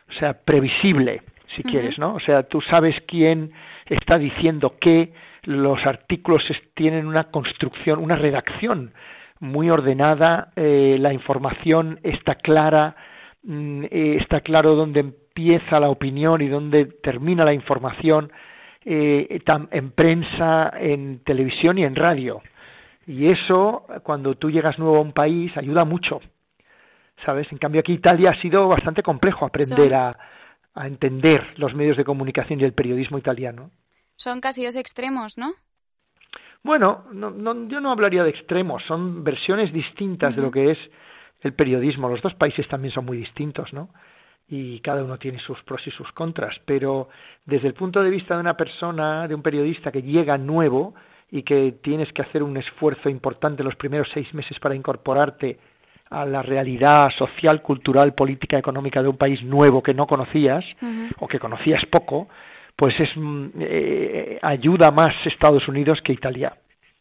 o 0.09 0.13
sea, 0.13 0.33
previsible, 0.33 1.21
si 1.55 1.61
quieres, 1.63 1.99
¿no? 1.99 2.15
O 2.15 2.19
sea, 2.19 2.43
tú 2.43 2.61
sabes 2.61 2.95
quién 3.05 3.51
está 3.85 4.17
diciendo 4.17 4.75
qué, 4.79 5.11
los 5.45 5.85
artículos 5.85 6.43
tienen 6.73 7.07
una 7.07 7.25
construcción, 7.25 7.99
una 7.99 8.15
redacción 8.15 8.93
muy 9.39 9.69
ordenada, 9.69 10.51
eh, 10.55 10.97
la 10.99 11.13
información 11.13 11.99
está 12.03 12.35
clara, 12.35 12.95
mm, 13.43 13.83
eh, 13.85 14.17
está 14.19 14.41
claro 14.41 14.75
dónde 14.75 15.01
empieza 15.01 15.79
la 15.79 15.89
opinión 15.89 16.41
y 16.41 16.47
dónde 16.47 16.85
termina 16.85 17.45
la 17.45 17.53
información, 17.53 18.31
eh, 18.85 19.39
en 19.71 19.91
prensa, 19.91 20.71
en 20.79 21.19
televisión 21.23 21.77
y 21.77 21.83
en 21.83 21.95
radio. 21.95 22.41
Y 23.07 23.29
eso, 23.29 23.85
cuando 24.03 24.35
tú 24.35 24.49
llegas 24.49 24.79
nuevo 24.79 24.97
a 24.97 25.01
un 25.01 25.11
país, 25.11 25.55
ayuda 25.57 25.85
mucho. 25.85 26.21
¿Sabes? 27.25 27.47
En 27.51 27.57
cambio, 27.57 27.81
aquí 27.81 27.93
Italia 27.93 28.31
ha 28.31 28.41
sido 28.41 28.67
bastante 28.67 29.03
complejo 29.03 29.45
aprender 29.45 29.93
a, 29.93 30.17
a 30.73 30.87
entender 30.87 31.53
los 31.57 31.73
medios 31.73 31.97
de 31.97 32.03
comunicación 32.03 32.59
y 32.59 32.63
el 32.63 32.73
periodismo 32.73 33.17
italiano 33.17 33.69
son 34.17 34.41
casi 34.41 34.65
dos 34.65 34.75
extremos, 34.75 35.37
¿no? 35.37 35.53
Bueno, 36.63 37.05
no, 37.11 37.67
yo 37.67 37.79
no 37.79 37.91
hablaría 37.91 38.23
de 38.23 38.31
extremos, 38.31 38.81
son 38.87 39.23
versiones 39.23 39.71
distintas 39.71 40.35
de 40.35 40.41
lo 40.41 40.49
que 40.49 40.71
es 40.71 40.79
el 41.41 41.53
periodismo. 41.53 42.09
Los 42.09 42.23
dos 42.23 42.33
países 42.33 42.67
también 42.67 42.91
son 42.91 43.05
muy 43.05 43.17
distintos, 43.17 43.71
¿no? 43.71 43.89
Y 44.47 44.79
cada 44.79 45.03
uno 45.03 45.19
tiene 45.19 45.39
sus 45.39 45.61
pros 45.63 45.85
y 45.85 45.91
sus 45.91 46.11
contras, 46.13 46.59
pero 46.65 47.09
desde 47.45 47.67
el 47.67 47.75
punto 47.75 48.01
de 48.01 48.09
vista 48.09 48.33
de 48.33 48.39
una 48.39 48.57
persona, 48.57 49.27
de 49.27 49.35
un 49.35 49.43
periodista 49.43 49.91
que 49.91 50.01
llega 50.01 50.39
nuevo 50.39 50.95
y 51.29 51.43
que 51.43 51.73
tienes 51.83 52.11
que 52.13 52.23
hacer 52.23 52.41
un 52.41 52.57
esfuerzo 52.57 53.09
importante 53.09 53.63
los 53.63 53.75
primeros 53.75 54.07
seis 54.13 54.33
meses 54.33 54.59
para 54.59 54.75
incorporarte 54.75 55.59
a 56.09 56.25
la 56.25 56.41
realidad 56.41 57.09
social, 57.17 57.61
cultural, 57.61 58.13
política, 58.13 58.57
económica 58.57 59.01
de 59.01 59.09
un 59.09 59.17
país 59.17 59.43
nuevo 59.43 59.83
que 59.83 59.93
no 59.93 60.07
conocías 60.07 60.63
o 61.19 61.27
que 61.27 61.39
conocías 61.39 61.85
poco, 61.87 62.27
pues 62.75 62.93
es 62.99 63.09
mm, 63.15 63.47
eh, 63.59 64.39
ayuda 64.41 64.91
más 64.91 65.13
Estados 65.25 65.67
Unidos 65.67 65.99
que 66.03 66.13
Italia. 66.13 66.57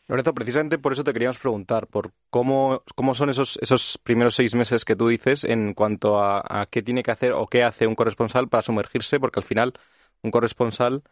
Lorenzo, 0.06 0.34
precisamente 0.34 0.78
por 0.78 0.92
eso 0.92 1.02
te 1.02 1.14
queríamos 1.14 1.38
preguntar, 1.38 1.86
por 1.86 2.12
cómo, 2.28 2.82
cómo 2.94 3.14
son 3.14 3.30
esos, 3.30 3.58
esos 3.62 3.98
primeros 4.02 4.34
seis 4.34 4.54
meses 4.54 4.84
que 4.84 4.96
tú 4.96 5.08
dices 5.08 5.44
en 5.44 5.72
cuanto 5.72 6.22
a, 6.22 6.66
qué 6.70 6.82
tiene 6.82 7.02
que 7.02 7.10
hacer 7.10 7.32
o 7.32 7.46
qué 7.46 7.64
hace 7.64 7.86
un 7.86 7.94
corresponsal 7.94 8.48
para 8.48 8.62
sumergirse, 8.62 9.18
porque 9.18 9.40
al 9.40 9.44
final 9.44 9.72
un 10.22 10.30
corresponsal 10.30 11.02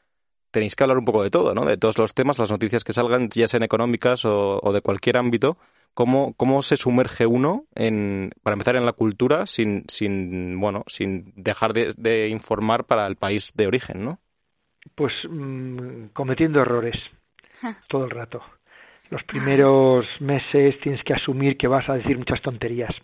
tenéis 0.51 0.77
que 0.77 0.85
hablar 0.85 0.99
un 0.99 1.07
poco 1.07 1.23
de 1.23 1.31
todo, 1.31 1.55
¿no? 1.55 1.65
De 1.65 1.79
todos 1.79 1.97
los 1.97 2.13
temas, 2.13 2.39
las 2.39 2.51
noticias 2.51 2.85
que 2.85 2.93
salgan, 2.93 3.31
ya 3.31 3.49
sean 3.49 3.63
económicas 3.63 4.27
o, 4.27 4.61
de 4.75 4.83
cualquier 4.83 5.17
ámbito. 5.17 5.57
¿Cómo, 5.95 6.35
¿Cómo 6.35 6.63
se 6.63 6.77
sumerge 6.77 7.27
uno, 7.27 7.67
en, 7.75 8.33
para 8.43 8.55
empezar, 8.55 8.77
en 8.77 8.87
la 8.87 8.93
cultura 8.93 9.47
sin, 9.47 9.85
sin, 9.89 10.59
bueno, 10.61 10.85
sin 10.87 11.33
dejar 11.37 11.73
de, 11.73 11.95
de 11.97 12.29
informar 12.29 12.85
para 12.85 13.07
el 13.07 13.17
país 13.17 13.53
de 13.55 13.67
origen, 13.67 14.05
¿no? 14.05 14.22
Pues 14.95 15.13
mm, 15.29 16.07
cometiendo 16.13 16.61
errores 16.61 16.97
todo 17.89 18.05
el 18.05 18.11
rato. 18.11 18.43
Los 19.11 19.23
primeros 19.25 20.07
meses 20.21 20.79
tienes 20.81 21.03
que 21.05 21.15
asumir 21.15 21.57
que 21.57 21.69
vas 21.69 21.89
a 21.89 21.95
decir 21.95 22.17
muchas 22.17 22.41
tonterías 22.41 22.95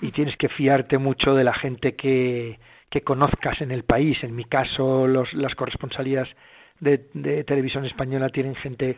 y 0.00 0.10
tienes 0.12 0.36
que 0.36 0.48
fiarte 0.48 0.98
mucho 0.98 1.34
de 1.34 1.44
la 1.44 1.54
gente 1.54 1.94
que, 1.94 2.58
que 2.88 3.02
conozcas 3.02 3.60
en 3.60 3.70
el 3.70 3.84
país. 3.84 4.22
En 4.24 4.34
mi 4.34 4.44
caso, 4.44 5.06
los, 5.06 5.32
las 5.34 5.54
corresponsalías 5.54 6.28
de, 6.80 7.08
de 7.12 7.44
televisión 7.44 7.84
española 7.84 8.30
tienen 8.30 8.54
gente 8.56 8.96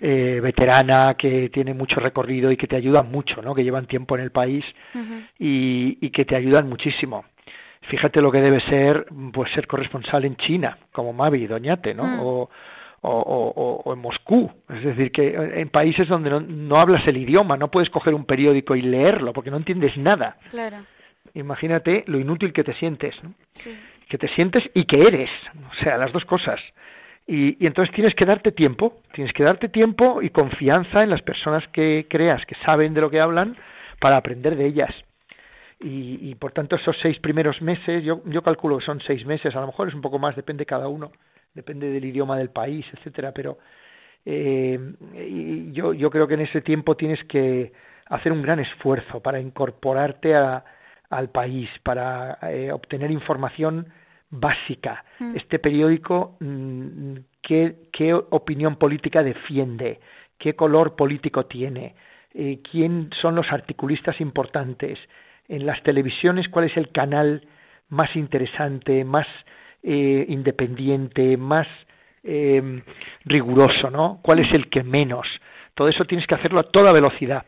eh, 0.00 0.40
veterana 0.42 1.16
que 1.18 1.50
tiene 1.50 1.74
mucho 1.74 2.00
recorrido 2.00 2.52
y 2.52 2.56
que 2.56 2.68
te 2.68 2.76
ayudan 2.76 3.10
mucho, 3.10 3.42
¿no? 3.42 3.54
Que 3.54 3.64
llevan 3.64 3.86
tiempo 3.86 4.16
en 4.16 4.22
el 4.22 4.30
país 4.30 4.64
y, 5.38 5.98
y 6.00 6.10
que 6.10 6.24
te 6.24 6.36
ayudan 6.36 6.68
muchísimo 6.68 7.24
fíjate 7.82 8.20
lo 8.20 8.32
que 8.32 8.40
debe 8.40 8.60
ser 8.62 9.06
pues 9.32 9.52
ser 9.52 9.66
corresponsal 9.66 10.24
en 10.24 10.36
China 10.36 10.78
como 10.92 11.12
Mavi 11.12 11.46
Doñate 11.46 11.94
no 11.94 12.04
mm. 12.04 12.20
o, 12.20 12.50
o, 13.02 13.82
o, 13.84 13.92
en 13.92 14.00
Moscú 14.00 14.50
es 14.68 14.84
decir 14.84 15.12
que 15.12 15.34
en 15.34 15.68
países 15.68 16.08
donde 16.08 16.30
no, 16.30 16.40
no, 16.40 16.76
hablas 16.76 17.06
el 17.06 17.16
idioma 17.16 17.56
no 17.56 17.70
puedes 17.70 17.90
coger 17.90 18.14
un 18.14 18.24
periódico 18.24 18.74
y 18.74 18.82
leerlo 18.82 19.32
porque 19.32 19.50
no 19.50 19.56
entiendes 19.58 19.96
nada 19.96 20.36
claro. 20.50 20.78
imagínate 21.34 22.04
lo 22.06 22.18
inútil 22.18 22.52
que 22.52 22.64
te 22.64 22.74
sientes 22.74 23.14
¿no? 23.22 23.34
sí. 23.54 23.78
que 24.08 24.18
te 24.18 24.28
sientes 24.28 24.64
y 24.74 24.84
que 24.84 25.02
eres 25.02 25.30
o 25.70 25.74
sea 25.82 25.96
las 25.96 26.12
dos 26.12 26.24
cosas 26.24 26.60
y, 27.28 27.62
y 27.62 27.66
entonces 27.66 27.94
tienes 27.94 28.14
que 28.14 28.24
darte 28.24 28.52
tiempo 28.52 29.00
tienes 29.12 29.32
que 29.32 29.44
darte 29.44 29.68
tiempo 29.68 30.22
y 30.22 30.30
confianza 30.30 31.02
en 31.02 31.10
las 31.10 31.22
personas 31.22 31.66
que 31.68 32.06
creas 32.08 32.44
que 32.46 32.56
saben 32.64 32.94
de 32.94 33.00
lo 33.00 33.10
que 33.10 33.20
hablan 33.20 33.56
para 34.00 34.16
aprender 34.16 34.56
de 34.56 34.66
ellas 34.66 34.94
y, 35.80 36.30
y, 36.30 36.34
por 36.36 36.52
tanto 36.52 36.76
esos 36.76 36.96
seis 37.02 37.18
primeros 37.20 37.60
meses, 37.60 38.02
yo, 38.02 38.22
yo 38.26 38.42
calculo 38.42 38.78
que 38.78 38.84
son 38.84 39.00
seis 39.00 39.26
meses, 39.26 39.54
a 39.54 39.60
lo 39.60 39.66
mejor 39.66 39.88
es 39.88 39.94
un 39.94 40.00
poco 40.00 40.18
más, 40.18 40.34
depende 40.34 40.64
cada 40.64 40.88
uno, 40.88 41.12
depende 41.54 41.90
del 41.90 42.04
idioma 42.04 42.38
del 42.38 42.50
país, 42.50 42.86
etcétera, 42.92 43.32
pero 43.32 43.58
eh, 44.24 44.78
y 45.14 45.72
yo, 45.72 45.94
yo 45.94 46.10
creo 46.10 46.26
que 46.26 46.34
en 46.34 46.40
ese 46.40 46.60
tiempo 46.60 46.96
tienes 46.96 47.22
que 47.24 47.72
hacer 48.06 48.32
un 48.32 48.42
gran 48.42 48.58
esfuerzo 48.58 49.20
para 49.20 49.40
incorporarte 49.40 50.34
a, 50.34 50.64
al 51.10 51.30
país, 51.30 51.68
para 51.82 52.38
eh, 52.42 52.72
obtener 52.72 53.10
información 53.10 53.86
básica. 54.30 55.04
Mm. 55.18 55.36
Este 55.36 55.58
periódico, 55.58 56.36
mm, 56.40 57.14
¿qué, 57.42 57.88
¿qué 57.92 58.14
opinión 58.14 58.76
política 58.76 59.22
defiende? 59.22 60.00
¿Qué 60.38 60.54
color 60.54 60.96
político 60.96 61.46
tiene? 61.46 61.94
Eh, 62.34 62.60
¿Quién 62.68 63.10
son 63.20 63.34
los 63.34 63.50
articulistas 63.52 64.20
importantes? 64.20 64.98
En 65.48 65.66
las 65.66 65.82
televisiones 65.82 66.48
cuál 66.48 66.66
es 66.66 66.76
el 66.76 66.90
canal 66.90 67.46
más 67.88 68.14
interesante, 68.16 69.04
más 69.04 69.26
eh, 69.82 70.26
independiente, 70.28 71.36
más 71.36 71.66
eh, 72.24 72.82
riguroso, 73.24 73.90
¿no? 73.90 74.20
¿Cuál 74.22 74.40
es 74.40 74.52
el 74.52 74.68
que 74.68 74.82
menos? 74.82 75.26
Todo 75.74 75.88
eso 75.88 76.04
tienes 76.04 76.26
que 76.26 76.34
hacerlo 76.34 76.60
a 76.60 76.70
toda 76.70 76.92
velocidad. 76.92 77.46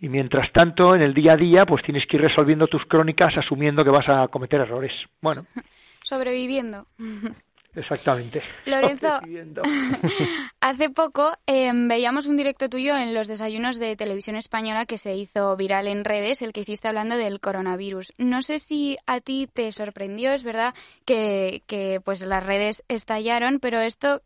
Y 0.00 0.08
mientras 0.08 0.52
tanto, 0.52 0.94
en 0.94 1.02
el 1.02 1.14
día 1.14 1.32
a 1.32 1.36
día, 1.36 1.64
pues 1.64 1.82
tienes 1.82 2.06
que 2.06 2.16
ir 2.16 2.22
resolviendo 2.22 2.66
tus 2.66 2.84
crónicas 2.84 3.36
asumiendo 3.36 3.82
que 3.82 3.90
vas 3.90 4.08
a 4.08 4.28
cometer 4.28 4.60
errores. 4.60 4.92
Bueno. 5.20 5.46
Sobreviviendo. 6.02 6.86
Exactamente. 7.76 8.42
Lorenzo, 8.64 9.20
hace 10.60 10.88
poco 10.90 11.36
em, 11.46 11.88
veíamos 11.88 12.26
un 12.26 12.38
directo 12.38 12.70
tuyo 12.70 12.96
en 12.96 13.12
los 13.12 13.28
desayunos 13.28 13.78
de 13.78 13.96
televisión 13.96 14.36
española 14.36 14.86
que 14.86 14.96
se 14.96 15.14
hizo 15.14 15.54
viral 15.56 15.86
en 15.86 16.04
redes, 16.04 16.40
el 16.40 16.54
que 16.54 16.62
hiciste 16.62 16.88
hablando 16.88 17.16
del 17.18 17.38
coronavirus. 17.38 18.14
No 18.16 18.40
sé 18.40 18.58
si 18.58 18.96
a 19.06 19.20
ti 19.20 19.46
te 19.52 19.70
sorprendió, 19.72 20.32
es 20.32 20.42
verdad 20.42 20.74
que, 21.04 21.62
que 21.66 22.00
pues 22.02 22.22
las 22.22 22.44
redes 22.44 22.82
estallaron, 22.88 23.60
pero 23.60 23.80
esto 23.80 24.22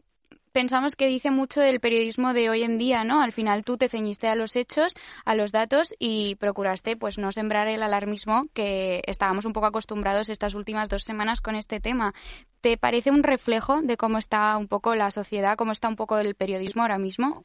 pensamos 0.52 0.96
que 0.96 1.06
dice 1.06 1.30
mucho 1.30 1.60
del 1.60 1.80
periodismo 1.80 2.32
de 2.32 2.50
hoy 2.50 2.62
en 2.62 2.78
día, 2.78 3.04
¿no? 3.04 3.22
Al 3.22 3.32
final 3.32 3.64
tú 3.64 3.76
te 3.76 3.88
ceñiste 3.88 4.28
a 4.28 4.34
los 4.34 4.56
hechos, 4.56 4.94
a 5.24 5.34
los 5.34 5.52
datos 5.52 5.94
y 5.98 6.36
procuraste 6.36 6.96
pues 6.96 7.18
no 7.18 7.32
sembrar 7.32 7.68
el 7.68 7.82
alarmismo 7.82 8.44
que 8.54 9.02
estábamos 9.06 9.44
un 9.44 9.52
poco 9.52 9.66
acostumbrados 9.66 10.28
estas 10.28 10.54
últimas 10.54 10.88
dos 10.88 11.02
semanas 11.02 11.40
con 11.40 11.54
este 11.54 11.80
tema. 11.80 12.12
¿Te 12.60 12.76
parece 12.76 13.10
un 13.10 13.22
reflejo 13.22 13.80
de 13.82 13.96
cómo 13.96 14.18
está 14.18 14.56
un 14.56 14.68
poco 14.68 14.94
la 14.94 15.10
sociedad, 15.10 15.56
cómo 15.56 15.72
está 15.72 15.88
un 15.88 15.96
poco 15.96 16.18
el 16.18 16.34
periodismo 16.34 16.82
ahora 16.82 16.98
mismo? 16.98 17.44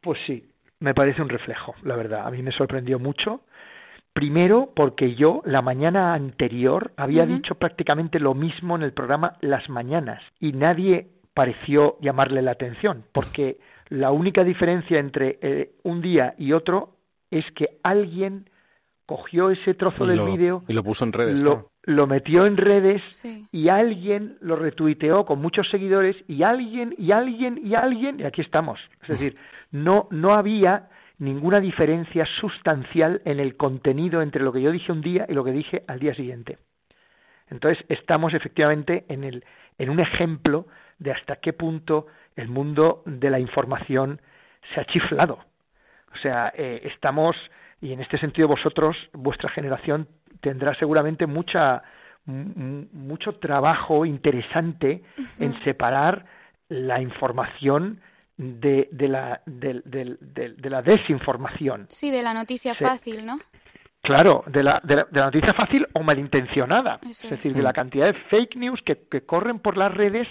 Pues 0.00 0.18
sí, 0.26 0.44
me 0.80 0.94
parece 0.94 1.22
un 1.22 1.28
reflejo, 1.28 1.74
la 1.82 1.96
verdad. 1.96 2.26
A 2.26 2.30
mí 2.30 2.42
me 2.42 2.52
sorprendió 2.52 2.98
mucho. 2.98 3.42
Primero, 4.12 4.72
porque 4.74 5.14
yo 5.14 5.42
la 5.44 5.60
mañana 5.60 6.14
anterior 6.14 6.92
había 6.96 7.26
dicho 7.26 7.56
prácticamente 7.56 8.18
lo 8.18 8.32
mismo 8.32 8.74
en 8.74 8.82
el 8.82 8.94
programa 8.94 9.36
Las 9.42 9.68
Mañanas 9.68 10.22
y 10.40 10.52
nadie 10.52 11.08
pareció 11.36 11.98
llamarle 12.00 12.40
la 12.40 12.52
atención, 12.52 13.04
porque 13.12 13.58
la 13.90 14.10
única 14.10 14.42
diferencia 14.42 14.98
entre 14.98 15.38
eh, 15.42 15.72
un 15.82 16.00
día 16.00 16.34
y 16.38 16.54
otro 16.54 16.96
es 17.30 17.44
que 17.54 17.76
alguien 17.82 18.48
cogió 19.04 19.50
ese 19.50 19.74
trozo 19.74 20.06
del 20.06 20.20
vídeo 20.20 20.64
y 20.66 20.72
lo 20.72 20.82
puso 20.82 21.04
en 21.04 21.12
redes. 21.12 21.42
Lo, 21.42 21.72
lo 21.82 22.06
metió 22.06 22.46
en 22.46 22.56
redes 22.56 23.02
y 23.52 23.68
alguien 23.68 24.38
lo 24.40 24.56
retuiteó 24.56 25.26
con 25.26 25.42
muchos 25.42 25.68
seguidores 25.68 26.16
y 26.26 26.42
alguien 26.42 26.94
y 26.96 27.12
alguien 27.12 27.60
y 27.62 27.74
alguien 27.74 28.18
y 28.18 28.24
aquí 28.24 28.40
estamos. 28.40 28.80
Es 29.02 29.08
decir, 29.08 29.36
no 29.70 30.08
no 30.10 30.32
había 30.32 30.88
ninguna 31.18 31.60
diferencia 31.60 32.24
sustancial 32.40 33.20
en 33.26 33.40
el 33.40 33.58
contenido 33.58 34.22
entre 34.22 34.42
lo 34.42 34.54
que 34.54 34.62
yo 34.62 34.72
dije 34.72 34.90
un 34.90 35.02
día 35.02 35.26
y 35.28 35.34
lo 35.34 35.44
que 35.44 35.52
dije 35.52 35.84
al 35.86 35.98
día 35.98 36.14
siguiente. 36.14 36.56
Entonces 37.50 37.84
estamos 37.90 38.32
efectivamente 38.32 39.04
en 39.08 39.22
el 39.22 39.44
en 39.76 39.90
un 39.90 40.00
ejemplo 40.00 40.66
de 40.98 41.12
hasta 41.12 41.36
qué 41.36 41.52
punto 41.52 42.06
el 42.36 42.48
mundo 42.48 43.02
de 43.06 43.30
la 43.30 43.38
información 43.38 44.20
se 44.74 44.80
ha 44.80 44.84
chiflado. 44.84 45.38
O 46.14 46.18
sea, 46.18 46.52
eh, 46.56 46.80
estamos, 46.84 47.36
y 47.80 47.92
en 47.92 48.00
este 48.00 48.18
sentido 48.18 48.48
vosotros, 48.48 48.96
vuestra 49.12 49.50
generación 49.50 50.08
tendrá 50.40 50.74
seguramente 50.78 51.26
mucha, 51.26 51.82
mucho 52.26 53.34
trabajo 53.36 54.04
interesante 54.04 55.02
en 55.38 55.52
separar 55.64 56.26
la 56.68 57.00
información 57.00 58.00
de, 58.36 58.88
de, 58.92 59.08
la, 59.08 59.40
de, 59.46 59.82
de, 59.84 60.70
la 60.70 60.82
desinformación. 60.82 61.86
Sí, 61.88 62.10
de 62.10 62.22
la 62.22 62.34
noticia 62.34 62.74
fácil, 62.74 63.24
¿no? 63.24 63.38
Claro, 64.06 64.44
de 64.46 64.62
la, 64.62 64.80
de 64.84 64.96
la, 64.96 65.24
noticia 65.24 65.52
fácil 65.52 65.86
o 65.92 66.02
malintencionada. 66.02 67.00
es 67.02 67.28
decir, 67.28 67.52
de 67.52 67.62
la 67.62 67.72
cantidad 67.72 68.06
de 68.06 68.14
fake 68.14 68.54
news 68.54 68.80
que, 68.82 68.96
corren 69.26 69.58
por 69.58 69.76
las 69.76 69.92
redes, 69.92 70.28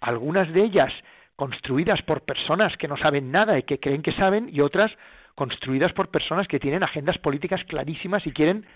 algunas 0.00 0.52
de 0.52 0.64
ellas 0.64 0.92
construidas 1.34 2.02
por 2.02 2.22
personas 2.22 2.76
que 2.76 2.88
no 2.88 2.96
saben 2.98 3.32
nada 3.32 3.58
y 3.58 3.62
que 3.62 3.80
creen 3.80 4.02
que 4.02 4.12
saben, 4.12 4.50
y 4.52 4.60
otras 4.60 4.92
construidas 5.34 5.92
por 5.94 6.08
personas 6.08 6.46
que 6.46 6.60
tienen 6.60 6.82
agendas 6.82 7.16
políticas 7.18 7.64
clarísimas 7.64 8.26
y 8.26 8.32
quieren 8.32 8.66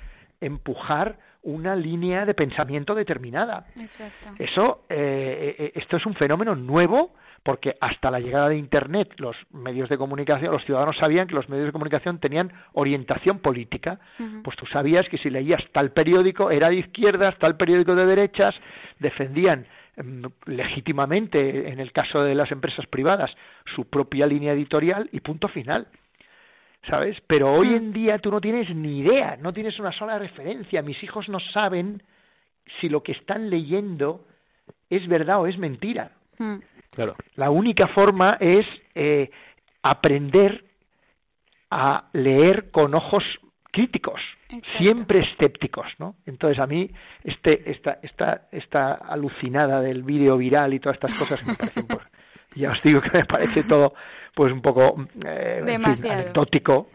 empujar 0.41 1.19
una 1.43 1.77
línea 1.77 2.25
de 2.25 2.35
pensamiento 2.35 2.95
determinada. 2.95 3.67
Exacto. 3.77 4.31
Eso, 4.39 4.85
eh, 4.89 5.57
eh, 5.59 5.73
esto 5.75 5.99
es 5.99 6.07
un 6.07 6.15
fenómeno 6.15 6.55
nuevo 6.55 7.13
porque 7.43 7.77
hasta 7.81 8.11
la 8.11 8.21
llegada 8.21 8.51
de 8.51 8.57
Internet 8.57 9.15
los 9.19 9.37
medios 9.51 9.89
de 9.89 9.97
comunicación, 9.97 10.53
los 10.53 10.65
ciudadanos 10.65 10.97
sabían 10.99 11.27
que 11.27 11.35
los 11.35 11.49
medios 11.49 11.67
de 11.67 11.73
comunicación 11.73 12.19
tenían 12.19 12.53
orientación 12.73 13.39
política. 13.39 13.99
Pues 14.45 14.57
tú 14.57 14.67
sabías 14.67 15.09
que 15.09 15.19
si 15.19 15.31
leías 15.31 15.63
tal 15.73 15.93
periódico 15.93 16.51
era 16.51 16.69
de 16.69 16.77
izquierdas, 16.77 17.39
tal 17.39 17.57
periódico 17.57 17.95
de 17.95 18.05
derechas, 18.05 18.55
defendían 18.99 19.67
mm, 19.97 20.27
legítimamente, 20.47 21.71
en 21.71 21.81
el 21.81 21.93
caso 21.93 22.23
de 22.23 22.35
las 22.35 22.53
empresas 22.53 22.87
privadas, 22.87 23.35
su 23.75 23.89
propia 23.89 24.27
línea 24.27 24.53
editorial 24.53 25.09
y 25.13 25.21
punto 25.21 25.49
final. 25.49 25.87
¿Sabes? 26.89 27.19
Pero 27.27 27.53
hoy 27.53 27.75
en 27.75 27.93
día 27.93 28.19
tú 28.19 28.31
no 28.31 28.41
tienes 28.41 28.75
ni 28.75 29.01
idea, 29.01 29.37
no 29.39 29.53
tienes 29.53 29.79
una 29.79 29.93
sola 29.93 30.19
referencia. 30.19 30.81
Mis 30.81 31.03
hijos 31.03 31.29
no 31.29 31.39
saben 31.39 32.03
si 32.81 32.89
lo 32.89 33.03
que 33.03 33.13
están 33.13 33.51
leyendo 33.51 34.27
es 34.89 35.07
verdad 35.07 35.41
o 35.41 35.47
es 35.47 35.59
mentira. 35.59 36.13
La 37.37 37.51
única 37.51 37.89
forma 37.89 38.37
es 38.41 38.67
eh, 38.95 39.31
aprender 39.83 40.65
a 41.71 42.09
leer 42.13 42.71
con 42.71 42.95
ojos 42.95 43.25
críticos, 43.71 44.21
siempre 44.65 45.21
escépticos, 45.21 45.87
¿no? 45.99 46.17
Entonces 46.27 46.59
a 46.59 46.67
mí 46.67 46.91
este 47.23 47.71
esta 47.71 47.99
esta 48.03 48.49
esta 48.51 48.93
alucinada 48.95 49.81
del 49.81 50.03
vídeo 50.03 50.37
viral 50.37 50.75
y 50.75 50.81
todas 50.81 50.97
estas 50.97 51.17
cosas 51.17 51.47
me 51.47 51.55
parecen 51.55 51.87
pues, 51.87 52.07
ya 52.57 52.73
os 52.73 52.83
digo 52.83 53.01
que 53.01 53.19
me 53.19 53.25
parece 53.25 53.63
todo 53.63 53.95
pues 54.35 54.53
un 54.53 54.61
poco 54.61 55.07
eh, 55.25 55.63
anecdótico, 55.65 56.89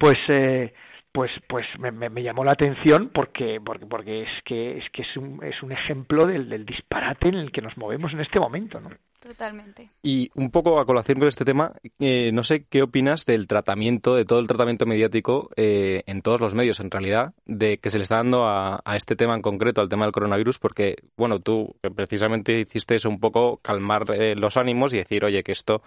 pues 0.00 0.18
eh, 0.28 0.74
pues 1.12 1.30
pues 1.46 1.66
me, 1.78 1.92
me, 1.92 2.22
llamó 2.22 2.44
la 2.44 2.52
atención 2.52 3.10
porque 3.14 3.60
porque 3.64 3.86
porque 3.86 4.22
es 4.22 4.42
que 4.44 4.78
es 4.78 4.90
que 4.90 5.02
es 5.02 5.16
un, 5.16 5.42
es 5.44 5.62
un 5.62 5.70
ejemplo 5.70 6.26
del, 6.26 6.48
del 6.48 6.66
disparate 6.66 7.28
en 7.28 7.36
el 7.36 7.52
que 7.52 7.62
nos 7.62 7.76
movemos 7.76 8.12
en 8.12 8.20
este 8.20 8.40
momento, 8.40 8.80
¿no? 8.80 8.90
Totalmente. 9.20 9.90
Y 10.00 10.30
un 10.36 10.50
poco 10.50 10.78
a 10.78 10.86
colación 10.86 11.18
con 11.18 11.26
este 11.26 11.44
tema, 11.44 11.72
eh, 11.98 12.30
no 12.32 12.44
sé 12.44 12.66
qué 12.68 12.82
opinas 12.82 13.26
del 13.26 13.48
tratamiento, 13.48 14.14
de 14.14 14.24
todo 14.24 14.38
el 14.38 14.46
tratamiento 14.46 14.86
mediático 14.86 15.50
eh, 15.56 16.04
en 16.06 16.22
todos 16.22 16.40
los 16.40 16.54
medios, 16.54 16.78
en 16.78 16.90
realidad, 16.90 17.34
de 17.44 17.78
que 17.78 17.90
se 17.90 17.98
le 17.98 18.04
está 18.04 18.16
dando 18.16 18.46
a, 18.46 18.80
este 18.94 19.16
tema 19.16 19.34
en 19.34 19.42
concreto, 19.42 19.80
al 19.80 19.88
tema 19.88 20.04
del 20.04 20.12
coronavirus, 20.12 20.60
porque, 20.60 20.96
bueno, 21.16 21.40
tú 21.40 21.74
precisamente 21.96 22.60
hiciste 22.60 22.94
eso 22.94 23.08
un 23.08 23.18
poco, 23.18 23.56
calmar 23.56 24.04
eh, 24.14 24.36
los 24.36 24.56
ánimos 24.56 24.94
y 24.94 24.98
decir, 24.98 25.24
oye, 25.24 25.42
que 25.42 25.52
esto, 25.52 25.82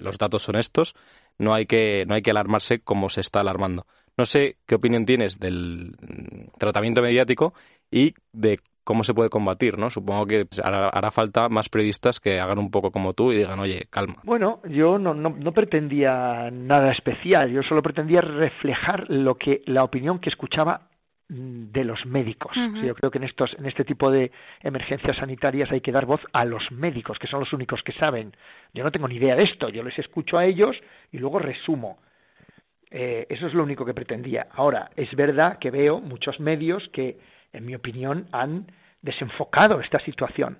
los 0.00 0.18
datos 0.18 0.42
son 0.42 0.56
estos, 0.56 0.96
no 1.38 1.54
hay 1.54 1.66
que, 1.66 2.04
no 2.06 2.14
hay 2.14 2.22
que 2.22 2.32
alarmarse 2.32 2.80
como 2.80 3.08
se 3.10 3.20
está 3.20 3.40
alarmando. 3.40 3.86
No 4.16 4.24
sé 4.24 4.56
qué 4.66 4.74
opinión 4.74 5.06
tienes 5.06 5.38
del 5.38 5.96
mm, 6.00 6.58
tratamiento 6.58 7.00
mediático 7.00 7.54
y 7.90 8.14
de 8.32 8.60
cómo 8.84 9.04
se 9.04 9.14
puede 9.14 9.30
combatir, 9.30 9.78
¿no? 9.78 9.90
Supongo 9.90 10.26
que 10.26 10.46
hará, 10.62 11.10
falta 11.10 11.48
más 11.48 11.68
periodistas 11.68 12.20
que 12.20 12.40
hagan 12.40 12.58
un 12.58 12.70
poco 12.70 12.90
como 12.90 13.12
tú 13.12 13.32
y 13.32 13.36
digan, 13.36 13.58
oye, 13.60 13.86
calma. 13.90 14.16
Bueno, 14.24 14.60
yo 14.68 14.98
no, 14.98 15.14
no, 15.14 15.52
pretendía 15.52 16.50
nada 16.50 16.92
especial, 16.92 17.50
yo 17.50 17.62
solo 17.62 17.82
pretendía 17.82 18.20
reflejar 18.20 19.08
lo 19.08 19.36
que 19.36 19.62
la 19.66 19.84
opinión 19.84 20.18
que 20.18 20.30
escuchaba 20.30 20.88
mm, 21.28 21.70
de 21.70 21.84
los 21.84 22.04
médicos. 22.06 22.52
Yo 22.82 22.94
creo 22.94 23.10
que 23.10 23.18
en 23.18 23.24
estos 23.24 23.54
en 23.58 23.66
este 23.66 23.84
tipo 23.84 24.10
de 24.10 24.32
emergencias 24.62 25.16
sanitarias 25.16 25.70
hay 25.70 25.80
que 25.80 25.92
dar 25.92 26.06
voz 26.06 26.20
a 26.32 26.44
los 26.44 26.70
médicos, 26.72 27.18
que 27.18 27.26
son 27.26 27.40
los 27.40 27.52
únicos 27.52 27.82
que 27.82 27.92
saben. 27.92 28.34
Yo 28.74 28.82
no 28.82 28.90
tengo 28.90 29.08
ni 29.08 29.16
idea 29.16 29.36
de 29.36 29.44
esto, 29.44 29.68
yo 29.68 29.82
les 29.82 29.98
escucho 29.98 30.38
a 30.38 30.44
ellos 30.44 30.76
y 31.10 31.18
luego 31.18 31.38
resumo. 31.38 31.98
Eh, 32.94 33.26
eso 33.30 33.46
es 33.46 33.54
lo 33.54 33.62
único 33.62 33.86
que 33.86 33.94
pretendía. 33.94 34.48
Ahora, 34.52 34.90
es 34.96 35.14
verdad 35.14 35.58
que 35.58 35.70
veo 35.70 36.00
muchos 36.00 36.38
medios 36.40 36.86
que 36.92 37.18
en 37.52 37.66
mi 37.66 37.74
opinión, 37.74 38.26
han 38.32 38.66
desenfocado 39.02 39.80
esta 39.80 39.98
situación. 40.00 40.58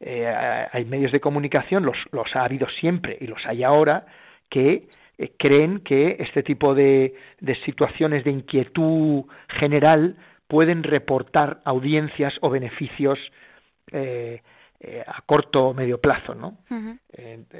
Eh, 0.00 0.26
hay 0.72 0.84
medios 0.84 1.12
de 1.12 1.20
comunicación, 1.20 1.84
los, 1.84 1.96
los, 2.10 2.34
ha 2.34 2.44
habido 2.44 2.68
siempre 2.68 3.16
y 3.20 3.26
los 3.26 3.44
hay 3.46 3.62
ahora, 3.62 4.06
que 4.50 4.88
eh, 5.18 5.32
creen 5.38 5.80
que 5.80 6.16
este 6.18 6.42
tipo 6.42 6.74
de, 6.74 7.14
de, 7.40 7.54
situaciones 7.64 8.24
de 8.24 8.32
inquietud 8.32 9.24
general 9.48 10.16
pueden 10.48 10.82
reportar 10.82 11.60
audiencias 11.64 12.34
o 12.40 12.50
beneficios 12.50 13.18
eh, 13.92 14.42
a 15.06 15.22
corto 15.22 15.68
o 15.68 15.74
medio 15.74 16.00
plazo. 16.00 16.34
¿no? 16.34 16.58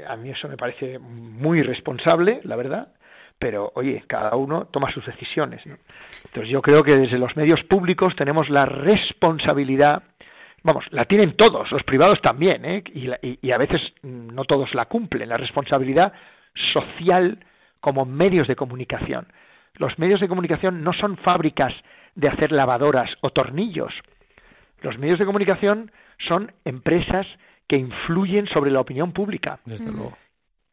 a 0.08 0.16
mí 0.16 0.30
eso 0.30 0.48
me 0.48 0.56
parece 0.56 0.98
muy 0.98 1.60
irresponsable, 1.60 2.40
la 2.42 2.56
verdad, 2.56 2.92
pero 3.42 3.72
oye, 3.74 4.04
cada 4.06 4.36
uno 4.36 4.66
toma 4.66 4.92
sus 4.92 5.04
decisiones. 5.04 5.60
Entonces 5.66 6.48
yo 6.48 6.62
creo 6.62 6.84
que 6.84 6.96
desde 6.96 7.18
los 7.18 7.36
medios 7.36 7.60
públicos 7.64 8.14
tenemos 8.14 8.48
la 8.48 8.66
responsabilidad, 8.66 10.04
vamos, 10.62 10.84
la 10.90 11.06
tienen 11.06 11.36
todos, 11.36 11.72
los 11.72 11.82
privados 11.82 12.22
también, 12.22 12.64
¿eh? 12.64 12.84
y, 12.94 13.10
y, 13.44 13.50
a 13.50 13.58
veces 13.58 13.80
no 14.02 14.44
todos 14.44 14.72
la 14.76 14.84
cumplen, 14.84 15.28
la 15.28 15.38
responsabilidad 15.38 16.12
social 16.72 17.44
como 17.80 18.04
medios 18.04 18.46
de 18.46 18.54
comunicación. 18.54 19.26
Los 19.74 19.98
medios 19.98 20.20
de 20.20 20.28
comunicación 20.28 20.84
no 20.84 20.92
son 20.92 21.16
fábricas 21.16 21.74
de 22.14 22.28
hacer 22.28 22.52
lavadoras 22.52 23.10
o 23.22 23.30
tornillos. 23.30 23.92
Los 24.82 24.98
medios 24.98 25.18
de 25.18 25.26
comunicación 25.26 25.90
son 26.18 26.52
empresas 26.64 27.26
que 27.66 27.76
influyen 27.76 28.46
sobre 28.46 28.70
la 28.70 28.78
opinión 28.78 29.10
pública, 29.10 29.58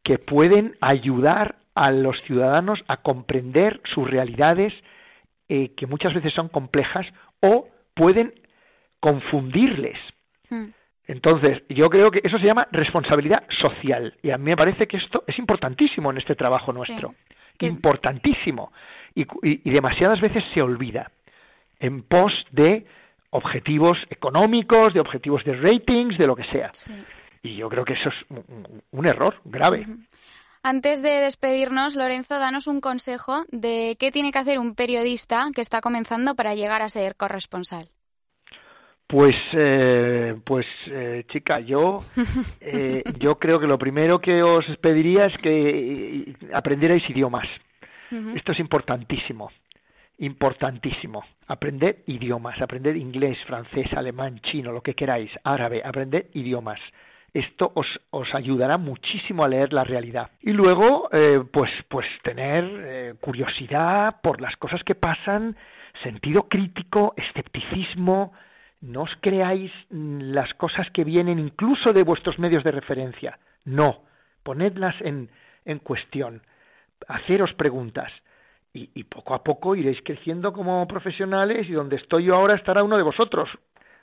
que 0.03 0.19
pueden 0.19 0.75
ayudar 0.81 1.55
a 1.75 1.91
los 1.91 2.21
ciudadanos 2.23 2.83
a 2.87 2.97
comprender 2.97 3.81
sus 3.93 4.09
realidades 4.09 4.73
eh, 5.47 5.73
que 5.75 5.87
muchas 5.87 6.13
veces 6.13 6.33
son 6.33 6.49
complejas 6.49 7.07
o 7.41 7.67
pueden 7.93 8.33
confundirles. 8.99 9.97
Hmm. 10.49 10.67
Entonces, 11.07 11.63
yo 11.69 11.89
creo 11.89 12.11
que 12.11 12.21
eso 12.23 12.37
se 12.37 12.45
llama 12.45 12.67
responsabilidad 12.71 13.43
social 13.59 14.15
y 14.21 14.29
a 14.29 14.37
mí 14.37 14.45
me 14.45 14.57
parece 14.57 14.87
que 14.87 14.97
esto 14.97 15.23
es 15.25 15.39
importantísimo 15.39 16.11
en 16.11 16.17
este 16.17 16.35
trabajo 16.35 16.71
nuestro. 16.71 17.15
Importantísimo. 17.61 18.71
Y, 19.15 19.25
y, 19.41 19.69
demasiadas 19.71 20.21
veces 20.21 20.43
se 20.53 20.61
olvida 20.61 21.11
en 21.79 22.03
pos 22.03 22.31
de 22.51 22.85
objetivos 23.31 23.97
económicos, 24.11 24.93
de 24.93 24.99
objetivos 24.99 25.43
de 25.43 25.55
ratings, 25.55 26.17
de 26.17 26.27
lo 26.27 26.35
que 26.35 26.43
sea. 26.45 26.71
Y 27.41 27.55
yo 27.55 27.69
creo 27.69 27.83
que 27.85 27.93
eso 27.93 28.09
es 28.09 28.15
un, 28.29 28.83
un 28.91 29.05
error 29.05 29.35
grave. 29.45 29.87
Antes 30.61 31.01
de 31.01 31.21
despedirnos, 31.21 31.95
Lorenzo, 31.95 32.37
danos 32.37 32.67
un 32.67 32.81
consejo 32.81 33.45
de 33.49 33.95
qué 33.97 34.11
tiene 34.11 34.31
que 34.31 34.39
hacer 34.39 34.59
un 34.59 34.75
periodista 34.75 35.47
que 35.55 35.61
está 35.61 35.79
comenzando 35.79 36.35
para 36.35 36.53
llegar 36.53 36.81
a 36.81 36.89
ser 36.89 37.15
corresponsal. 37.15 37.87
Pues, 39.07 39.35
eh, 39.53 40.35
pues, 40.45 40.67
eh, 40.87 41.23
chica, 41.31 41.59
yo, 41.61 41.99
eh, 42.61 43.03
yo 43.17 43.39
creo 43.39 43.59
que 43.59 43.67
lo 43.67 43.79
primero 43.79 44.19
que 44.19 44.43
os 44.43 44.65
pediría 44.81 45.25
es 45.25 45.41
que 45.41 46.35
aprendierais 46.53 47.09
idiomas. 47.09 47.47
Esto 48.35 48.51
es 48.51 48.59
importantísimo, 48.59 49.51
importantísimo. 50.17 51.23
Aprender 51.47 52.03
idiomas, 52.07 52.59
aprender 52.59 52.97
inglés, 52.97 53.37
francés, 53.45 53.87
alemán, 53.93 54.39
chino, 54.41 54.71
lo 54.71 54.81
que 54.81 54.95
queráis, 54.95 55.31
árabe, 55.43 55.81
aprender 55.85 56.27
idiomas. 56.33 56.79
Esto 57.33 57.71
os, 57.75 57.87
os 58.09 58.33
ayudará 58.33 58.77
muchísimo 58.77 59.43
a 59.43 59.47
leer 59.47 59.73
la 59.73 59.83
realidad. 59.83 60.31
Y 60.41 60.51
luego, 60.51 61.09
eh, 61.11 61.43
pues, 61.51 61.71
pues 61.87 62.07
tener 62.23 62.63
eh, 62.65 63.13
curiosidad 63.21 64.21
por 64.21 64.41
las 64.41 64.55
cosas 64.57 64.83
que 64.83 64.95
pasan, 64.95 65.55
sentido 66.03 66.47
crítico, 66.47 67.13
escepticismo, 67.17 68.33
no 68.81 69.03
os 69.03 69.11
creáis 69.21 69.71
mm, 69.89 70.31
las 70.33 70.53
cosas 70.55 70.89
que 70.91 71.03
vienen 71.03 71.39
incluso 71.39 71.93
de 71.93 72.03
vuestros 72.03 72.39
medios 72.39 72.63
de 72.63 72.71
referencia. 72.71 73.39
No, 73.65 74.03
ponedlas 74.43 74.95
en, 75.01 75.29
en 75.65 75.79
cuestión, 75.79 76.41
haceros 77.07 77.53
preguntas. 77.53 78.11
Y, 78.71 78.91
y, 78.93 79.03
poco 79.05 79.33
a 79.33 79.43
poco 79.43 79.75
iréis 79.75 79.99
creciendo 80.03 80.53
como 80.53 80.87
profesionales 80.87 81.67
y 81.67 81.73
donde 81.73 81.95
estoy 81.95 82.25
yo 82.25 82.35
ahora 82.35 82.53
estará 82.53 82.83
uno 82.83 82.97
de 82.97 83.03
vosotros, 83.03 83.49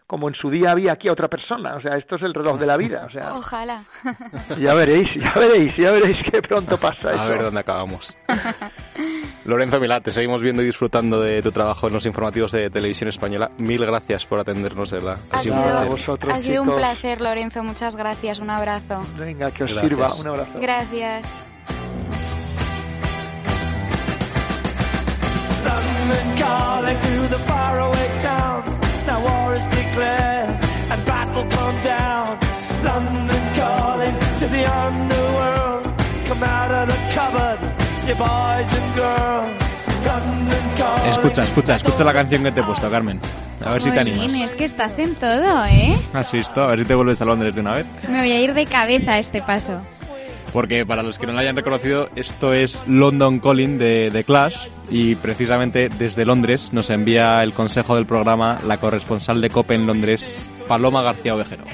como 0.07 0.29
en 0.29 0.35
su 0.35 0.51
día 0.51 0.71
había 0.71 0.93
aquí 0.93 1.09
a 1.09 1.13
otra 1.13 1.29
persona. 1.29 1.77
O 1.77 1.81
sea, 1.81 1.97
esto 1.97 2.17
es 2.17 2.23
el 2.23 2.33
reloj 2.33 2.59
de 2.59 2.67
la 2.67 2.77
vida. 2.77 3.07
O 3.07 3.11
sea, 3.11 3.35
Ojalá. 3.37 3.85
Ya 4.61 4.75
veréis, 4.75 5.09
ya 5.15 5.33
veréis, 5.35 5.77
ya 5.77 5.91
veréis 5.91 6.23
que 6.23 6.41
pronto 6.41 6.77
pasa 6.77 7.13
eso. 7.13 7.23
A 7.23 7.29
ver 7.29 7.43
dónde 7.43 7.61
acabamos. 7.61 8.17
Lorenzo 9.45 9.79
Milá, 9.81 10.01
te 10.01 10.11
seguimos 10.11 10.41
viendo 10.41 10.63
y 10.63 10.67
disfrutando 10.67 11.21
de 11.21 11.43
tu 11.43 11.53
trabajo 11.53 11.87
en 11.89 11.93
los 11.93 12.07
informativos 12.07 12.53
de 12.53 12.71
Televisión 12.71 13.09
Española. 13.09 13.49
Mil 13.59 13.85
gracias 13.85 14.25
por 14.27 14.41
atendernos, 14.41 14.91
de 14.91 14.99
verdad. 14.99 15.19
Ha, 15.31 15.41
sido, 15.41 15.57
un, 15.57 15.89
vosotros, 15.89 16.35
ha 16.35 16.41
sido 16.41 16.63
un 16.63 16.75
placer, 16.75 17.21
Lorenzo. 17.21 17.63
Muchas 17.63 17.97
gracias. 17.97 18.41
Un 18.41 18.51
abrazo. 18.51 19.03
Venga, 19.19 19.51
que 19.51 19.65
os 19.65 19.71
gracias. 19.71 19.89
sirva. 19.89 20.09
Un 20.21 20.27
abrazo. 20.29 20.59
Gracias. 20.61 21.35
London 25.65 26.37
calling 26.37 26.97
through 26.97 27.29
the 27.29 27.39
faraway 27.47 28.16
Escucha, 41.09 41.45
escucha, 41.45 41.77
escucha 41.77 42.05
la 42.05 42.13
canción 42.13 42.43
que 42.45 42.53
te 42.53 42.61
he 42.61 42.63
puesto, 42.63 42.91
Carmen. 42.91 43.21
A 43.65 43.73
ver 43.73 43.83
si 43.83 43.91
te 43.91 44.01
animas. 44.01 44.35
Es 44.35 44.55
que 44.55 44.65
estás 44.65 44.99
en 44.99 45.15
todo, 45.15 45.65
¿eh? 45.65 45.97
¿Has 46.13 46.31
visto? 46.31 46.63
A 46.63 46.69
ver 46.69 46.81
si 46.81 46.85
te 46.85 46.95
vuelves 46.95 47.21
a 47.23 47.25
Londres 47.25 47.55
de 47.55 47.61
una 47.61 47.75
vez. 47.75 47.87
Me 48.09 48.21
voy 48.21 48.33
a 48.33 48.41
ir 48.41 48.55
de 48.55 48.67
cabeza 48.67 49.15
a 49.15 49.19
este 49.19 49.43
paso 49.43 49.81
porque 50.57 50.87
para 50.87 51.03
los 51.03 51.19
que 51.19 51.27
no 51.27 51.35
lo 51.35 51.39
hayan 51.41 51.55
reconocido, 51.55 52.09
esto 52.17 52.55
es 52.55 52.83
London 52.87 53.41
Calling 53.41 53.77
de, 53.77 54.09
de 54.11 54.25
Clash 54.25 54.57
y 54.89 55.15
precisamente 55.17 55.91
desde 55.91 56.25
Londres 56.25 56.73
nos 56.73 56.89
envía 56.89 57.43
el 57.43 57.53
consejo 57.53 57.95
del 57.95 58.07
programa 58.07 58.59
la 58.67 58.79
corresponsal 58.79 59.43
de 59.43 59.51
COPE 59.51 59.75
en 59.75 59.87
Londres, 59.87 60.51
Paloma 60.67 61.03
García 61.03 61.35
Ovejero. 61.35 61.65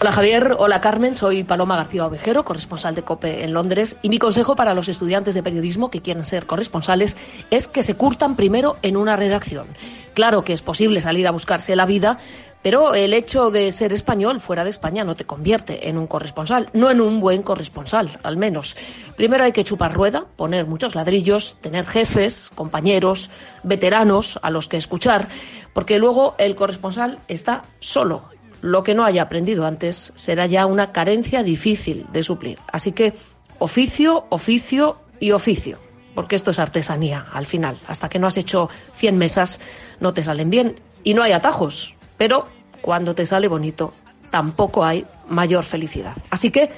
Hola 0.00 0.12
Javier, 0.12 0.56
hola 0.58 0.80
Carmen, 0.80 1.14
soy 1.14 1.44
Paloma 1.44 1.76
García 1.76 2.04
Ovejero, 2.04 2.44
corresponsal 2.44 2.94
de 2.94 3.02
COPE 3.02 3.44
en 3.44 3.54
Londres, 3.54 3.96
y 4.02 4.08
mi 4.08 4.18
consejo 4.18 4.56
para 4.56 4.74
los 4.74 4.88
estudiantes 4.88 5.34
de 5.34 5.42
periodismo 5.42 5.90
que 5.90 6.02
quieren 6.02 6.24
ser 6.24 6.46
corresponsales 6.46 7.16
es 7.50 7.68
que 7.68 7.84
se 7.84 7.94
curtan 7.94 8.34
primero 8.34 8.76
en 8.82 8.96
una 8.96 9.16
redacción. 9.16 9.66
Claro 10.12 10.44
que 10.44 10.52
es 10.52 10.62
posible 10.62 11.00
salir 11.00 11.26
a 11.26 11.30
buscarse 11.30 11.76
la 11.76 11.86
vida, 11.86 12.18
pero 12.60 12.94
el 12.94 13.14
hecho 13.14 13.50
de 13.50 13.70
ser 13.72 13.92
español 13.92 14.40
fuera 14.40 14.64
de 14.64 14.70
España 14.70 15.04
no 15.04 15.14
te 15.14 15.26
convierte 15.26 15.88
en 15.88 15.96
un 15.96 16.08
corresponsal, 16.08 16.70
no 16.72 16.90
en 16.90 17.00
un 17.00 17.20
buen 17.20 17.42
corresponsal, 17.42 18.18
al 18.24 18.36
menos. 18.36 18.76
Primero 19.16 19.44
hay 19.44 19.52
que 19.52 19.64
chupar 19.64 19.94
rueda, 19.94 20.24
poner 20.36 20.66
muchos 20.66 20.96
ladrillos, 20.96 21.56
tener 21.60 21.86
jefes, 21.86 22.50
compañeros, 22.54 23.30
veteranos 23.62 24.40
a 24.42 24.50
los 24.50 24.66
que 24.66 24.76
escuchar, 24.76 25.28
porque 25.72 25.98
luego 25.98 26.34
el 26.38 26.56
corresponsal 26.56 27.20
está 27.28 27.62
solo. 27.78 28.24
Lo 28.64 28.82
que 28.82 28.94
no 28.94 29.04
haya 29.04 29.20
aprendido 29.20 29.66
antes 29.66 30.14
será 30.16 30.46
ya 30.46 30.64
una 30.64 30.90
carencia 30.90 31.42
difícil 31.42 32.06
de 32.14 32.22
suplir. 32.22 32.58
Así 32.72 32.92
que 32.92 33.12
oficio, 33.58 34.24
oficio 34.30 34.96
y 35.20 35.32
oficio 35.32 35.78
porque 36.14 36.34
esto 36.36 36.50
es 36.52 36.58
artesanía 36.58 37.26
al 37.30 37.44
final. 37.44 37.76
Hasta 37.86 38.08
que 38.08 38.18
no 38.18 38.26
has 38.26 38.38
hecho 38.38 38.70
100 38.94 39.18
mesas 39.18 39.60
no 40.00 40.14
te 40.14 40.22
salen 40.22 40.48
bien 40.48 40.80
y 41.02 41.12
no 41.12 41.22
hay 41.22 41.32
atajos. 41.32 41.94
Pero 42.16 42.46
cuando 42.80 43.14
te 43.14 43.26
sale 43.26 43.48
bonito, 43.48 43.92
tampoco 44.30 44.82
hay 44.82 45.04
mayor 45.28 45.64
felicidad. 45.64 46.16
Así 46.30 46.50
que 46.50 46.70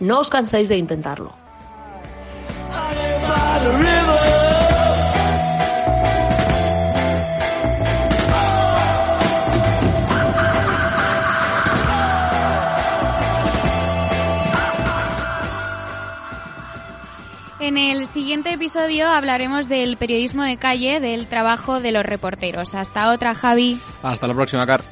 no 0.00 0.18
os 0.18 0.30
canséis 0.30 0.68
de 0.68 0.78
intentarlo. 0.78 1.43
En 17.74 17.78
el 17.78 18.06
siguiente 18.06 18.52
episodio 18.52 19.08
hablaremos 19.08 19.68
del 19.68 19.96
periodismo 19.96 20.44
de 20.44 20.56
calle, 20.56 21.00
del 21.00 21.26
trabajo 21.26 21.80
de 21.80 21.90
los 21.90 22.06
reporteros. 22.06 22.72
Hasta 22.72 23.10
otra, 23.10 23.34
Javi. 23.34 23.80
Hasta 24.00 24.28
la 24.28 24.34
próxima, 24.34 24.64
Car. 24.64 24.84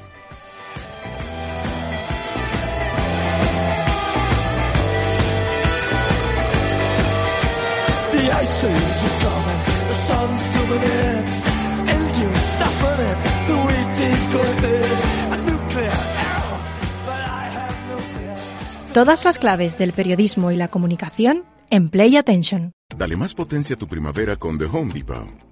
Todas 18.94 19.24
las 19.24 19.38
claves 19.38 19.78
del 19.78 19.94
periodismo 19.94 20.50
y 20.50 20.56
la 20.56 20.68
comunicación 20.68 21.44
en 21.70 21.88
Play 21.88 22.14
Attention. 22.18 22.72
Dale 22.94 23.16
más 23.16 23.32
potencia 23.32 23.74
a 23.74 23.78
tu 23.78 23.88
primavera 23.88 24.36
con 24.36 24.58
The 24.58 24.66
Home 24.66 24.92
Depot. 24.92 25.51